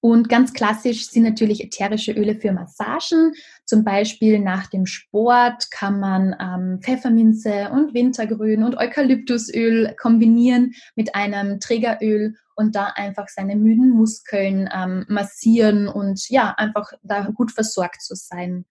Und 0.02 0.30
ganz 0.30 0.54
klassisch 0.54 1.08
sind 1.08 1.24
natürlich 1.24 1.64
ätherische 1.64 2.12
Öle 2.12 2.36
für 2.36 2.52
Massagen. 2.52 3.34
Zum 3.66 3.84
Beispiel 3.84 4.40
nach 4.40 4.68
dem 4.68 4.86
Sport 4.86 5.72
kann 5.72 6.00
man 6.00 6.36
ähm, 6.40 6.80
Pfefferminze 6.82 7.70
und 7.72 7.94
Wintergrün 7.94 8.64
und 8.64 8.78
Eukalyptusöl 8.78 9.96
kombinieren 10.00 10.74
mit 10.96 11.16
einem 11.16 11.60
Trägeröl 11.60 12.36
und 12.56 12.76
da 12.76 12.94
einfach 12.96 13.28
seine 13.28 13.56
müden 13.56 13.90
Muskeln 13.90 14.70
ähm, 14.74 15.06
massieren 15.10 15.88
und 15.88 16.30
ja, 16.30 16.54
einfach 16.58 16.92
da 17.04 17.30
gut 17.30 17.52
versorgt 17.52 18.02
zu 18.02 18.16
sein 18.16 18.66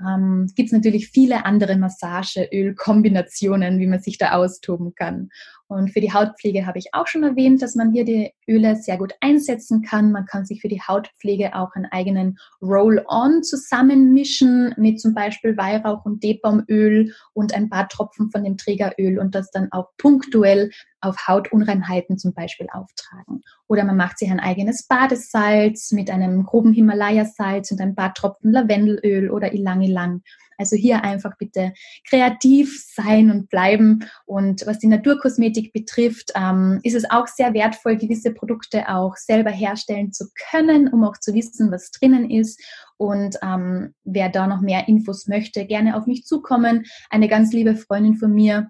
ähm, 0.00 0.46
gibt 0.54 0.68
es 0.68 0.72
natürlich 0.72 1.08
viele 1.08 1.44
andere 1.44 1.76
Massageölkombinationen, 1.76 3.78
wie 3.78 3.86
man 3.86 4.00
sich 4.00 4.18
da 4.18 4.32
austoben 4.32 4.94
kann. 4.94 5.30
Und 5.70 5.90
für 5.90 6.00
die 6.00 6.12
Hautpflege 6.12 6.66
habe 6.66 6.78
ich 6.78 6.94
auch 6.94 7.06
schon 7.06 7.22
erwähnt, 7.22 7.60
dass 7.60 7.74
man 7.74 7.92
hier 7.92 8.06
die 8.06 8.32
Öle 8.48 8.76
sehr 8.76 8.96
gut 8.96 9.12
einsetzen 9.20 9.82
kann. 9.82 10.12
Man 10.12 10.24
kann 10.24 10.46
sich 10.46 10.62
für 10.62 10.68
die 10.68 10.80
Hautpflege 10.80 11.54
auch 11.54 11.74
einen 11.74 11.84
eigenen 11.84 12.38
Roll-On 12.62 13.42
zusammenmischen 13.42 14.74
mit 14.78 14.98
zum 14.98 15.12
Beispiel 15.12 15.58
Weihrauch 15.58 16.06
und 16.06 16.24
Debaumöl 16.24 17.12
und 17.34 17.54
ein 17.54 17.68
paar 17.68 17.86
Tropfen 17.86 18.30
von 18.30 18.44
dem 18.44 18.56
Trägeröl 18.56 19.18
und 19.18 19.34
das 19.34 19.50
dann 19.50 19.70
auch 19.70 19.90
punktuell 19.98 20.70
auf 21.00 21.28
Hautunreinheiten 21.28 22.18
zum 22.18 22.34
Beispiel 22.34 22.66
auftragen. 22.72 23.42
Oder 23.66 23.84
man 23.84 23.96
macht 23.96 24.18
sich 24.18 24.30
ein 24.30 24.40
eigenes 24.40 24.86
Badesalz 24.86 25.92
mit 25.92 26.10
einem 26.10 26.44
groben 26.44 26.72
Himalaya-Salz 26.72 27.70
und 27.70 27.80
ein 27.80 27.94
paar 27.94 28.14
Tropfen 28.14 28.52
Lavendelöl 28.52 29.30
oder 29.30 29.52
Ilang-Ilang. 29.52 30.22
Also 30.58 30.74
hier 30.74 31.04
einfach 31.04 31.38
bitte 31.38 31.72
kreativ 32.08 32.84
sein 32.84 33.30
und 33.30 33.48
bleiben. 33.48 34.04
Und 34.26 34.66
was 34.66 34.80
die 34.80 34.88
Naturkosmetik 34.88 35.72
betrifft, 35.72 36.32
ähm, 36.34 36.80
ist 36.82 36.96
es 36.96 37.08
auch 37.08 37.28
sehr 37.28 37.54
wertvoll, 37.54 37.96
gewisse 37.96 38.34
Produkte 38.34 38.88
auch 38.88 39.16
selber 39.16 39.50
herstellen 39.50 40.12
zu 40.12 40.26
können, 40.50 40.88
um 40.88 41.04
auch 41.04 41.16
zu 41.16 41.32
wissen, 41.32 41.70
was 41.70 41.92
drinnen 41.92 42.28
ist. 42.28 42.60
Und 42.96 43.36
ähm, 43.42 43.94
wer 44.02 44.28
da 44.28 44.48
noch 44.48 44.60
mehr 44.60 44.88
Infos 44.88 45.28
möchte, 45.28 45.64
gerne 45.64 45.96
auf 45.96 46.06
mich 46.06 46.24
zukommen. 46.24 46.84
Eine 47.08 47.28
ganz 47.28 47.52
liebe 47.52 47.76
Freundin 47.76 48.16
von 48.16 48.32
mir, 48.32 48.68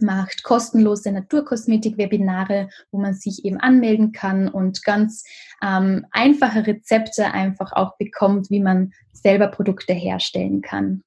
macht 0.00 0.42
kostenlose 0.42 1.12
Naturkosmetik-Webinare, 1.12 2.68
wo 2.90 2.98
man 2.98 3.14
sich 3.14 3.44
eben 3.44 3.58
anmelden 3.58 4.12
kann 4.12 4.48
und 4.48 4.82
ganz 4.84 5.24
ähm, 5.62 6.06
einfache 6.10 6.66
Rezepte 6.66 7.32
einfach 7.32 7.72
auch 7.72 7.96
bekommt, 7.96 8.50
wie 8.50 8.60
man 8.60 8.92
selber 9.12 9.48
Produkte 9.48 9.92
herstellen 9.92 10.60
kann. 10.60 11.02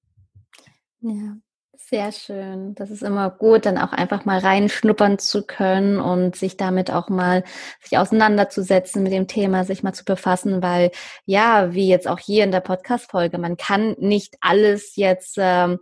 Ja, 1.01 1.37
sehr 1.89 2.11
schön. 2.11 2.75
Das 2.75 2.89
ist 2.89 3.03
immer 3.03 3.29
gut, 3.29 3.65
dann 3.65 3.77
auch 3.77 3.93
einfach 3.93 4.25
mal 4.25 4.39
reinschnuppern 4.39 5.19
zu 5.19 5.45
können 5.45 5.99
und 5.99 6.35
sich 6.35 6.57
damit 6.57 6.91
auch 6.91 7.07
mal 7.07 7.43
sich 7.81 7.97
auseinanderzusetzen 7.97 9.03
mit 9.03 9.13
dem 9.13 9.27
Thema, 9.27 9.63
sich 9.63 9.83
mal 9.83 9.93
zu 9.93 10.03
befassen, 10.03 10.61
weil 10.61 10.91
ja, 11.25 11.73
wie 11.73 11.87
jetzt 11.87 12.07
auch 12.07 12.19
hier 12.19 12.43
in 12.43 12.51
der 12.51 12.59
Podcast-Folge, 12.61 13.37
man 13.37 13.55
kann 13.55 13.95
nicht 13.99 14.35
alles 14.41 14.95
jetzt 14.95 15.35
ähm, 15.37 15.79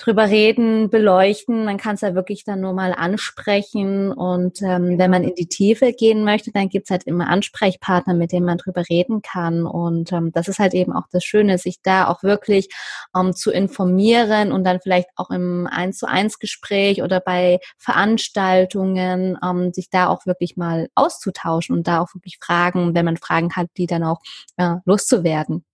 drüber 0.00 0.28
reden, 0.28 0.90
beleuchten. 0.90 1.64
Man 1.64 1.76
kann 1.76 1.94
es 1.94 2.00
ja 2.00 2.14
wirklich 2.14 2.44
dann 2.44 2.60
nur 2.60 2.72
mal 2.72 2.92
ansprechen. 2.92 4.12
Und 4.12 4.62
ähm, 4.62 4.98
wenn 4.98 5.10
man 5.10 5.22
in 5.22 5.34
die 5.34 5.46
Tiefe 5.46 5.92
gehen 5.92 6.24
möchte, 6.24 6.50
dann 6.52 6.68
gibt's 6.68 6.90
halt 6.90 7.04
immer 7.04 7.28
Ansprechpartner, 7.28 8.14
mit 8.14 8.32
denen 8.32 8.46
man 8.46 8.58
drüber 8.58 8.82
reden 8.88 9.22
kann. 9.22 9.66
Und 9.66 10.12
ähm, 10.12 10.32
das 10.32 10.48
ist 10.48 10.58
halt 10.58 10.74
eben 10.74 10.92
auch 10.92 11.04
das 11.12 11.24
Schöne, 11.24 11.58
sich 11.58 11.82
da 11.82 12.08
auch 12.08 12.22
wirklich 12.22 12.68
ähm, 13.14 13.34
zu 13.34 13.50
informieren 13.50 14.52
und 14.52 14.64
dann 14.64 14.80
vielleicht 14.80 15.08
auch 15.16 15.30
im 15.30 15.68
Eins 15.70 15.98
zu 15.98 16.08
eins 16.08 16.38
Gespräch 16.38 17.02
oder 17.02 17.20
bei 17.20 17.58
Veranstaltungen 17.76 19.38
ähm, 19.44 19.72
sich 19.72 19.90
da 19.90 20.08
auch 20.08 20.24
wirklich 20.26 20.56
mal 20.56 20.88
auszutauschen 20.94 21.76
und 21.76 21.86
da 21.86 22.00
auch 22.00 22.14
wirklich 22.14 22.38
Fragen, 22.40 22.94
wenn 22.94 23.04
man 23.04 23.18
Fragen 23.18 23.54
hat, 23.54 23.68
die 23.76 23.86
dann 23.86 24.02
auch 24.02 24.20
äh, 24.56 24.76
loszuwerden. 24.84 25.64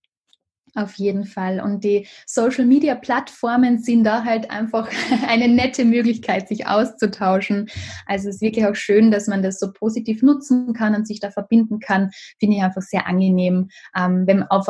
Auf 0.77 0.93
jeden 0.93 1.25
Fall. 1.25 1.59
Und 1.59 1.83
die 1.83 2.05
Social-Media-Plattformen 2.27 3.79
sind 3.79 4.03
da 4.03 4.23
halt 4.23 4.51
einfach 4.51 4.87
eine 5.27 5.47
nette 5.47 5.83
Möglichkeit, 5.85 6.47
sich 6.47 6.67
auszutauschen. 6.67 7.67
Also 8.05 8.29
es 8.29 8.35
ist 8.35 8.41
wirklich 8.41 8.63
auch 8.63 8.75
schön, 8.75 9.09
dass 9.09 9.25
man 9.25 9.41
das 9.41 9.59
so 9.59 9.73
positiv 9.73 10.21
nutzen 10.21 10.73
kann 10.73 10.93
und 10.93 11.07
sich 11.07 11.19
da 11.19 11.31
verbinden 11.31 11.79
kann. 11.79 12.11
Finde 12.39 12.57
ich 12.57 12.61
einfach 12.61 12.83
sehr 12.83 13.07
angenehm, 13.07 13.69
ähm, 13.97 14.27
wenn, 14.27 14.43
auf, 14.43 14.67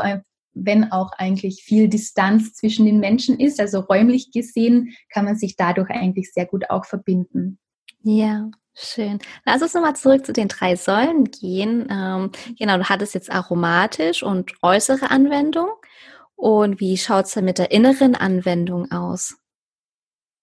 wenn 0.53 0.93
auch 0.93 1.12
eigentlich 1.18 1.64
viel 1.64 1.89
Distanz 1.89 2.53
zwischen 2.53 2.86
den 2.86 3.01
Menschen 3.01 3.38
ist. 3.38 3.60
Also 3.60 3.82
räumlich 3.82 4.32
gesehen 4.32 4.95
kann 5.10 5.26
man 5.26 5.36
sich 5.36 5.58
dadurch 5.58 5.89
eigentlich 5.89 6.32
sehr 6.32 6.45
gut 6.45 6.70
auch 6.70 6.86
verbinden. 6.86 7.60
Ja, 8.01 8.49
Schön. 8.80 9.18
Lass 9.43 9.64
uns 9.64 9.74
nochmal 9.74 9.95
zurück 9.95 10.24
zu 10.24 10.34
den 10.34 10.49
drei 10.49 10.76
Säulen 10.76 11.24
gehen. 11.32 11.88
Ähm, 11.89 12.32
genau, 12.60 12.78
du 12.78 12.84
hattest 12.84 13.16
jetzt 13.16 13.32
aromatisch 13.32 14.22
und 14.22 14.53
äußere 14.62 15.10
Anwendung. 15.10 15.70
Und 16.38 16.80
wie 16.80 16.98
schaut 16.98 17.26
es 17.26 17.32
denn 17.34 17.46
mit 17.46 17.58
der 17.58 17.72
inneren 17.72 18.16
Anwendung 18.16 18.92
aus? 18.92 19.38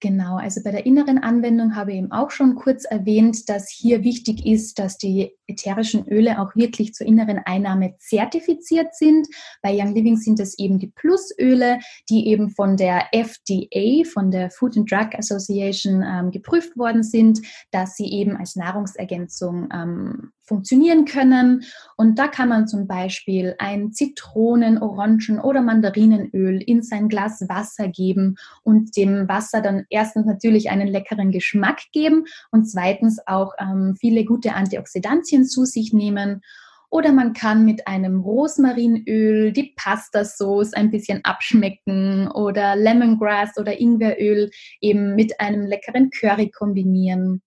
Genau, 0.05 0.36
also 0.36 0.61
bei 0.62 0.70
der 0.70 0.84
inneren 0.84 1.16
Anwendung 1.16 1.76
habe 1.76 1.92
ich 1.92 1.96
eben 1.96 2.12
auch 2.12 2.30
schon 2.30 2.57
kurz 2.57 2.84
erwähnt, 2.84 3.48
dass 3.48 3.70
hier 3.70 4.05
wichtig 4.05 4.44
ist, 4.44 4.78
dass 4.78 4.98
die 4.98 5.32
ätherischen 5.46 6.07
Öle 6.07 6.38
auch 6.40 6.55
wirklich 6.55 6.92
zur 6.92 7.07
inneren 7.07 7.38
Einnahme 7.38 7.94
zertifiziert 7.96 8.94
sind. 8.94 9.26
Bei 9.62 9.74
Young 9.74 9.94
Living 9.94 10.18
sind 10.18 10.40
es 10.40 10.59
eben 10.59 10.78
die 10.78 10.88
Plusöle, 10.88 11.78
die 12.11 12.28
eben 12.28 12.50
von 12.50 12.76
der 12.76 13.14
FDA, 13.14 14.05
von 14.05 14.30
der 14.30 14.50
Food 14.50 14.76
and 14.76 14.92
Drug 14.92 15.14
Association 15.14 16.05
ähm, 16.07 16.30
geprüft 16.30 16.76
worden 16.76 17.02
sind, 17.02 17.40
dass 17.70 17.96
sie 17.96 18.12
eben 18.12 18.36
als 18.36 18.57
Nahrungsergänzung 18.57 19.70
ähm, 19.72 20.32
funktionieren 20.44 21.05
können. 21.07 21.64
Und 21.96 22.18
da 22.18 22.28
kann 22.28 22.48
man 22.48 22.68
zum 22.68 22.86
Beispiel 22.86 23.55
ein 23.59 23.92
Zitronen-, 23.92 24.80
Orangen- 24.80 25.40
oder 25.40 25.62
Mandarinenöl 25.62 26.62
in 26.62 26.82
sein 26.82 27.09
Glas 27.09 27.42
Wasser 27.48 27.88
geben 27.88 28.36
und 28.62 28.96
dem 28.96 29.28
Wasser 29.28 29.61
dann 29.61 29.84
erstens 29.95 30.26
natürlich 30.26 30.70
einen 30.70 30.88
leckeren 30.88 31.30
Geschmack 31.30 31.80
geben 31.92 32.24
und 32.51 32.64
zweitens 32.64 33.20
auch 33.26 33.53
ähm, 33.59 33.95
viele 33.99 34.24
gute 34.24 34.55
Antioxidantien 34.55 35.44
zu 35.44 35.64
sich 35.64 35.93
nehmen. 35.93 36.43
Oder 36.90 37.12
man 37.12 37.32
kann 37.32 37.64
mit 37.64 37.89
einem 37.89 38.20
Rosmarinöl 38.20 39.52
die 39.52 39.73
Pastasauce 39.77 40.74
ein 40.74 40.90
bisschen 40.90 41.24
abschmecken 41.24 42.28
oder 42.31 42.77
Lemongrass 42.77 43.56
oder 43.56 43.81
Ingweröl 43.81 44.51
eben 44.81 45.14
mit 45.14 45.40
einem 45.40 45.66
leckeren 45.66 46.10
Curry 46.10 46.51
kombinieren. 46.51 47.43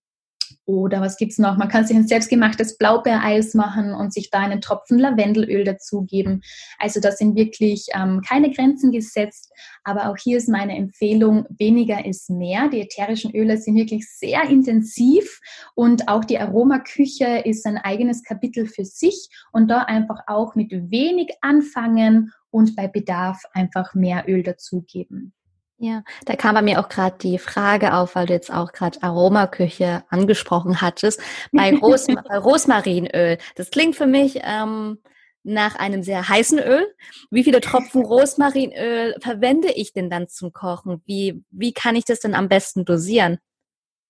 Oder 0.68 1.00
was 1.00 1.16
gibt 1.16 1.32
es 1.32 1.38
noch? 1.38 1.56
Man 1.56 1.68
kann 1.68 1.86
sich 1.86 1.96
ein 1.96 2.06
selbstgemachtes 2.06 2.76
Blaubeereis 2.76 3.54
machen 3.54 3.94
und 3.94 4.12
sich 4.12 4.28
da 4.28 4.40
einen 4.40 4.60
Tropfen 4.60 4.98
Lavendelöl 4.98 5.64
dazugeben. 5.64 6.42
Also 6.78 7.00
da 7.00 7.10
sind 7.10 7.36
wirklich 7.36 7.86
ähm, 7.94 8.20
keine 8.20 8.50
Grenzen 8.50 8.92
gesetzt. 8.92 9.50
Aber 9.82 10.10
auch 10.10 10.18
hier 10.18 10.36
ist 10.36 10.46
meine 10.46 10.76
Empfehlung, 10.76 11.46
weniger 11.58 12.04
ist 12.04 12.28
mehr. 12.28 12.68
Die 12.68 12.82
ätherischen 12.82 13.34
Öle 13.34 13.56
sind 13.56 13.76
wirklich 13.76 14.06
sehr 14.10 14.42
intensiv 14.42 15.40
und 15.74 16.06
auch 16.06 16.26
die 16.26 16.38
Aromaküche 16.38 17.38
ist 17.46 17.64
ein 17.64 17.78
eigenes 17.78 18.22
Kapitel 18.22 18.66
für 18.66 18.84
sich. 18.84 19.30
Und 19.52 19.68
da 19.68 19.84
einfach 19.84 20.18
auch 20.26 20.54
mit 20.54 20.70
wenig 20.70 21.30
anfangen 21.40 22.34
und 22.50 22.76
bei 22.76 22.88
Bedarf 22.88 23.42
einfach 23.54 23.94
mehr 23.94 24.24
Öl 24.28 24.42
dazugeben. 24.42 25.32
Ja, 25.80 26.02
da 26.26 26.34
kam 26.34 26.56
bei 26.56 26.62
mir 26.62 26.80
auch 26.80 26.88
gerade 26.88 27.16
die 27.18 27.38
Frage 27.38 27.94
auf, 27.94 28.16
weil 28.16 28.26
du 28.26 28.32
jetzt 28.32 28.52
auch 28.52 28.72
gerade 28.72 29.00
Aromaküche 29.00 30.02
angesprochen 30.08 30.80
hattest. 30.80 31.20
Bei, 31.52 31.72
Ros 31.72 32.06
bei 32.08 32.14
Rosmarinöl, 32.38 33.38
das 33.54 33.70
klingt 33.70 33.94
für 33.94 34.06
mich 34.06 34.40
ähm, 34.42 34.98
nach 35.44 35.76
einem 35.76 36.02
sehr 36.02 36.28
heißen 36.28 36.58
Öl. 36.58 36.84
Wie 37.30 37.44
viele 37.44 37.60
Tropfen 37.60 38.04
Rosmarinöl 38.04 39.14
verwende 39.20 39.70
ich 39.70 39.92
denn 39.92 40.10
dann 40.10 40.28
zum 40.28 40.52
Kochen? 40.52 41.00
Wie, 41.06 41.44
wie 41.50 41.72
kann 41.72 41.94
ich 41.94 42.04
das 42.04 42.18
denn 42.18 42.34
am 42.34 42.48
besten 42.48 42.84
dosieren? 42.84 43.38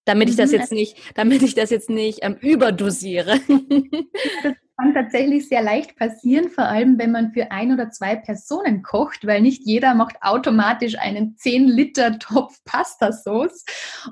Damit 0.06 0.30
ich 0.30 0.36
das 0.36 0.50
mhm. 0.52 0.56
jetzt 0.56 0.72
nicht, 0.72 0.96
damit 1.16 1.42
ich 1.42 1.54
das 1.54 1.68
jetzt 1.68 1.90
nicht 1.90 2.20
ähm, 2.22 2.36
überdosiere. 2.40 3.40
kann 4.78 4.94
tatsächlich 4.94 5.48
sehr 5.48 5.62
leicht 5.62 5.96
passieren, 5.96 6.50
vor 6.50 6.64
allem 6.64 6.98
wenn 6.98 7.10
man 7.10 7.32
für 7.32 7.50
ein 7.50 7.72
oder 7.72 7.90
zwei 7.90 8.14
Personen 8.14 8.82
kocht, 8.82 9.26
weil 9.26 9.40
nicht 9.40 9.62
jeder 9.66 9.94
macht 9.94 10.22
automatisch 10.22 10.96
einen 10.98 11.36
10 11.36 11.66
Liter 11.66 12.18
Topf 12.20 12.62
Pastasauce. 12.64 13.64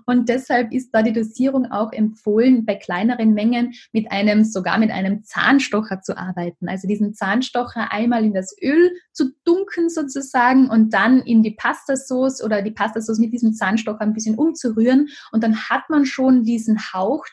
Und 0.07 0.29
deshalb 0.29 0.73
ist 0.73 0.91
da 0.91 1.03
die 1.03 1.13
Dosierung 1.13 1.71
auch 1.71 1.93
empfohlen, 1.93 2.67
bei 2.67 2.75
kleineren 2.75 3.33
Mengen 3.33 3.75
mit 3.93 4.11
einem, 4.11 4.43
sogar 4.43 4.79
mit 4.79 4.91
einem 4.91 5.23
Zahnstocher 5.23 6.01
zu 6.03 6.17
arbeiten. 6.17 6.69
Also 6.69 6.89
diesen 6.89 7.15
Zahnstocher 7.15 7.93
einmal 7.93 8.25
in 8.25 8.35
das 8.35 8.57
Öl 8.61 8.91
zu 9.13 9.31
dunken 9.45 9.89
sozusagen 9.89 10.69
und 10.69 10.93
dann 10.93 11.21
in 11.21 11.45
die 11.45 11.53
Pastasauce 11.53 12.43
oder 12.43 12.63
die 12.63 12.73
Pastasauce 12.73 13.21
mit 13.21 13.33
diesem 13.33 13.55
Zahnstocher 13.55 14.01
ein 14.01 14.15
bisschen 14.15 14.35
umzurühren. 14.35 15.11
Und 15.31 15.45
dann 15.45 15.69
hat 15.69 15.89
man 15.91 16.07
schon 16.07 16.43
diesen 16.43 16.93
Hauch 16.93 17.25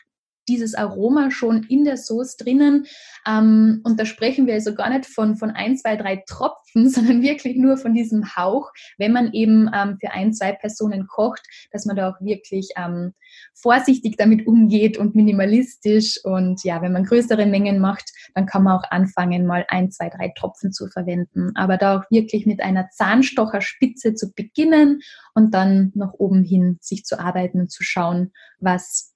dieses 0.48 0.74
Aroma 0.74 1.30
schon 1.30 1.64
in 1.64 1.84
der 1.84 1.96
Sauce 1.96 2.36
drinnen. 2.36 2.86
Ähm, 3.26 3.80
und 3.84 3.98
da 3.98 4.04
sprechen 4.04 4.46
wir 4.46 4.54
also 4.54 4.74
gar 4.74 4.90
nicht 4.90 5.06
von, 5.06 5.36
von 5.36 5.50
ein, 5.50 5.76
zwei, 5.76 5.96
drei 5.96 6.22
Tropfen, 6.26 6.64
sondern 6.90 7.22
wirklich 7.22 7.56
nur 7.56 7.76
von 7.76 7.94
diesem 7.94 8.36
Hauch, 8.36 8.70
wenn 8.98 9.12
man 9.12 9.32
eben 9.32 9.70
ähm, 9.74 9.98
für 10.00 10.12
ein, 10.12 10.32
zwei 10.32 10.52
Personen 10.52 11.06
kocht, 11.06 11.42
dass 11.72 11.86
man 11.86 11.96
da 11.96 12.10
auch 12.10 12.20
wirklich 12.20 12.70
ähm, 12.76 13.14
vorsichtig 13.54 14.16
damit 14.16 14.46
umgeht 14.46 14.98
und 14.98 15.14
minimalistisch. 15.14 16.20
Und 16.24 16.62
ja, 16.64 16.82
wenn 16.82 16.92
man 16.92 17.04
größere 17.04 17.46
Mengen 17.46 17.78
macht, 17.78 18.10
dann 18.34 18.46
kann 18.46 18.62
man 18.62 18.78
auch 18.78 18.90
anfangen, 18.90 19.46
mal 19.46 19.64
ein, 19.68 19.90
zwei, 19.90 20.10
drei 20.10 20.32
Tropfen 20.36 20.72
zu 20.72 20.88
verwenden. 20.88 21.52
Aber 21.54 21.76
da 21.76 21.98
auch 21.98 22.04
wirklich 22.10 22.46
mit 22.46 22.60
einer 22.60 22.88
Zahnstocherspitze 22.90 24.14
zu 24.14 24.32
beginnen 24.32 25.00
und 25.34 25.54
dann 25.54 25.92
nach 25.94 26.12
oben 26.14 26.44
hin 26.44 26.78
sich 26.80 27.04
zu 27.04 27.18
arbeiten 27.18 27.60
und 27.60 27.70
zu 27.70 27.82
schauen, 27.82 28.32
was 28.58 29.13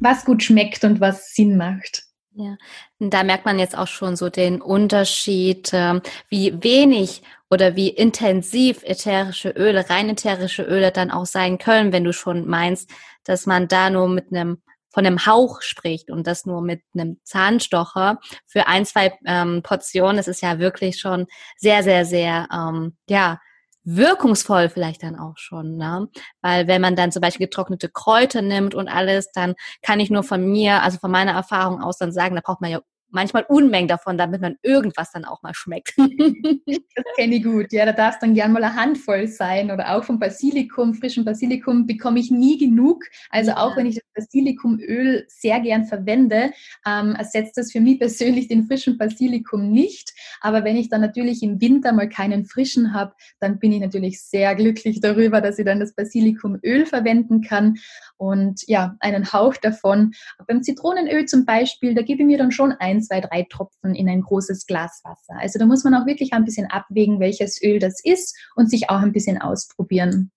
was 0.00 0.24
gut 0.24 0.42
schmeckt 0.42 0.84
und 0.84 1.00
was 1.00 1.34
Sinn 1.34 1.56
macht. 1.56 2.04
Ja, 2.34 2.56
da 2.98 3.24
merkt 3.24 3.44
man 3.44 3.58
jetzt 3.58 3.76
auch 3.76 3.88
schon 3.88 4.16
so 4.16 4.30
den 4.30 4.62
Unterschied, 4.62 5.70
ähm, 5.74 6.00
wie 6.30 6.62
wenig 6.62 7.22
oder 7.50 7.76
wie 7.76 7.88
intensiv 7.88 8.82
ätherische 8.84 9.50
Öle, 9.50 9.90
rein 9.90 10.08
ätherische 10.08 10.62
Öle 10.62 10.92
dann 10.92 11.10
auch 11.10 11.26
sein 11.26 11.58
können, 11.58 11.92
wenn 11.92 12.04
du 12.04 12.14
schon 12.14 12.48
meinst, 12.48 12.90
dass 13.24 13.44
man 13.44 13.68
da 13.68 13.90
nur 13.90 14.08
mit 14.08 14.32
einem 14.32 14.62
von 14.88 15.06
einem 15.06 15.26
Hauch 15.26 15.62
spricht 15.62 16.10
und 16.10 16.26
das 16.26 16.44
nur 16.44 16.60
mit 16.60 16.82
einem 16.94 17.18
Zahnstocher 17.24 18.18
für 18.46 18.66
ein, 18.66 18.84
zwei 18.84 19.18
ähm, 19.26 19.62
Portionen, 19.62 20.18
das 20.18 20.28
ist 20.28 20.42
ja 20.42 20.58
wirklich 20.58 21.00
schon 21.00 21.26
sehr, 21.56 21.82
sehr, 21.82 22.04
sehr, 22.04 22.46
ähm, 22.52 22.96
ja, 23.08 23.40
wirkungsvoll 23.84 24.68
vielleicht 24.68 25.02
dann 25.02 25.18
auch 25.18 25.36
schon, 25.36 25.76
ne? 25.76 26.08
Weil 26.40 26.68
wenn 26.68 26.80
man 26.80 26.96
dann 26.96 27.12
zum 27.12 27.20
Beispiel 27.20 27.46
getrocknete 27.46 27.88
Kräuter 27.88 28.42
nimmt 28.42 28.74
und 28.74 28.88
alles, 28.88 29.30
dann 29.32 29.54
kann 29.82 30.00
ich 30.00 30.10
nur 30.10 30.22
von 30.22 30.44
mir, 30.44 30.82
also 30.82 30.98
von 30.98 31.10
meiner 31.10 31.32
Erfahrung 31.32 31.82
aus 31.82 31.98
dann 31.98 32.12
sagen, 32.12 32.34
da 32.36 32.42
braucht 32.44 32.60
man 32.60 32.70
ja 32.70 32.80
manchmal 33.12 33.44
Unmengen 33.48 33.88
davon, 33.88 34.18
damit 34.18 34.40
man 34.40 34.56
irgendwas 34.62 35.12
dann 35.12 35.24
auch 35.24 35.42
mal 35.42 35.54
schmeckt. 35.54 35.94
das 35.96 37.04
kenne 37.16 37.36
ich 37.36 37.44
gut. 37.44 37.72
Ja, 37.72 37.84
da 37.86 37.92
darf 37.92 38.14
es 38.14 38.20
dann 38.20 38.34
gern 38.34 38.52
mal 38.52 38.64
eine 38.64 38.74
Handvoll 38.74 39.28
sein. 39.28 39.70
Oder 39.70 39.94
auch 39.94 40.04
vom 40.04 40.18
Basilikum, 40.18 40.94
frischen 40.94 41.24
Basilikum 41.24 41.86
bekomme 41.86 42.18
ich 42.18 42.30
nie 42.30 42.58
genug. 42.58 43.04
Also 43.30 43.52
ja. 43.52 43.58
auch 43.58 43.76
wenn 43.76 43.86
ich 43.86 43.96
das 43.96 44.04
Basilikumöl 44.14 45.24
sehr 45.28 45.60
gern 45.60 45.84
verwende, 45.84 46.52
ähm, 46.86 47.14
ersetzt 47.14 47.56
das 47.56 47.72
für 47.72 47.80
mich 47.80 47.98
persönlich 47.98 48.48
den 48.48 48.66
frischen 48.66 48.98
Basilikum 48.98 49.70
nicht. 49.70 50.12
Aber 50.40 50.64
wenn 50.64 50.76
ich 50.76 50.88
dann 50.88 51.00
natürlich 51.00 51.42
im 51.42 51.60
Winter 51.60 51.92
mal 51.92 52.08
keinen 52.08 52.44
frischen 52.44 52.94
habe, 52.94 53.14
dann 53.40 53.58
bin 53.58 53.72
ich 53.72 53.80
natürlich 53.80 54.22
sehr 54.22 54.54
glücklich 54.54 55.00
darüber, 55.00 55.40
dass 55.40 55.58
ich 55.58 55.64
dann 55.64 55.80
das 55.80 55.94
Basilikumöl 55.94 56.86
verwenden 56.86 57.42
kann 57.42 57.78
und 58.22 58.62
ja, 58.68 58.94
einen 59.00 59.32
Hauch 59.32 59.56
davon. 59.56 60.12
Beim 60.46 60.62
Zitronenöl 60.62 61.26
zum 61.26 61.44
Beispiel, 61.44 61.92
da 61.92 62.02
gebe 62.02 62.22
ich 62.22 62.26
mir 62.26 62.38
dann 62.38 62.52
schon 62.52 62.70
ein, 62.70 63.02
zwei, 63.02 63.20
drei 63.20 63.48
Tropfen 63.50 63.96
in 63.96 64.08
ein 64.08 64.20
großes 64.22 64.66
Glas 64.66 65.00
Wasser. 65.02 65.34
Also 65.40 65.58
da 65.58 65.66
muss 65.66 65.82
man 65.82 65.92
auch 65.94 66.06
wirklich 66.06 66.32
ein 66.32 66.44
bisschen 66.44 66.70
abwägen, 66.70 67.18
welches 67.18 67.60
Öl 67.60 67.80
das 67.80 67.98
ist 68.04 68.38
und 68.54 68.70
sich 68.70 68.90
auch 68.90 69.00
ein 69.00 69.12
bisschen 69.12 69.42
ausprobieren. 69.42 70.30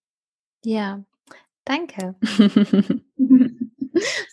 Ja, 0.63 1.03
danke. 1.63 2.15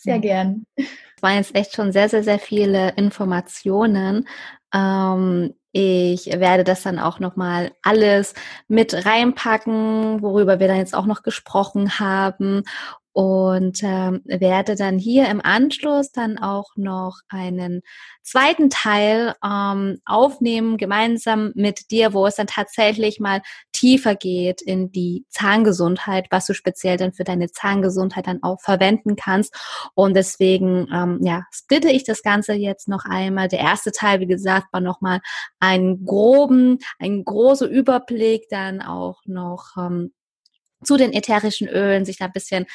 sehr 0.01 0.19
gern. 0.19 0.65
Es 0.77 1.23
waren 1.23 1.37
jetzt 1.37 1.55
echt 1.55 1.75
schon 1.75 1.93
sehr, 1.93 2.09
sehr, 2.09 2.25
sehr 2.25 2.39
viele 2.39 2.95
Informationen. 2.97 4.27
Ähm, 4.75 5.53
ich 5.73 6.27
werde 6.27 6.65
das 6.65 6.83
dann 6.83 6.99
auch 6.99 7.19
nochmal 7.19 7.73
alles 7.83 8.33
mit 8.69 9.07
reinpacken, 9.07 10.23
worüber 10.23 10.59
wir 10.59 10.69
dann 10.69 10.77
jetzt 10.77 10.95
auch 10.95 11.07
noch 11.07 11.23
gesprochen 11.23 11.99
haben 11.99 12.63
und 13.13 13.83
ähm, 13.83 14.23
werde 14.25 14.75
dann 14.75 14.99
hier 14.99 15.29
im 15.29 15.41
Anschluss 15.45 16.13
dann 16.13 16.39
auch 16.39 16.71
noch 16.77 17.19
einen 17.29 17.83
zweiten 18.23 18.71
Teil 18.71 19.35
ähm, 19.45 19.99
aufnehmen, 20.07 20.79
gemeinsam 20.79 21.53
mit 21.55 21.91
dir, 21.91 22.15
wo 22.15 22.27
es 22.27 22.37
dann 22.37 22.47
tatsächlich 22.47 23.21
mal 23.21 23.43
tiefer 23.73 24.15
geht 24.15 24.63
in 24.63 24.93
die 24.93 25.27
Zahngesundheit, 25.29 26.27
was 26.31 26.47
du 26.47 26.55
speziell 26.55 26.97
dann 26.97 27.13
für 27.13 27.25
deine 27.25 27.51
Zahngesundheit 27.51 28.27
dann 28.27 28.43
auch 28.43 28.61
verwenden 28.61 29.17
kannst. 29.17 29.55
Und 29.95 30.15
deswegen, 30.15 30.89
ähm, 30.93 31.19
ja, 31.23 31.43
splitte 31.51 31.91
ich 31.91 32.05
das 32.05 32.23
Ganze 32.23 32.55
jetzt 32.55 32.89
noch 32.89 33.05
einmal. 33.05 33.49
Der 33.49 33.61
erste 33.61 33.93
Teil, 33.93 34.21
wie 34.21 34.27
gesagt, 34.27 34.73
war 34.73 34.81
nochmal 34.81 35.21
einen 35.61 36.05
groben, 36.05 36.79
ein 36.99 37.25
großer 37.25 37.69
Überblick, 37.69 38.49
dann 38.49 38.81
auch 38.81 39.21
noch 39.27 39.77
ähm, 39.77 40.13
zu 40.85 40.97
den 40.97 41.13
ätherischen 41.13 41.69
Ölen, 41.69 42.05
sich 42.05 42.19
da 42.19 42.27
ein 42.27 42.33
bisschen 42.33 42.67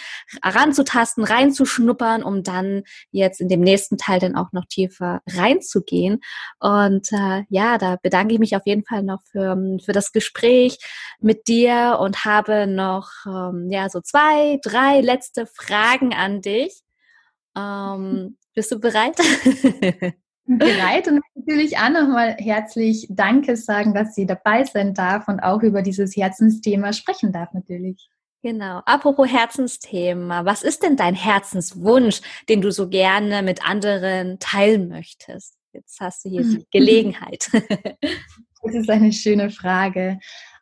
ranzutasten, 0.44 1.24
reinzuschnuppern, 1.24 2.24
um 2.24 2.44
dann 2.44 2.84
jetzt 3.12 3.42
in 3.42 3.50
dem 3.50 3.62
nächsten 3.62 3.98
Teil 3.98 4.20
dann 4.20 4.36
auch 4.36 4.52
noch 4.52 4.66
tiefer 4.66 5.22
reinzugehen. 5.28 6.22
Und 6.60 7.12
äh, 7.12 7.44
ja, 7.50 7.78
da 7.78 7.98
bedanke 8.02 8.34
ich 8.34 8.40
mich 8.40 8.56
auf 8.56 8.66
jeden 8.66 8.86
Fall 8.86 9.04
noch 9.04 9.22
für, 9.32 9.58
für 9.84 9.92
das 9.92 10.12
Gespräch 10.12 10.78
mit 11.20 11.48
dir 11.48 11.98
und 12.00 12.26
habe 12.26 12.68
noch 12.68 13.10
ähm, 13.26 13.70
ja 13.72 13.90
so 13.90 14.02
zwei, 14.02 14.60
drei 14.64 15.02
letzte 15.02 15.46
Fragen 15.48 16.14
an 16.14 16.42
dich. 16.42 16.82
Ähm, 17.56 18.38
bist 18.54 18.72
du 18.72 18.80
bereit? 18.80 19.16
bereit 20.48 21.08
und 21.08 21.22
natürlich 21.36 21.78
auch 21.78 21.90
nochmal 21.90 22.36
herzlich 22.40 23.08
Danke 23.10 23.56
sagen, 23.58 23.94
dass 23.94 24.16
sie 24.16 24.26
dabei 24.26 24.64
sein 24.64 24.94
darf 24.94 25.28
und 25.28 25.40
auch 25.42 25.62
über 25.62 25.82
dieses 25.82 26.16
Herzensthema 26.16 26.94
sprechen 26.94 27.32
darf 27.32 27.54
natürlich. 27.54 28.10
Genau. 28.44 28.82
Apropos 28.86 29.28
Herzensthema, 29.30 30.46
was 30.46 30.64
ist 30.64 30.84
denn 30.84 30.96
dein 30.96 31.16
Herzenswunsch, 31.16 32.22
den 32.48 32.62
du 32.62 32.72
so 32.72 32.88
gerne 32.88 33.42
mit 33.42 33.68
anderen 33.68 34.40
teilen 34.40 34.88
möchtest? 34.88 35.56
Jetzt 35.74 36.00
hast 36.00 36.24
du 36.24 36.30
hier 36.30 36.44
die 36.44 36.66
Gelegenheit. 36.72 37.50
Das 38.64 38.74
ist 38.74 38.90
eine 38.90 39.14
schöne 39.14 39.50
Frage. 39.50 40.20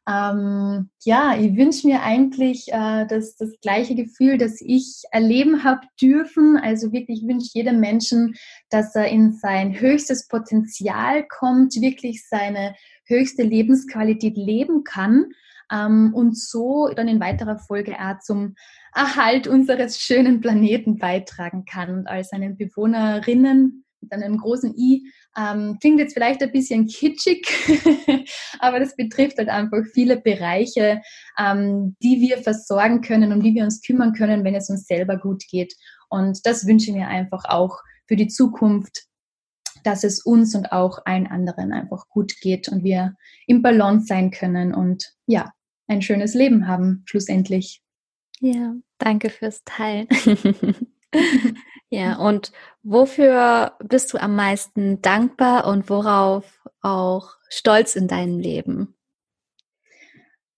Ähm, 0.07 0.89
ja, 1.03 1.35
ich 1.37 1.55
wünsche 1.57 1.87
mir 1.87 2.03
eigentlich 2.03 2.67
äh, 2.71 3.07
das, 3.07 3.35
das 3.37 3.51
gleiche 3.61 3.95
Gefühl, 3.95 4.37
das 4.37 4.61
ich 4.61 5.03
erleben 5.11 5.63
habe 5.63 5.81
dürfen. 5.99 6.57
Also 6.57 6.91
wirklich 6.91 7.23
wünsche 7.27 7.49
jedem 7.53 7.79
Menschen, 7.79 8.35
dass 8.69 8.93
er 8.93 9.07
in 9.07 9.33
sein 9.33 9.79
höchstes 9.79 10.27
Potenzial 10.27 11.25
kommt, 11.27 11.73
wirklich 11.81 12.27
seine 12.27 12.75
höchste 13.07 13.43
Lebensqualität 13.43 14.37
leben 14.37 14.83
kann 14.83 15.25
ähm, 15.71 16.13
und 16.13 16.37
so 16.37 16.89
dann 16.95 17.07
in 17.07 17.19
weiterer 17.19 17.57
Folge 17.57 17.95
auch 17.99 18.19
zum 18.19 18.55
Erhalt 18.93 19.47
unseres 19.47 19.99
schönen 19.99 20.39
Planeten 20.39 20.97
beitragen 20.97 21.65
kann 21.65 21.89
und 21.89 22.07
all 22.07 22.23
seinen 22.23 22.57
Bewohnerinnen 22.57 23.84
mit 24.11 24.23
einem 24.23 24.37
großen 24.37 24.75
I. 24.77 25.11
Ähm, 25.37 25.77
klingt 25.81 25.99
jetzt 25.99 26.13
vielleicht 26.13 26.41
ein 26.41 26.51
bisschen 26.51 26.87
kitschig, 26.87 27.47
aber 28.59 28.79
das 28.79 28.95
betrifft 28.95 29.37
halt 29.37 29.49
einfach 29.49 29.83
viele 29.93 30.17
Bereiche, 30.17 31.01
ähm, 31.37 31.95
die 32.01 32.21
wir 32.21 32.37
versorgen 32.37 33.01
können, 33.01 33.33
um 33.33 33.41
die 33.41 33.53
wir 33.53 33.63
uns 33.63 33.81
kümmern 33.81 34.13
können, 34.13 34.43
wenn 34.43 34.55
es 34.55 34.69
uns 34.69 34.85
selber 34.85 35.17
gut 35.17 35.43
geht. 35.49 35.73
Und 36.09 36.45
das 36.45 36.65
wünsche 36.65 36.91
ich 36.91 36.95
mir 36.95 37.07
einfach 37.07 37.45
auch 37.45 37.79
für 38.07 38.15
die 38.15 38.27
Zukunft, 38.27 39.05
dass 39.83 40.03
es 40.03 40.23
uns 40.23 40.55
und 40.55 40.71
auch 40.71 40.99
allen 41.05 41.27
anderen 41.27 41.71
einfach 41.71 42.07
gut 42.09 42.33
geht 42.41 42.69
und 42.69 42.83
wir 42.83 43.15
im 43.47 43.61
Balance 43.61 44.07
sein 44.07 44.31
können 44.31 44.73
und 44.73 45.13
ja, 45.27 45.51
ein 45.87 46.01
schönes 46.01 46.33
Leben 46.33 46.67
haben, 46.67 47.03
schlussendlich. 47.05 47.81
Ja, 48.39 48.75
danke 48.97 49.29
fürs 49.29 49.63
Teilen. 49.63 50.07
Ja, 51.89 52.17
und 52.17 52.51
wofür 52.83 53.73
bist 53.83 54.13
du 54.13 54.17
am 54.17 54.35
meisten 54.35 55.01
dankbar 55.01 55.67
und 55.67 55.89
worauf 55.89 56.67
auch 56.81 57.35
stolz 57.49 57.95
in 57.95 58.07
deinem 58.07 58.39
Leben? 58.39 58.95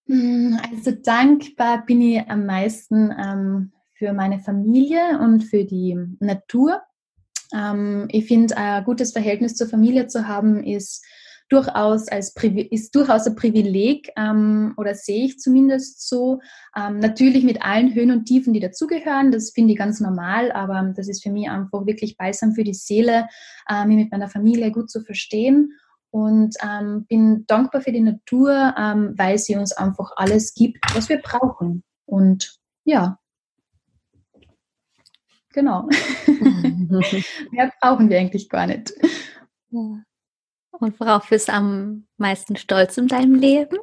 Hm, 0.08 0.60
also 0.72 0.92
dankbar 0.92 1.86
bin 1.86 2.02
ich 2.02 2.30
am 2.30 2.46
meisten 2.46 3.12
ähm, 3.12 3.72
für 3.94 4.14
meine 4.14 4.40
Familie 4.40 5.20
und 5.20 5.42
für 5.42 5.66
die 5.66 5.98
Natur. 6.20 6.82
Ähm, 7.54 8.08
ich 8.10 8.26
finde, 8.26 8.56
ein 8.56 8.84
gutes 8.86 9.12
Verhältnis 9.12 9.56
zur 9.56 9.68
Familie 9.68 10.08
zu 10.08 10.28
haben, 10.28 10.64
ist 10.64 11.06
durchaus 11.50 12.08
als 12.08 12.34
ist 12.36 12.96
durchaus 12.96 13.26
ein 13.26 13.36
Privileg 13.36 14.10
ähm, 14.18 14.74
oder 14.78 14.96
sehe 14.96 15.26
ich 15.26 15.40
zumindest 15.40 16.08
so. 16.08 16.40
Ähm, 16.76 17.00
natürlich 17.00 17.44
mit 17.44 17.62
allen 17.62 17.94
Höhen 17.94 18.12
und 18.12 18.26
Tiefen, 18.26 18.54
die 18.54 18.60
dazugehören. 18.60 19.32
Das 19.32 19.52
finde 19.52 19.74
ich 19.74 19.80
ganz 19.80 20.00
normal, 20.00 20.52
aber 20.52 20.94
das 20.96 21.08
ist 21.08 21.24
für 21.24 21.32
mich 21.32 21.50
einfach 21.50 21.86
wirklich 21.86 22.18
balsam 22.18 22.54
für 22.54 22.64
die 22.64 22.74
Seele, 22.74 23.28
äh, 23.70 23.86
mich 23.86 23.98
mit 23.98 24.12
meiner 24.12 24.30
Familie 24.30 24.72
gut 24.72 24.90
zu 24.90 25.02
verstehen. 25.02 25.74
Und 26.10 26.56
ähm, 26.64 27.06
bin 27.08 27.46
dankbar 27.48 27.82
für 27.82 27.92
die 27.92 28.00
Natur, 28.02 28.74
ähm, 28.78 29.14
weil 29.18 29.38
sie 29.38 29.56
uns 29.56 29.74
einfach 29.74 30.12
alles 30.16 30.54
gibt, 30.54 30.80
was 30.96 31.10
wir 31.10 31.22
brauchen. 31.22 31.84
Und 32.06 32.58
ja, 32.86 33.20
genau. 35.54 35.88
Mehr 37.52 37.72
brauchen 37.82 38.10
wir 38.10 38.20
eigentlich 38.20 38.50
gar 38.50 38.68
nicht. 38.68 38.94
Ja. 39.70 40.02
Und 40.80 41.00
worauf 41.00 41.30
bist 41.30 41.48
du 41.48 41.54
am 41.54 42.08
meisten 42.18 42.56
stolz 42.56 42.98
in 42.98 43.08
deinem 43.08 43.36
Leben? 43.36 43.78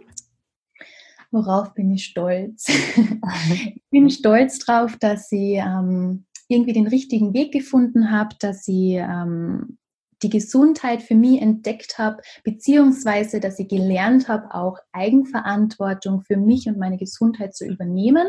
Worauf 1.30 1.74
bin 1.74 1.90
ich 1.92 2.04
stolz? 2.04 2.68
ich 2.68 3.82
bin 3.90 4.08
stolz 4.10 4.60
darauf, 4.60 4.96
dass 4.98 5.32
ich 5.32 5.56
ähm, 5.56 6.26
irgendwie 6.48 6.72
den 6.72 6.86
richtigen 6.86 7.34
Weg 7.34 7.52
gefunden 7.52 8.12
habe, 8.12 8.36
dass 8.38 8.68
ich 8.68 8.94
ähm, 8.94 9.78
die 10.22 10.30
Gesundheit 10.30 11.02
für 11.02 11.16
mich 11.16 11.42
entdeckt 11.42 11.98
habe, 11.98 12.22
beziehungsweise 12.44 13.40
dass 13.40 13.58
ich 13.58 13.68
gelernt 13.68 14.28
habe, 14.28 14.54
auch 14.54 14.78
Eigenverantwortung 14.92 16.22
für 16.22 16.36
mich 16.36 16.68
und 16.68 16.78
meine 16.78 16.98
Gesundheit 16.98 17.54
zu 17.54 17.66
übernehmen 17.66 18.28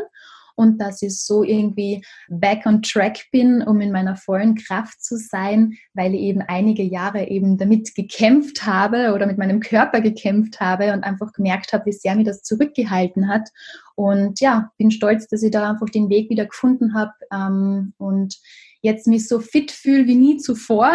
und 0.56 0.78
dass 0.80 1.02
ich 1.02 1.20
so 1.20 1.44
irgendwie 1.44 2.04
back 2.28 2.66
on 2.66 2.82
track 2.82 3.26
bin, 3.30 3.62
um 3.62 3.80
in 3.80 3.92
meiner 3.92 4.16
vollen 4.16 4.56
Kraft 4.56 5.02
zu 5.02 5.16
sein, 5.16 5.74
weil 5.94 6.14
ich 6.14 6.22
eben 6.22 6.42
einige 6.42 6.82
Jahre 6.82 7.28
eben 7.28 7.58
damit 7.58 7.94
gekämpft 7.94 8.66
habe 8.66 9.12
oder 9.14 9.26
mit 9.26 9.38
meinem 9.38 9.60
Körper 9.60 10.00
gekämpft 10.00 10.60
habe 10.60 10.92
und 10.92 11.04
einfach 11.04 11.32
gemerkt 11.32 11.72
habe, 11.72 11.86
wie 11.86 11.92
sehr 11.92 12.16
mir 12.16 12.24
das 12.24 12.42
zurückgehalten 12.42 13.28
hat. 13.28 13.50
Und 13.94 14.40
ja, 14.40 14.72
bin 14.78 14.90
stolz, 14.90 15.28
dass 15.28 15.42
ich 15.42 15.50
da 15.50 15.70
einfach 15.70 15.88
den 15.88 16.08
Weg 16.08 16.28
wieder 16.30 16.46
gefunden 16.46 16.94
habe 16.94 17.12
ähm, 17.32 17.94
und 17.98 18.36
jetzt 18.82 19.06
mich 19.06 19.26
so 19.26 19.40
fit 19.40 19.70
fühle 19.70 20.06
wie 20.06 20.14
nie 20.14 20.36
zuvor 20.38 20.92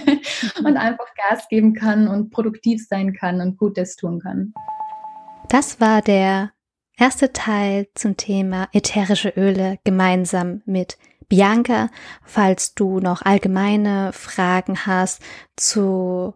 und 0.64 0.76
einfach 0.76 1.06
Gas 1.28 1.48
geben 1.48 1.74
kann 1.74 2.08
und 2.08 2.30
produktiv 2.30 2.86
sein 2.86 3.12
kann 3.12 3.40
und 3.40 3.58
Gutes 3.58 3.96
tun 3.96 4.20
kann. 4.20 4.54
Das 5.48 5.80
war 5.80 6.00
der 6.00 6.52
erste 6.96 7.32
Teil 7.32 7.88
zum 7.94 8.16
Thema 8.16 8.68
ätherische 8.72 9.30
Öle 9.36 9.78
gemeinsam 9.84 10.62
mit 10.66 10.98
Bianca. 11.28 11.90
Falls 12.24 12.74
du 12.74 13.00
noch 13.00 13.22
allgemeine 13.22 14.12
Fragen 14.12 14.86
hast 14.86 15.22
zu 15.56 16.34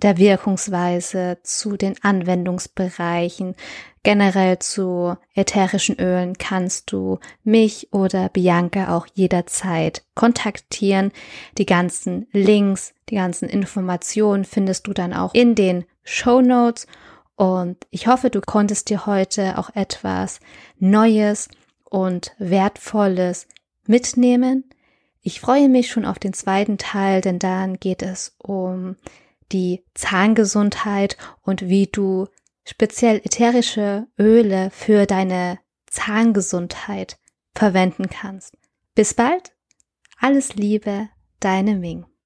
der 0.00 0.16
Wirkungsweise, 0.16 1.38
zu 1.42 1.76
den 1.76 1.96
Anwendungsbereichen, 2.02 3.56
generell 4.04 4.58
zu 4.60 5.16
ätherischen 5.34 5.98
Ölen, 5.98 6.38
kannst 6.38 6.92
du 6.92 7.18
mich 7.42 7.92
oder 7.92 8.28
Bianca 8.28 8.96
auch 8.96 9.06
jederzeit 9.12 10.04
kontaktieren. 10.14 11.10
Die 11.58 11.66
ganzen 11.66 12.28
Links, 12.32 12.94
die 13.08 13.16
ganzen 13.16 13.48
Informationen 13.48 14.44
findest 14.44 14.86
du 14.86 14.92
dann 14.92 15.12
auch 15.12 15.34
in 15.34 15.56
den 15.56 15.84
Show 16.04 16.40
Notes 16.40 16.86
und 17.38 17.76
ich 17.90 18.08
hoffe, 18.08 18.30
du 18.30 18.40
konntest 18.40 18.90
dir 18.90 19.06
heute 19.06 19.58
auch 19.58 19.70
etwas 19.76 20.40
Neues 20.80 21.48
und 21.84 22.34
Wertvolles 22.38 23.46
mitnehmen. 23.86 24.68
Ich 25.22 25.40
freue 25.40 25.68
mich 25.68 25.88
schon 25.88 26.04
auf 26.04 26.18
den 26.18 26.32
zweiten 26.32 26.78
Teil, 26.78 27.20
denn 27.20 27.38
dann 27.38 27.78
geht 27.78 28.02
es 28.02 28.34
um 28.38 28.96
die 29.52 29.84
Zahngesundheit 29.94 31.16
und 31.42 31.68
wie 31.68 31.86
du 31.86 32.26
speziell 32.64 33.18
ätherische 33.18 34.08
Öle 34.18 34.70
für 34.72 35.06
deine 35.06 35.60
Zahngesundheit 35.86 37.18
verwenden 37.54 38.10
kannst. 38.10 38.52
Bis 38.96 39.14
bald, 39.14 39.52
alles 40.18 40.56
Liebe, 40.56 41.08
deine 41.38 41.76
Ming. 41.76 42.04